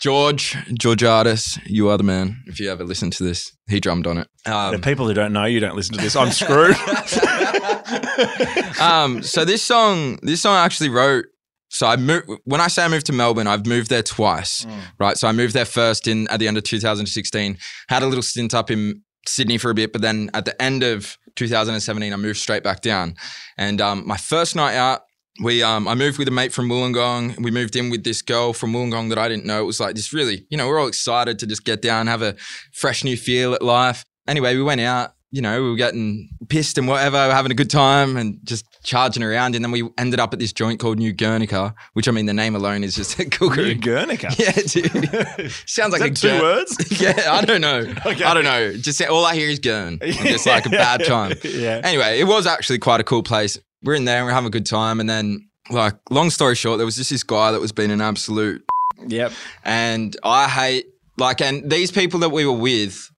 George, 0.00 0.56
George 0.78 1.02
Artis, 1.02 1.58
you 1.66 1.88
are 1.88 1.96
the 1.98 2.04
man. 2.04 2.42
If 2.46 2.60
you 2.60 2.70
ever 2.70 2.84
listen 2.84 3.10
to 3.10 3.24
this, 3.24 3.50
he 3.68 3.80
drummed 3.80 4.06
on 4.06 4.18
it. 4.18 4.28
The 4.44 4.54
Um, 4.54 4.80
people 4.80 5.08
who 5.08 5.14
don't 5.14 5.32
know 5.32 5.44
you 5.44 5.58
don't 5.60 5.74
listen 5.74 5.96
to 5.96 6.00
this. 6.00 6.14
I'm 6.14 6.30
screwed. 6.30 6.76
um, 8.80 9.22
so 9.22 9.44
this 9.44 9.62
song, 9.62 10.18
this 10.22 10.42
song 10.42 10.54
I 10.54 10.64
actually 10.64 10.90
wrote. 10.90 11.26
So 11.70 11.86
I 11.86 11.96
moved 11.96 12.28
when 12.44 12.60
I 12.62 12.68
say 12.68 12.84
I 12.84 12.88
moved 12.88 13.06
to 13.06 13.12
Melbourne, 13.12 13.46
I've 13.46 13.66
moved 13.66 13.90
there 13.90 14.02
twice, 14.02 14.66
right? 14.98 15.18
So 15.18 15.28
I 15.28 15.32
moved 15.32 15.52
there 15.52 15.66
first 15.66 16.08
in 16.08 16.26
at 16.28 16.40
the 16.40 16.48
end 16.48 16.56
of 16.56 16.64
2016. 16.64 17.58
Had 17.88 18.02
a 18.02 18.06
little 18.06 18.22
stint 18.22 18.54
up 18.54 18.70
in 18.70 19.02
Sydney 19.26 19.58
for 19.58 19.70
a 19.70 19.74
bit, 19.74 19.92
but 19.92 20.00
then 20.00 20.30
at 20.32 20.46
the 20.46 20.60
end 20.62 20.82
of 20.82 21.18
2017, 21.36 22.10
I 22.12 22.16
moved 22.16 22.38
straight 22.38 22.64
back 22.64 22.80
down. 22.80 23.16
And 23.58 23.82
um, 23.82 24.06
my 24.06 24.16
first 24.16 24.56
night 24.56 24.76
out, 24.76 25.02
we 25.42 25.62
um, 25.62 25.86
I 25.88 25.94
moved 25.94 26.18
with 26.18 26.28
a 26.28 26.32
mate 26.32 26.52
from 26.52 26.68
Wollongong. 26.68 27.38
We 27.42 27.50
moved 27.50 27.76
in 27.76 27.90
with 27.90 28.04
this 28.04 28.22
girl 28.22 28.52
from 28.52 28.72
Wollongong 28.72 29.08
that 29.10 29.18
I 29.18 29.28
didn't 29.28 29.44
know. 29.46 29.60
It 29.62 29.66
was 29.66 29.80
like 29.80 29.94
this 29.94 30.12
really, 30.12 30.46
you 30.50 30.56
know, 30.58 30.66
we're 30.68 30.80
all 30.80 30.88
excited 30.88 31.38
to 31.40 31.46
just 31.46 31.64
get 31.64 31.82
down, 31.82 32.06
have 32.06 32.22
a 32.22 32.34
fresh 32.72 33.04
new 33.04 33.16
feel 33.16 33.54
at 33.54 33.62
life. 33.62 34.04
Anyway, 34.26 34.56
we 34.56 34.62
went 34.62 34.80
out. 34.80 35.12
You 35.30 35.42
know, 35.42 35.62
we 35.62 35.68
were 35.68 35.76
getting 35.76 36.30
pissed 36.48 36.78
and 36.78 36.88
whatever, 36.88 37.18
we 37.26 37.34
having 37.34 37.52
a 37.52 37.54
good 37.54 37.68
time 37.68 38.16
and 38.16 38.38
just 38.44 38.64
charging 38.82 39.22
around. 39.22 39.54
And 39.54 39.62
then 39.62 39.70
we 39.70 39.86
ended 39.98 40.20
up 40.20 40.32
at 40.32 40.38
this 40.38 40.54
joint 40.54 40.80
called 40.80 40.98
New 40.98 41.12
Guernica, 41.12 41.74
which 41.92 42.08
I 42.08 42.12
mean, 42.12 42.24
the 42.24 42.32
name 42.32 42.56
alone 42.56 42.82
is 42.82 42.94
just 42.94 43.18
a 43.18 43.26
New. 43.26 43.74
Guernica. 43.74 44.30
Yeah, 44.38 44.52
dude. 44.52 45.52
Sounds 45.66 45.92
like 45.92 46.00
a 46.00 46.14
two 46.14 46.28
Guer- 46.28 46.40
words? 46.40 46.78
yeah, 47.02 47.28
I 47.30 47.44
don't 47.44 47.60
know. 47.60 47.80
Okay. 48.06 48.24
I 48.24 48.32
don't 48.32 48.44
know. 48.44 48.72
Just 48.78 49.02
all 49.02 49.26
I 49.26 49.34
hear 49.34 49.50
is 49.50 49.58
Gurn. 49.58 49.98
Just 50.02 50.46
like 50.46 50.64
a 50.64 50.70
bad 50.70 51.04
time. 51.04 51.34
yeah. 51.44 51.82
Anyway, 51.84 52.18
it 52.20 52.24
was 52.26 52.46
actually 52.46 52.78
quite 52.78 53.00
a 53.00 53.04
cool 53.04 53.22
place. 53.22 53.58
We're 53.82 53.94
in 53.94 54.04
there 54.04 54.18
and 54.18 54.26
we're 54.26 54.32
having 54.32 54.48
a 54.48 54.50
good 54.50 54.66
time. 54.66 55.00
And 55.00 55.08
then, 55.08 55.48
like, 55.70 55.94
long 56.10 56.30
story 56.30 56.54
short, 56.54 56.78
there 56.78 56.86
was 56.86 56.96
just 56.96 57.10
this 57.10 57.22
guy 57.22 57.52
that 57.52 57.60
was 57.60 57.72
being 57.72 57.90
an 57.90 58.00
absolute. 58.00 58.64
Yep. 59.06 59.30
And 59.64 60.16
I 60.24 60.48
hate, 60.48 60.86
like, 61.18 61.40
and 61.40 61.70
these 61.70 61.92
people 61.92 62.18
that 62.18 62.30
we 62.30 62.44
were 62.44 62.50
with, 62.50 63.08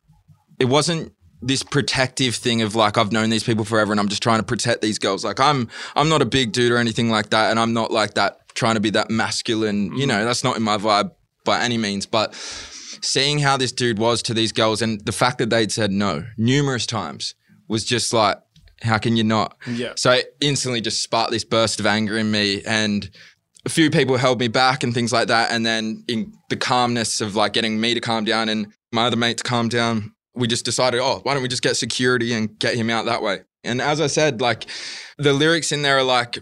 it 0.59 0.67
wasn't 0.67 1.15
this 1.43 1.63
protective 1.63 2.35
thing 2.35 2.63
of 2.63 2.75
like 2.75 2.99
I've 2.99 3.13
known 3.13 3.31
these 3.31 3.45
people 3.45 3.65
forever 3.65 3.93
and 3.93 4.01
I'm 4.01 4.09
just 4.09 4.23
trying 4.23 4.41
to 4.41 4.45
protect 4.45 4.83
these 4.83 4.99
girls. 4.99 5.25
Like 5.25 5.41
I'm 5.41 5.69
I'm 5.97 6.09
not 6.09 6.23
a 6.23 6.27
big 6.27 6.53
dude 6.53 6.71
or 6.71 6.77
anything 6.77 7.11
like 7.11 7.31
that 7.31 7.51
and 7.51 7.59
I'm 7.59 7.73
not 7.73 7.91
like 7.91 8.15
that 8.15 8.37
trying 8.55 8.75
to 8.75 8.81
be 8.81 8.91
that 8.91 9.11
masculine, 9.11 9.97
you 9.97 10.05
mm. 10.05 10.09
know, 10.09 10.25
that's 10.25 10.45
not 10.45 10.57
in 10.57 10.63
my 10.63 10.77
vibe 10.77 11.13
by 11.45 11.63
any 11.63 11.79
means, 11.79 12.05
but 12.05 12.35
seeing 12.35 13.39
how 13.39 13.57
this 13.57 13.73
dude 13.73 13.99
was 13.99 14.23
to 14.23 14.35
these 14.35 14.53
girls 14.53 14.83
and 14.83 15.01
the 15.07 15.13
fact 15.13 15.39
that 15.39 15.49
they'd 15.49 15.73
said 15.73 15.91
no 15.91 16.25
numerous 16.37 16.85
times 16.85 17.35
was 17.69 17.85
just 17.85 18.13
like 18.13 18.39
how 18.83 18.99
can 18.99 19.17
you 19.17 19.25
not? 19.25 19.57
Yeah. 19.67 19.93
So 19.97 20.13
it 20.13 20.35
instantly 20.41 20.81
just 20.81 21.03
sparked 21.03 21.31
this 21.31 21.45
burst 21.45 21.81
of 21.81 21.87
anger 21.87 22.17
in 22.17 22.31
me 22.31 22.63
and 22.65 23.11
a 23.67 23.69
few 23.69 23.91
people 23.91 24.17
held 24.17 24.41
me 24.41 24.49
back 24.49 24.83
and 24.83 24.95
things 24.95 25.13
like 25.13 25.29
that. 25.29 25.53
And 25.53 25.65
then 25.67 26.05
in 26.09 26.33
the 26.49 26.57
calmness 26.57 27.21
of 27.21 27.37
like 27.37 27.53
getting 27.53 27.81
me 27.81 27.95
to 27.95 28.01
calm 28.01 28.25
down 28.25 28.49
and 28.49 28.73
my 28.93 29.07
other 29.07 29.17
mate 29.17 29.39
to 29.39 29.45
calm 29.45 29.69
down, 29.69 30.13
we 30.35 30.47
just 30.47 30.65
decided, 30.65 31.01
oh, 31.01 31.21
why 31.23 31.35
don't 31.35 31.43
we 31.43 31.49
just 31.49 31.63
get 31.63 31.77
security 31.77 32.33
and 32.33 32.59
get 32.59 32.75
him 32.75 32.89
out 32.89 33.05
that 33.05 33.23
way? 33.23 33.41
And 33.63 33.83
as 33.83 34.01
I 34.01 34.07
said, 34.07 34.41
like 34.41 34.67
the 35.19 35.33
lyrics 35.33 35.73
in 35.73 35.83
there 35.83 35.99
are 35.99 36.03
like 36.03 36.39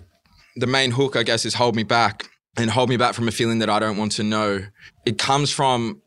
the 0.57 0.66
main 0.66 0.92
hook, 0.92 1.16
I 1.16 1.24
guess, 1.24 1.44
is 1.44 1.55
hold 1.55 1.74
me 1.74 1.83
back 1.83 2.29
and 2.57 2.70
hold 2.70 2.88
me 2.88 2.96
back 2.96 3.14
from 3.14 3.27
a 3.29 3.33
feeling 3.33 3.59
that 3.59 3.70
I 3.70 3.79
don't 3.79 3.96
want 3.96 4.12
to 4.12 4.22
know. 4.22 4.61
It 5.05 5.18
comes 5.18 5.51
from 5.51 6.03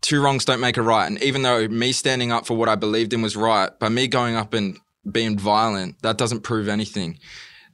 two 0.00 0.22
wrongs 0.22 0.44
don't 0.44 0.60
make 0.60 0.76
a 0.76 0.82
right. 0.82 1.06
And 1.06 1.22
even 1.22 1.42
though 1.42 1.66
me 1.68 1.92
standing 1.92 2.30
up 2.30 2.46
for 2.46 2.56
what 2.56 2.68
I 2.68 2.74
believed 2.74 3.12
in 3.12 3.22
was 3.22 3.36
right, 3.36 3.70
by 3.78 3.88
me 3.88 4.06
going 4.06 4.36
up 4.36 4.54
and 4.54 4.78
being 5.10 5.38
violent, 5.38 6.02
that 6.02 6.18
doesn't 6.18 6.40
prove 6.40 6.68
anything. 6.68 7.18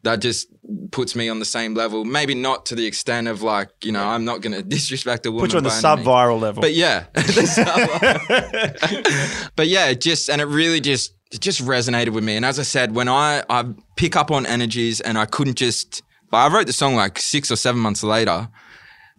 That 0.02 0.20
just 0.20 0.48
puts 0.92 1.14
me 1.14 1.28
on 1.28 1.40
the 1.40 1.44
same 1.44 1.74
level. 1.74 2.06
Maybe 2.06 2.34
not 2.34 2.64
to 2.66 2.74
the 2.74 2.86
extent 2.86 3.28
of 3.28 3.42
like, 3.42 3.68
you 3.84 3.92
know, 3.92 4.02
I'm 4.02 4.24
not 4.24 4.40
going 4.40 4.52
to 4.56 4.62
disrespect 4.62 5.26
a 5.26 5.30
woman. 5.30 5.46
Put 5.46 5.52
you 5.52 5.58
on 5.58 5.64
the 5.64 5.70
sub-viral 5.70 6.40
level. 6.40 6.62
But 6.62 6.74
yeah, 6.74 7.04
but 9.56 9.68
yeah, 9.68 9.88
it 9.88 10.00
just 10.00 10.30
and 10.30 10.40
it 10.40 10.46
really 10.46 10.80
just 10.80 11.14
it 11.30 11.40
just 11.40 11.64
resonated 11.64 12.10
with 12.10 12.24
me. 12.24 12.36
And 12.36 12.44
as 12.44 12.58
I 12.58 12.62
said, 12.62 12.94
when 12.94 13.08
I 13.08 13.42
I 13.48 13.66
pick 13.96 14.16
up 14.16 14.30
on 14.30 14.46
energies 14.46 15.00
and 15.00 15.18
I 15.18 15.26
couldn't 15.26 15.56
just, 15.56 16.02
I 16.32 16.48
wrote 16.48 16.66
the 16.66 16.72
song 16.72 16.94
like 16.94 17.18
six 17.18 17.50
or 17.50 17.56
seven 17.56 17.80
months 17.80 18.02
later, 18.02 18.48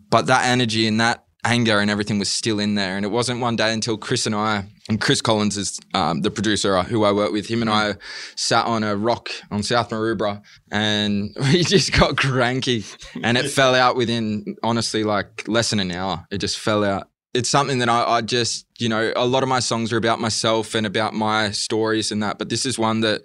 but 0.09 0.27
that 0.27 0.45
energy 0.45 0.87
and 0.87 0.99
that 0.99 1.23
anger 1.43 1.79
and 1.79 1.89
everything 1.89 2.19
was 2.19 2.29
still 2.29 2.59
in 2.59 2.75
there. 2.75 2.97
And 2.97 3.05
it 3.05 3.09
wasn't 3.09 3.39
one 3.39 3.55
day 3.55 3.73
until 3.73 3.97
Chris 3.97 4.25
and 4.25 4.35
I 4.35 4.65
and 4.91 4.99
Chris 4.99 5.21
Collins 5.21 5.55
is 5.55 5.79
um, 5.93 6.19
the 6.19 6.29
producer 6.29 6.83
who 6.83 7.05
I 7.05 7.13
work 7.13 7.31
with. 7.31 7.47
Him 7.47 7.61
and 7.61 7.69
I 7.69 7.95
sat 8.35 8.65
on 8.65 8.83
a 8.83 8.93
rock 8.97 9.29
on 9.49 9.63
South 9.63 9.89
Maroubra 9.89 10.43
and 10.69 11.33
we 11.39 11.63
just 11.63 11.97
got 11.97 12.17
cranky 12.17 12.83
and 13.23 13.37
it 13.37 13.49
fell 13.49 13.73
out 13.73 13.95
within 13.95 14.57
honestly 14.63 15.05
like 15.05 15.47
less 15.47 15.69
than 15.69 15.79
an 15.79 15.91
hour. 15.91 16.27
It 16.29 16.39
just 16.39 16.59
fell 16.59 16.83
out. 16.83 17.07
It's 17.33 17.49
something 17.49 17.79
that 17.79 17.87
I, 17.87 18.03
I 18.03 18.21
just, 18.21 18.67
you 18.79 18.89
know, 18.89 19.13
a 19.15 19.25
lot 19.25 19.43
of 19.43 19.49
my 19.49 19.59
songs 19.59 19.93
are 19.93 19.97
about 19.97 20.19
myself 20.19 20.75
and 20.75 20.85
about 20.85 21.13
my 21.13 21.51
stories 21.51 22.11
and 22.11 22.21
that. 22.21 22.37
But 22.37 22.49
this 22.49 22.65
is 22.65 22.77
one 22.77 22.99
that, 22.99 23.21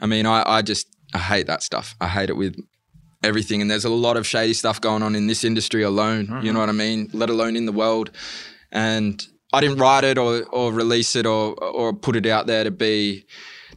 I 0.00 0.06
mean, 0.06 0.24
I, 0.24 0.42
I 0.46 0.62
just, 0.62 0.88
I 1.12 1.18
hate 1.18 1.46
that 1.48 1.62
stuff. 1.62 1.94
I 2.00 2.08
hate 2.08 2.30
it 2.30 2.36
with 2.38 2.56
everything. 3.22 3.60
And 3.60 3.70
there's 3.70 3.84
a 3.84 3.90
lot 3.90 4.16
of 4.16 4.26
shady 4.26 4.54
stuff 4.54 4.80
going 4.80 5.02
on 5.02 5.14
in 5.14 5.26
this 5.26 5.44
industry 5.44 5.82
alone. 5.82 6.28
You 6.42 6.54
know 6.54 6.60
what 6.60 6.70
I 6.70 6.72
mean? 6.72 7.10
Let 7.12 7.28
alone 7.28 7.54
in 7.54 7.66
the 7.66 7.72
world. 7.72 8.10
And 8.70 9.22
I 9.52 9.60
didn't 9.60 9.78
write 9.78 10.04
it 10.04 10.18
or, 10.18 10.44
or 10.44 10.72
release 10.72 11.14
it 11.16 11.26
or, 11.26 11.54
or 11.62 11.92
put 11.92 12.16
it 12.16 12.26
out 12.26 12.46
there 12.46 12.64
to 12.64 12.70
be 12.70 13.26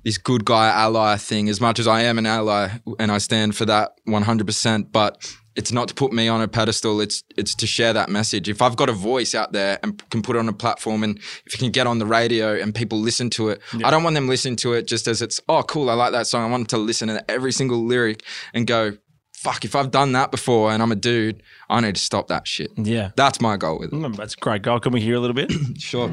this 0.03 0.17
good 0.17 0.45
guy 0.45 0.67
ally 0.67 1.17
thing 1.17 1.49
as 1.49 1.59
much 1.59 1.79
as 1.79 1.88
I 1.88 2.01
am 2.01 2.17
an 2.17 2.25
ally 2.25 2.69
and 2.99 3.11
I 3.11 3.17
stand 3.17 3.55
for 3.55 3.65
that 3.65 3.93
100%. 4.07 4.91
But 4.91 5.35
it's 5.55 5.71
not 5.71 5.88
to 5.88 5.93
put 5.93 6.11
me 6.11 6.27
on 6.27 6.41
a 6.41 6.47
pedestal. 6.47 6.99
It's 6.99 7.23
it's 7.38 7.55
to 7.55 7.67
share 7.67 7.93
that 7.93 8.09
message. 8.09 8.49
If 8.49 8.61
I've 8.61 8.75
got 8.75 8.89
a 8.89 8.93
voice 8.93 9.33
out 9.33 9.53
there 9.53 9.79
and 9.83 10.07
can 10.09 10.21
put 10.21 10.35
it 10.35 10.39
on 10.39 10.49
a 10.49 10.53
platform, 10.53 11.03
and 11.03 11.17
if 11.45 11.53
you 11.53 11.59
can 11.59 11.71
get 11.71 11.88
on 11.88 11.99
the 11.99 12.05
radio 12.05 12.55
and 12.55 12.75
people 12.75 12.99
listen 12.99 13.29
to 13.31 13.49
it, 13.49 13.61
I 13.83 13.89
don't 13.89 14.03
want 14.03 14.15
them 14.15 14.27
listening 14.27 14.57
to 14.57 14.73
it 14.73 14.88
just 14.88 15.07
as 15.07 15.21
it's 15.21 15.39
oh 15.47 15.63
cool, 15.63 15.89
I 15.89 15.93
like 15.93 16.11
that 16.11 16.27
song. 16.27 16.43
I 16.43 16.49
want 16.49 16.69
them 16.69 16.79
to 16.79 16.85
listen 16.85 17.07
to 17.07 17.31
every 17.31 17.51
single 17.51 17.83
lyric 17.85 18.23
and 18.53 18.67
go, 18.67 18.97
fuck. 19.38 19.63
If 19.65 19.76
I've 19.76 19.91
done 19.91 20.12
that 20.13 20.32
before 20.32 20.71
and 20.71 20.82
I'm 20.82 20.91
a 20.91 20.95
dude, 20.95 21.41
I 21.69 21.80
need 21.82 21.95
to 21.95 22.02
stop 22.02 22.28
that 22.30 22.48
shit. 22.48 22.71
Yeah. 22.78 23.12
That's 23.15 23.39
my 23.41 23.58
goal 23.58 23.80
with 23.80 23.93
it. 23.93 23.95
Mm, 23.95 24.15
That's 24.15 24.34
a 24.34 24.38
great 24.38 24.62
goal. 24.63 24.80
Can 24.80 24.91
we 24.93 25.02
hear 25.02 25.15
a 25.15 25.19
little 25.19 25.36
bit? 25.36 25.52
Sure. 25.80 26.10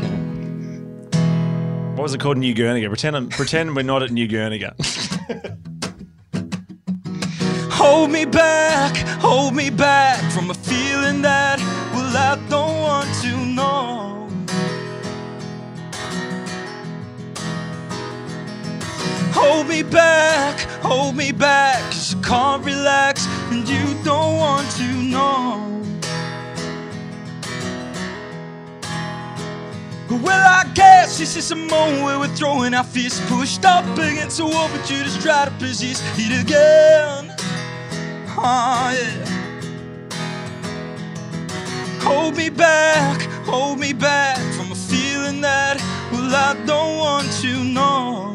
What 1.95 2.03
was 2.05 2.15
it 2.15 2.21
called? 2.21 2.39
New 2.39 2.55
Guernica. 2.55 2.89
Pretend 2.89 3.31
pretend 3.31 3.77
we're 3.77 3.83
not 3.83 4.03
at 4.03 4.11
New 4.11 4.27
Guernica. 4.27 4.75
Hold 7.71 8.11
me 8.11 8.25
back, 8.25 8.97
hold 9.21 9.55
me 9.55 9.69
back 9.71 10.21
from 10.33 10.51
a 10.51 10.55
feeling 10.55 11.21
that, 11.23 11.59
well, 11.93 12.17
I 12.17 12.37
don't 12.49 12.79
want 12.81 13.09
to 13.23 13.37
know. 13.45 14.22
Hold 19.35 19.67
me 19.69 19.83
back, 19.83 20.61
hold 20.83 21.17
me 21.17 21.33
back, 21.33 21.83
cause 21.91 22.15
I 22.15 22.23
can't 22.23 22.65
relax 22.65 23.27
and 23.51 23.69
you 23.69 23.83
don't 24.05 24.37
want 24.37 24.71
to 24.73 24.93
know. 25.03 25.69
Well, 30.11 30.47
I 30.47 30.71
guess 30.75 31.19
this 31.19 31.37
is 31.37 31.51
a 31.51 31.57
moment 31.57 32.05
where 32.05 32.19
we're 32.19 32.37
throwing 32.37 32.75
our 32.75 32.85
fists 32.85 33.21
pushed 33.29 33.65
up 33.65 33.85
against 33.97 34.37
the 34.37 34.45
wall, 34.45 34.69
but 34.69 34.91
you 34.91 35.03
just 35.03 35.23
try 35.23 35.47
to 35.47 35.51
persist 35.53 36.03
it 36.19 36.43
again. 36.43 37.35
Oh, 38.37 38.95
yeah. 38.95 39.33
Hold 42.03 42.37
me 42.37 42.51
back, 42.51 43.23
hold 43.47 43.79
me 43.79 43.95
back 43.95 44.39
from 44.55 44.73
a 44.73 44.75
feeling 44.75 45.41
that, 45.41 45.79
well, 46.13 46.35
I 46.35 46.55
don't 46.67 46.99
want 46.99 47.33
to 47.41 47.65
know. 47.65 48.32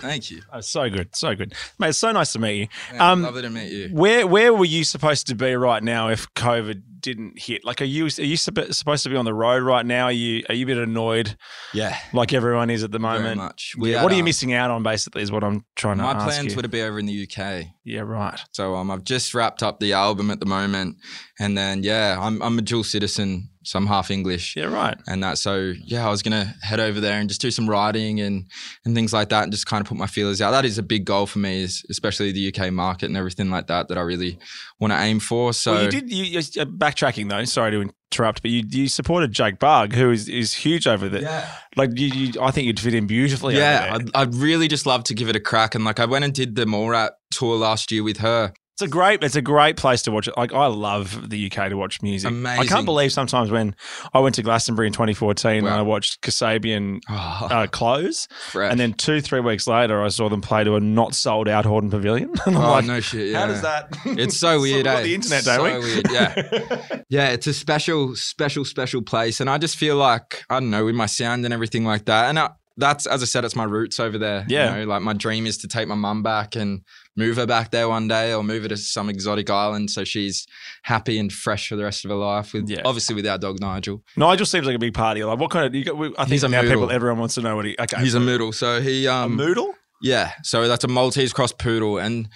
Thank 0.00 0.30
you. 0.30 0.42
Oh, 0.52 0.60
so 0.60 0.88
good, 0.90 1.14
so 1.14 1.34
good, 1.34 1.54
mate. 1.78 1.90
It's 1.90 1.98
so 1.98 2.12
nice 2.12 2.32
to 2.32 2.38
meet 2.38 2.70
you. 2.92 3.00
Um, 3.00 3.22
Lovely 3.22 3.42
to 3.42 3.50
meet 3.50 3.70
you. 3.72 3.88
where 3.92 4.26
where 4.26 4.52
were 4.54 4.64
you 4.64 4.84
supposed 4.84 5.26
to 5.28 5.34
be 5.34 5.54
right 5.54 5.82
now 5.82 6.08
if 6.08 6.32
COVID 6.34 6.82
didn't 7.00 7.38
hit? 7.38 7.64
Like, 7.64 7.80
are 7.80 7.84
you 7.86 8.06
are 8.06 8.22
you 8.22 8.36
supposed 8.36 9.02
to 9.04 9.08
be 9.08 9.16
on 9.16 9.24
the 9.24 9.34
road 9.34 9.62
right 9.62 9.84
now? 9.86 10.04
Are 10.06 10.12
you 10.12 10.42
are 10.48 10.54
you 10.54 10.64
a 10.64 10.66
bit 10.66 10.78
annoyed 10.78 11.36
Yeah. 11.72 11.96
like 12.12 12.32
everyone 12.32 12.70
is 12.70 12.82
at 12.82 12.90
the 12.92 12.98
Very 12.98 13.18
moment? 13.20 13.36
much. 13.38 13.74
We 13.78 13.92
Yeah, 13.92 14.02
what 14.02 14.12
are 14.12 14.16
you 14.16 14.24
missing 14.24 14.52
out 14.52 14.70
on? 14.70 14.82
Basically, 14.82 15.22
is 15.22 15.30
what 15.30 15.44
I'm 15.44 15.64
trying 15.76 15.98
to 15.98 16.02
My 16.02 16.14
plans 16.14 16.52
you. 16.52 16.56
were 16.56 16.62
to 16.62 16.68
be 16.68 16.82
over 16.82 16.98
in 16.98 17.06
the 17.06 17.22
UK. 17.28 17.66
yeah, 17.84 18.00
right. 18.00 18.38
So 18.52 18.74
um, 18.76 18.90
I've 18.90 19.04
just 19.04 19.34
wrapped 19.34 19.62
up 19.62 19.78
the 19.80 19.92
album 19.92 20.30
at 20.30 20.40
the 20.40 20.46
moment, 20.46 20.96
and 21.38 21.56
then 21.56 21.82
yeah, 21.82 22.16
I'm 22.20 22.42
I'm 22.42 22.58
a 22.58 22.62
dual 22.62 22.84
citizen, 22.84 23.49
so 23.62 23.78
I'm 23.78 23.86
half 23.86 24.10
English, 24.10 24.56
Yeah, 24.56 24.64
right. 24.66 24.96
and 25.06 25.22
that. 25.22 25.38
So 25.38 25.72
yeah, 25.84 26.06
I 26.06 26.10
was 26.10 26.22
gonna 26.22 26.54
head 26.62 26.80
over 26.80 27.00
there 27.00 27.18
and 27.20 27.28
just 27.28 27.40
do 27.40 27.50
some 27.50 27.68
writing 27.68 28.20
and 28.20 28.46
and 28.84 28.94
things 28.94 29.12
like 29.12 29.28
that, 29.30 29.42
and 29.44 29.52
just 29.52 29.66
kind 29.66 29.80
of 29.80 29.88
put 29.88 29.98
my 29.98 30.06
feelers 30.06 30.40
out. 30.40 30.52
That 30.52 30.64
is 30.64 30.78
a 30.78 30.82
big 30.82 31.04
goal 31.04 31.26
for 31.26 31.38
me, 31.38 31.62
is 31.62 31.84
especially 31.90 32.32
the 32.32 32.48
UK 32.54 32.72
market 32.72 33.06
and 33.06 33.16
everything 33.16 33.50
like 33.50 33.66
that 33.66 33.88
that 33.88 33.98
I 33.98 34.02
really 34.02 34.38
want 34.78 34.92
to 34.92 34.98
aim 35.00 35.20
for. 35.20 35.52
So 35.52 35.72
well, 35.72 35.84
you 35.84 35.90
did. 35.90 36.10
You, 36.10 36.24
you 36.24 36.38
uh, 36.38 36.64
backtracking 36.64 37.28
though. 37.28 37.44
Sorry 37.44 37.70
to 37.72 37.90
interrupt, 38.12 38.42
but 38.42 38.50
you 38.50 38.64
you 38.68 38.88
supported 38.88 39.32
Jake 39.32 39.58
Bugg, 39.58 39.92
who 39.92 40.10
is 40.10 40.28
is 40.28 40.54
huge 40.54 40.86
over 40.86 41.08
there. 41.08 41.22
Yeah. 41.22 41.52
Like 41.76 41.90
you, 41.98 42.08
you, 42.08 42.40
I 42.40 42.50
think 42.50 42.66
you'd 42.66 42.80
fit 42.80 42.94
in 42.94 43.06
beautifully. 43.06 43.56
Yeah. 43.56 43.90
I'd, 43.94 44.16
I'd 44.16 44.34
really 44.34 44.68
just 44.68 44.86
love 44.86 45.04
to 45.04 45.14
give 45.14 45.28
it 45.28 45.36
a 45.36 45.40
crack. 45.40 45.74
And 45.74 45.84
like, 45.84 46.00
I 46.00 46.04
went 46.06 46.24
and 46.24 46.34
did 46.34 46.56
the 46.56 46.64
Mallrat 46.64 47.10
tour 47.30 47.56
last 47.56 47.92
year 47.92 48.02
with 48.02 48.18
her. 48.18 48.52
It's 48.80 48.88
a 48.88 48.90
great, 48.90 49.22
it's 49.22 49.36
a 49.36 49.42
great 49.42 49.76
place 49.76 50.00
to 50.02 50.10
watch 50.10 50.26
it. 50.26 50.32
Like 50.38 50.54
I 50.54 50.66
love 50.68 51.28
the 51.28 51.52
UK 51.52 51.68
to 51.68 51.74
watch 51.76 52.00
music. 52.00 52.32
I 52.46 52.64
can't 52.64 52.86
believe 52.86 53.12
sometimes 53.12 53.50
when 53.50 53.76
I 54.14 54.20
went 54.20 54.36
to 54.36 54.42
Glastonbury 54.42 54.86
in 54.86 54.94
2014 54.94 55.58
and 55.58 55.68
I 55.68 55.82
watched 55.82 56.22
Kasabian 56.22 57.00
Oh, 57.10 57.48
uh, 57.50 57.66
close, 57.66 58.26
fresh. 58.50 58.70
and 58.70 58.80
then 58.80 58.94
two, 58.94 59.20
three 59.20 59.40
weeks 59.40 59.66
later 59.66 60.02
I 60.02 60.08
saw 60.08 60.30
them 60.30 60.40
play 60.40 60.64
to 60.64 60.76
a 60.76 60.80
not 60.80 61.14
sold 61.14 61.46
out 61.46 61.66
Hordern 61.66 61.90
Pavilion. 61.90 62.32
And 62.46 62.56
I'm 62.56 62.64
oh, 62.64 62.70
like, 62.70 62.84
no 62.86 63.00
shit. 63.00 63.34
how 63.36 63.46
does 63.48 63.60
that? 63.60 63.88
It's 64.06 64.38
so 64.38 64.60
weird, 64.62 64.86
eh? 64.86 65.02
the 65.02 65.14
internet, 65.14 65.44
so 65.44 65.58
don't 65.58 65.74
we? 65.82 65.86
weird, 65.94 66.10
yeah. 66.10 67.02
yeah, 67.10 67.28
it's 67.32 67.46
a 67.46 67.52
special, 67.52 68.16
special, 68.16 68.64
special 68.64 69.02
place. 69.02 69.40
And 69.40 69.50
I 69.50 69.58
just 69.58 69.76
feel 69.76 69.96
like, 69.96 70.42
I 70.48 70.58
don't 70.58 70.70
know, 70.70 70.86
with 70.86 70.94
my 70.94 71.04
sound 71.04 71.44
and 71.44 71.52
everything 71.52 71.84
like 71.84 72.06
that. 72.06 72.30
And 72.30 72.38
I, 72.38 72.50
that's, 72.78 73.04
as 73.06 73.20
I 73.22 73.26
said, 73.26 73.44
it's 73.44 73.54
my 73.56 73.64
roots 73.64 74.00
over 74.00 74.16
there. 74.16 74.46
you 74.48 74.56
Yeah. 74.56 74.74
know, 74.78 74.84
like 74.84 75.02
my 75.02 75.12
dream 75.12 75.44
is 75.44 75.58
to 75.58 75.68
take 75.68 75.86
my 75.86 75.94
mum 75.94 76.22
back 76.22 76.56
and 76.56 76.80
move 77.16 77.36
her 77.36 77.46
back 77.46 77.70
there 77.70 77.88
one 77.88 78.08
day 78.08 78.32
or 78.32 78.42
move 78.42 78.62
her 78.62 78.68
to 78.68 78.76
some 78.76 79.10
exotic 79.10 79.50
island 79.50 79.90
so 79.90 80.04
she's 80.04 80.46
happy 80.84 81.18
and 81.18 81.32
fresh 81.32 81.68
for 81.68 81.76
the 81.76 81.84
rest 81.84 82.04
of 82.04 82.10
her 82.10 82.16
life. 82.16 82.52
With 82.52 82.68
Yeah. 82.70 82.82
Obviously, 82.84 83.14
with 83.14 83.26
our 83.26 83.36
dog, 83.38 83.60
Nigel. 83.60 84.02
Nigel 84.16 84.46
seems 84.46 84.66
like 84.66 84.76
a 84.76 84.78
big 84.78 84.94
party. 84.94 85.24
Like 85.24 85.38
what 85.38 85.50
kind 85.50 85.66
of? 85.66 85.74
You 85.74 85.84
got, 85.84 85.96
I 86.18 86.24
think 86.24 86.28
He's 86.30 86.44
a 86.44 86.48
now 86.48 86.62
noodle. 86.62 86.76
people, 86.82 86.90
everyone 86.92 87.18
wants 87.18 87.34
to 87.34 87.42
know 87.42 87.56
what 87.56 87.64
he. 87.66 87.76
Okay, 87.78 88.00
He's 88.00 88.14
a 88.14 88.20
moodle. 88.20 88.54
So 88.54 88.80
he, 88.80 89.06
a 89.06 89.12
um, 89.12 89.36
moodle. 89.36 89.72
Yeah, 90.02 90.32
so 90.42 90.66
that's 90.66 90.84
a 90.84 90.88
Maltese 90.88 91.32
cross 91.32 91.52
poodle, 91.52 91.98
and 91.98 92.28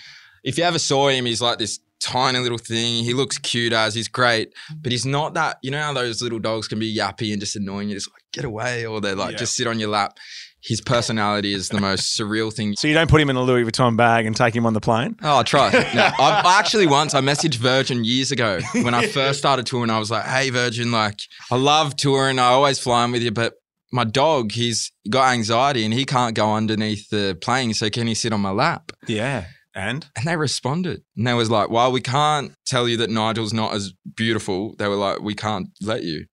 if 0.43 0.59
you 0.59 0.65
ever 0.65 0.79
saw 0.79 1.09
him, 1.09 1.25
he's 1.25 1.41
like 1.41 1.59
this 1.59 1.81
tiny 1.99 2.39
little 2.39 2.59
thing. 2.59 3.03
He 3.05 3.15
looks 3.15 3.39
cute 3.39 3.73
as 3.73 3.95
he's 3.95 4.09
great, 4.09 4.53
but 4.83 4.93
he's 4.93 5.07
not 5.07 5.33
that. 5.33 5.57
You 5.63 5.71
know 5.71 5.81
how 5.81 5.95
those 5.95 6.21
little 6.21 6.39
dogs 6.41 6.69
can 6.69 6.79
be 6.79 6.95
yappy 6.95 7.33
and 7.33 7.41
just 7.41 7.57
annoying 7.57 7.89
you, 7.89 7.95
just 7.95 8.11
like 8.13 8.21
get 8.35 8.45
away, 8.45 8.85
or 8.85 9.01
they 9.01 9.15
like 9.15 9.31
Yeah. 9.33 9.39
just 9.39 9.55
sit 9.57 9.67
on 9.67 9.81
your 9.81 9.89
lap. 9.89 10.19
His 10.65 10.81
personality 10.81 11.53
is 11.53 11.69
the 11.69 11.81
most 11.81 12.19
surreal 12.19 12.53
thing. 12.53 12.75
So 12.77 12.89
you 12.89 12.95
don't 12.95 13.11
put 13.11 13.21
him 13.21 13.29
in 13.29 13.37
a 13.37 13.43
Louis 13.43 13.65
Vuitton 13.65 13.97
bag 13.97 14.25
and 14.25 14.35
take 14.35 14.57
him 14.57 14.65
on 14.65 14.73
the 14.73 14.81
plane. 14.81 15.17
Oh, 15.23 15.43
try. 15.43 15.71
No, 15.95 16.11
I've 16.19 16.45
actually 16.47 16.87
once 16.87 17.13
I 17.15 17.21
messaged 17.21 17.57
Virgin 17.57 18.05
years 18.05 18.33
ago 18.33 18.61
when 18.73 18.95
I 18.95 19.07
first 19.07 19.39
started 19.39 19.67
touring. 19.67 19.91
I 19.91 19.99
was 19.99 20.11
like, 20.11 20.25
"Hey, 20.25 20.51
Virgin, 20.51 20.91
like 20.91 21.21
I 21.51 21.57
love 21.57 21.97
touring. 21.97 22.39
I 22.39 22.47
always 22.47 22.79
flying 22.79 23.13
with 23.13 23.23
you, 23.23 23.31
but 23.31 23.55
my 23.93 24.05
dog, 24.05 24.53
he's 24.53 24.91
got 25.09 25.33
anxiety 25.33 25.85
and 25.85 25.93
he 25.93 26.05
can't 26.05 26.35
go 26.35 26.55
underneath 26.55 27.11
the 27.11 27.37
plane. 27.41 27.75
So 27.75 27.91
can 27.91 28.07
he 28.07 28.15
sit 28.15 28.33
on 28.33 28.41
my 28.41 28.51
lap?" 28.51 28.91
Yeah, 29.07 29.47
and 29.75 30.07
And 30.17 30.27
they 30.27 30.37
responded. 30.37 31.03
And 31.17 31.27
they 31.27 31.35
was 31.35 31.51
like, 31.51 31.69
while 31.69 31.93
we 31.93 32.01
can't 32.01 32.53
tell 32.65 32.89
you 32.89 32.97
that 32.99 33.11
Nigel's 33.11 33.53
not 33.53 33.75
as 33.75 33.93
beautiful, 34.17 34.75
they 34.79 34.89
were 34.89 34.97
like, 34.97 35.21
we 35.21 35.35
can't 35.35 35.69
let 35.83 36.05
you. 36.05 36.27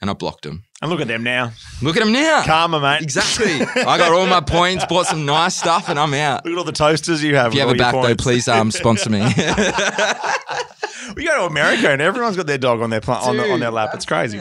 And 0.00 0.10
I 0.10 0.14
blocked 0.14 0.44
him. 0.44 0.64
And 0.82 0.90
look 0.90 1.00
at 1.00 1.08
them 1.08 1.22
now, 1.22 1.52
Look 1.80 1.96
at 1.96 2.00
them 2.00 2.12
now. 2.12 2.42
karma, 2.44 2.80
mate. 2.80 3.00
Exactly. 3.00 3.52
I 3.82 3.96
got 3.96 4.12
all 4.12 4.26
my 4.26 4.40
points, 4.40 4.84
bought 4.84 5.06
some 5.06 5.24
nice 5.24 5.56
stuff, 5.56 5.88
and 5.88 5.98
I'm 5.98 6.12
out. 6.12 6.44
Look 6.44 6.52
at 6.52 6.58
all 6.58 6.64
the 6.64 6.72
toasters 6.72 7.24
you 7.24 7.36
have. 7.36 7.48
If 7.48 7.54
you 7.54 7.60
have 7.60 7.70
a 7.70 7.74
back 7.74 7.94
though, 7.94 8.14
please 8.16 8.48
um, 8.48 8.70
sponsor 8.70 9.08
me. 9.08 9.20
We 11.16 11.26
go 11.26 11.36
to 11.36 11.44
America 11.44 11.90
and 11.90 12.00
everyone's 12.00 12.36
got 12.36 12.46
their 12.46 12.58
dog 12.58 12.80
on 12.80 12.90
their 12.90 13.00
pla- 13.00 13.20
on, 13.20 13.36
the, 13.36 13.50
on 13.50 13.60
their 13.60 13.70
lap. 13.70 13.90
It's 13.92 14.06
crazy. 14.06 14.40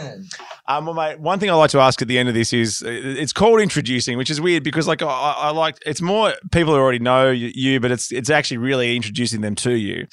Um, 0.68 0.86
well, 0.86 0.94
mate, 0.94 1.20
one 1.20 1.40
thing 1.40 1.50
I 1.50 1.54
like 1.54 1.72
to 1.72 1.80
ask 1.80 2.02
at 2.02 2.08
the 2.08 2.18
end 2.18 2.30
of 2.30 2.36
this 2.36 2.54
is 2.54 2.84
uh, 2.84 2.90
it's 2.90 3.34
called 3.34 3.60
introducing, 3.60 4.18
which 4.18 4.30
is 4.30 4.40
weird 4.40 4.64
because 4.64 4.88
like 4.88 5.02
I, 5.02 5.08
I 5.08 5.52
like 5.52 5.78
it's 5.86 6.02
more 6.02 6.34
people 6.52 6.74
who 6.74 6.80
already 6.80 7.00
know 7.00 7.30
you, 7.32 7.80
but 7.80 7.92
it's 7.92 8.12
it's 8.12 8.30
actually 8.30 8.58
really 8.58 8.96
introducing 8.96 9.42
them 9.42 9.56
to 9.56 9.72
you. 9.72 10.08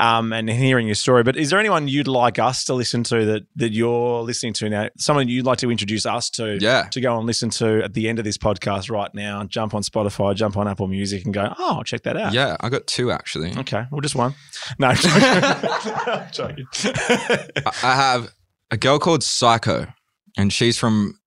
Um, 0.00 0.32
and 0.32 0.48
hearing 0.48 0.86
your 0.86 0.94
story. 0.94 1.24
But 1.24 1.36
is 1.36 1.50
there 1.50 1.58
anyone 1.58 1.88
you'd 1.88 2.06
like 2.06 2.38
us 2.38 2.62
to 2.66 2.74
listen 2.74 3.02
to 3.04 3.24
that 3.24 3.42
that 3.56 3.72
you're 3.72 4.22
listening 4.22 4.52
to 4.54 4.68
now? 4.68 4.88
Someone 4.96 5.26
you'd 5.26 5.44
like 5.44 5.58
to 5.58 5.72
introduce 5.72 6.06
us 6.06 6.30
to? 6.30 6.56
Yeah. 6.60 6.84
To 6.92 7.00
go 7.00 7.18
and 7.18 7.26
listen 7.26 7.50
to 7.50 7.82
at 7.82 7.94
the 7.94 8.08
end 8.08 8.20
of 8.20 8.24
this 8.24 8.38
podcast 8.38 8.90
right 8.92 9.12
now. 9.12 9.42
Jump 9.42 9.74
on 9.74 9.82
Spotify, 9.82 10.36
jump 10.36 10.56
on 10.56 10.68
Apple 10.68 10.86
Music, 10.86 11.24
and 11.24 11.34
go. 11.34 11.52
Oh, 11.58 11.78
I'll 11.78 11.82
check 11.82 12.02
that 12.04 12.16
out. 12.16 12.32
yeah, 12.32 12.56
I 12.60 12.68
got 12.68 12.86
two 12.86 13.10
actually. 13.10 13.52
Okay. 13.58 13.86
Well, 13.90 14.00
just 14.00 14.14
one. 14.14 14.34
No. 14.78 14.92
Joking. 16.32 16.66
I 16.84 17.72
I 17.82 17.94
have 17.96 18.32
a 18.70 18.76
girl 18.76 19.00
called 19.00 19.22
Sycco, 19.22 19.92
and 20.36 20.52
she's 20.52 20.78
from 20.78 21.17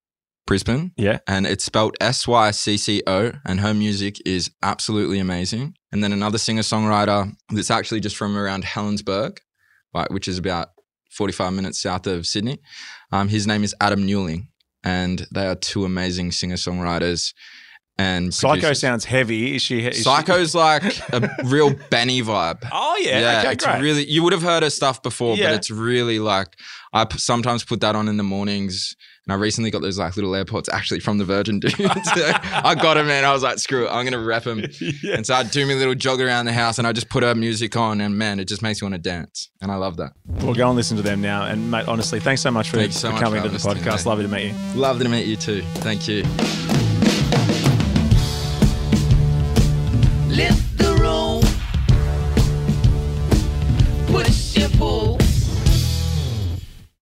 Brisbane. 0.52 0.92
yeah. 0.98 1.20
and 1.30 1.48
it's 1.48 1.64
spelled 1.64 1.96
S 2.02 2.28
Y 2.28 2.52
C 2.52 2.76
C 2.76 3.02
O, 3.08 3.32
and 3.46 3.62
her 3.62 3.74
music 3.74 4.18
is 4.26 4.52
absolutely 4.62 5.18
amazing. 5.18 5.76
And 5.94 6.04
then 6.04 6.12
another 6.12 6.38
singer 6.38 6.62
songwriter 6.62 7.32
that's 7.52 7.72
actually 7.72 8.02
just 8.02 8.18
from 8.18 8.36
around 8.36 8.66
Helensburgh, 8.66 9.38
like, 9.94 10.10
which 10.10 10.28
is 10.28 10.38
about 10.38 10.68
45 11.12 11.54
minutes 11.54 11.82
south 11.82 12.06
of 12.06 12.28
Sydney. 12.28 12.60
Um, 13.14 13.30
his 13.30 13.48
name 13.48 13.64
is 13.64 13.74
Adam 13.80 14.06
Newling, 14.06 14.48
and 14.84 15.26
they 15.34 15.48
are 15.48 15.56
two 15.56 15.86
amazing 15.86 16.34
singer 16.34 16.58
songwriters. 16.58 17.34
And 18.02 18.32
Sycco 18.32 18.52
producers. 18.54 18.80
sounds 18.80 19.06
heavy. 19.06 19.56
Is 19.56 19.62
she? 19.62 19.86
Is 19.86 19.98
she- 19.98 20.04
Sycco's 20.04 20.56
like 20.56 20.84
a 21.14 21.30
real 21.46 21.74
Benny 21.90 22.22
vibe. 22.22 22.68
Oh 22.72 22.98
yeah. 23.02 23.40
okay, 23.44 23.52
it's 23.54 23.66
great. 23.66 23.82
really. 23.82 24.06
You 24.10 24.24
would 24.24 24.34
have 24.34 24.42
heard 24.42 24.64
her 24.64 24.70
stuff 24.70 25.02
before, 25.04 25.36
Yeah. 25.36 25.50
but 25.50 25.56
it's 25.56 25.70
really 25.72 26.20
like 26.20 26.48
I 26.94 27.06
p- 27.06 27.18
sometimes 27.18 27.64
put 27.64 27.82
that 27.82 27.96
on 27.96 28.08
in 28.08 28.18
the 28.18 28.24
mornings. 28.24 28.96
And 29.28 29.34
I 29.34 29.36
recently 29.36 29.70
got 29.70 29.84
those 29.84 30.00
like 30.00 30.16
little 30.16 30.32
AirPods 30.32 30.68
actually 30.74 31.00
from 31.00 31.20
the 31.20 31.26
Virgin 31.26 31.60
dude. 31.60 31.72
so 31.78 31.86
I 31.86 32.74
got 32.74 32.96
them 32.96 33.08
and 33.08 33.24
I 33.24 33.32
was 33.34 33.44
like, 33.44 33.60
screw 33.60 33.86
it, 33.86 33.90
I'm 33.92 34.04
gonna 34.04 34.18
rep 34.24 34.46
them. 34.46 34.60
yeah. 34.82 35.16
And 35.16 35.26
so 35.28 35.36
I'd 35.36 35.52
do 35.52 35.64
my 35.68 35.76
little 35.76 35.94
jog 35.94 36.20
around 36.22 36.46
the 36.46 36.54
house 36.54 36.80
and 36.80 36.88
I 36.88 36.92
just 36.92 37.08
put 37.10 37.22
her 37.24 37.36
music 37.36 37.78
on 37.78 38.02
and 38.02 38.18
man, 38.18 38.40
it 38.40 38.48
just 38.48 38.64
makes 38.64 38.82
you 38.82 38.86
want 38.86 38.96
to 38.96 39.10
dance. 39.10 39.50
And 39.62 39.72
I 39.72 39.76
love 39.76 39.98
that. 39.98 40.14
We'll 40.26 40.56
go 40.56 40.68
and 40.68 40.76
listen 40.76 40.98
to 40.98 41.04
them 41.04 41.22
now. 41.22 41.46
And 41.46 41.70
mate, 41.70 41.88
honestly, 41.88 42.20
thanks 42.20 42.42
so 42.42 42.50
much 42.50 42.72
for, 42.72 42.82
so 42.92 43.10
for 43.10 43.14
much 43.14 43.22
coming 43.24 43.42
for 43.44 43.50
to 43.50 43.54
the 43.54 43.60
podcast. 43.60 44.06
Lovely 44.08 44.26
to 44.26 44.32
meet 44.32 44.48
you. 44.48 44.80
Lovely 44.80 45.04
to 45.04 45.10
meet 45.12 45.28
you 45.28 45.36
too. 45.36 45.62
Thank 45.76 46.08
you. 46.08 46.24
Lift 50.32 50.71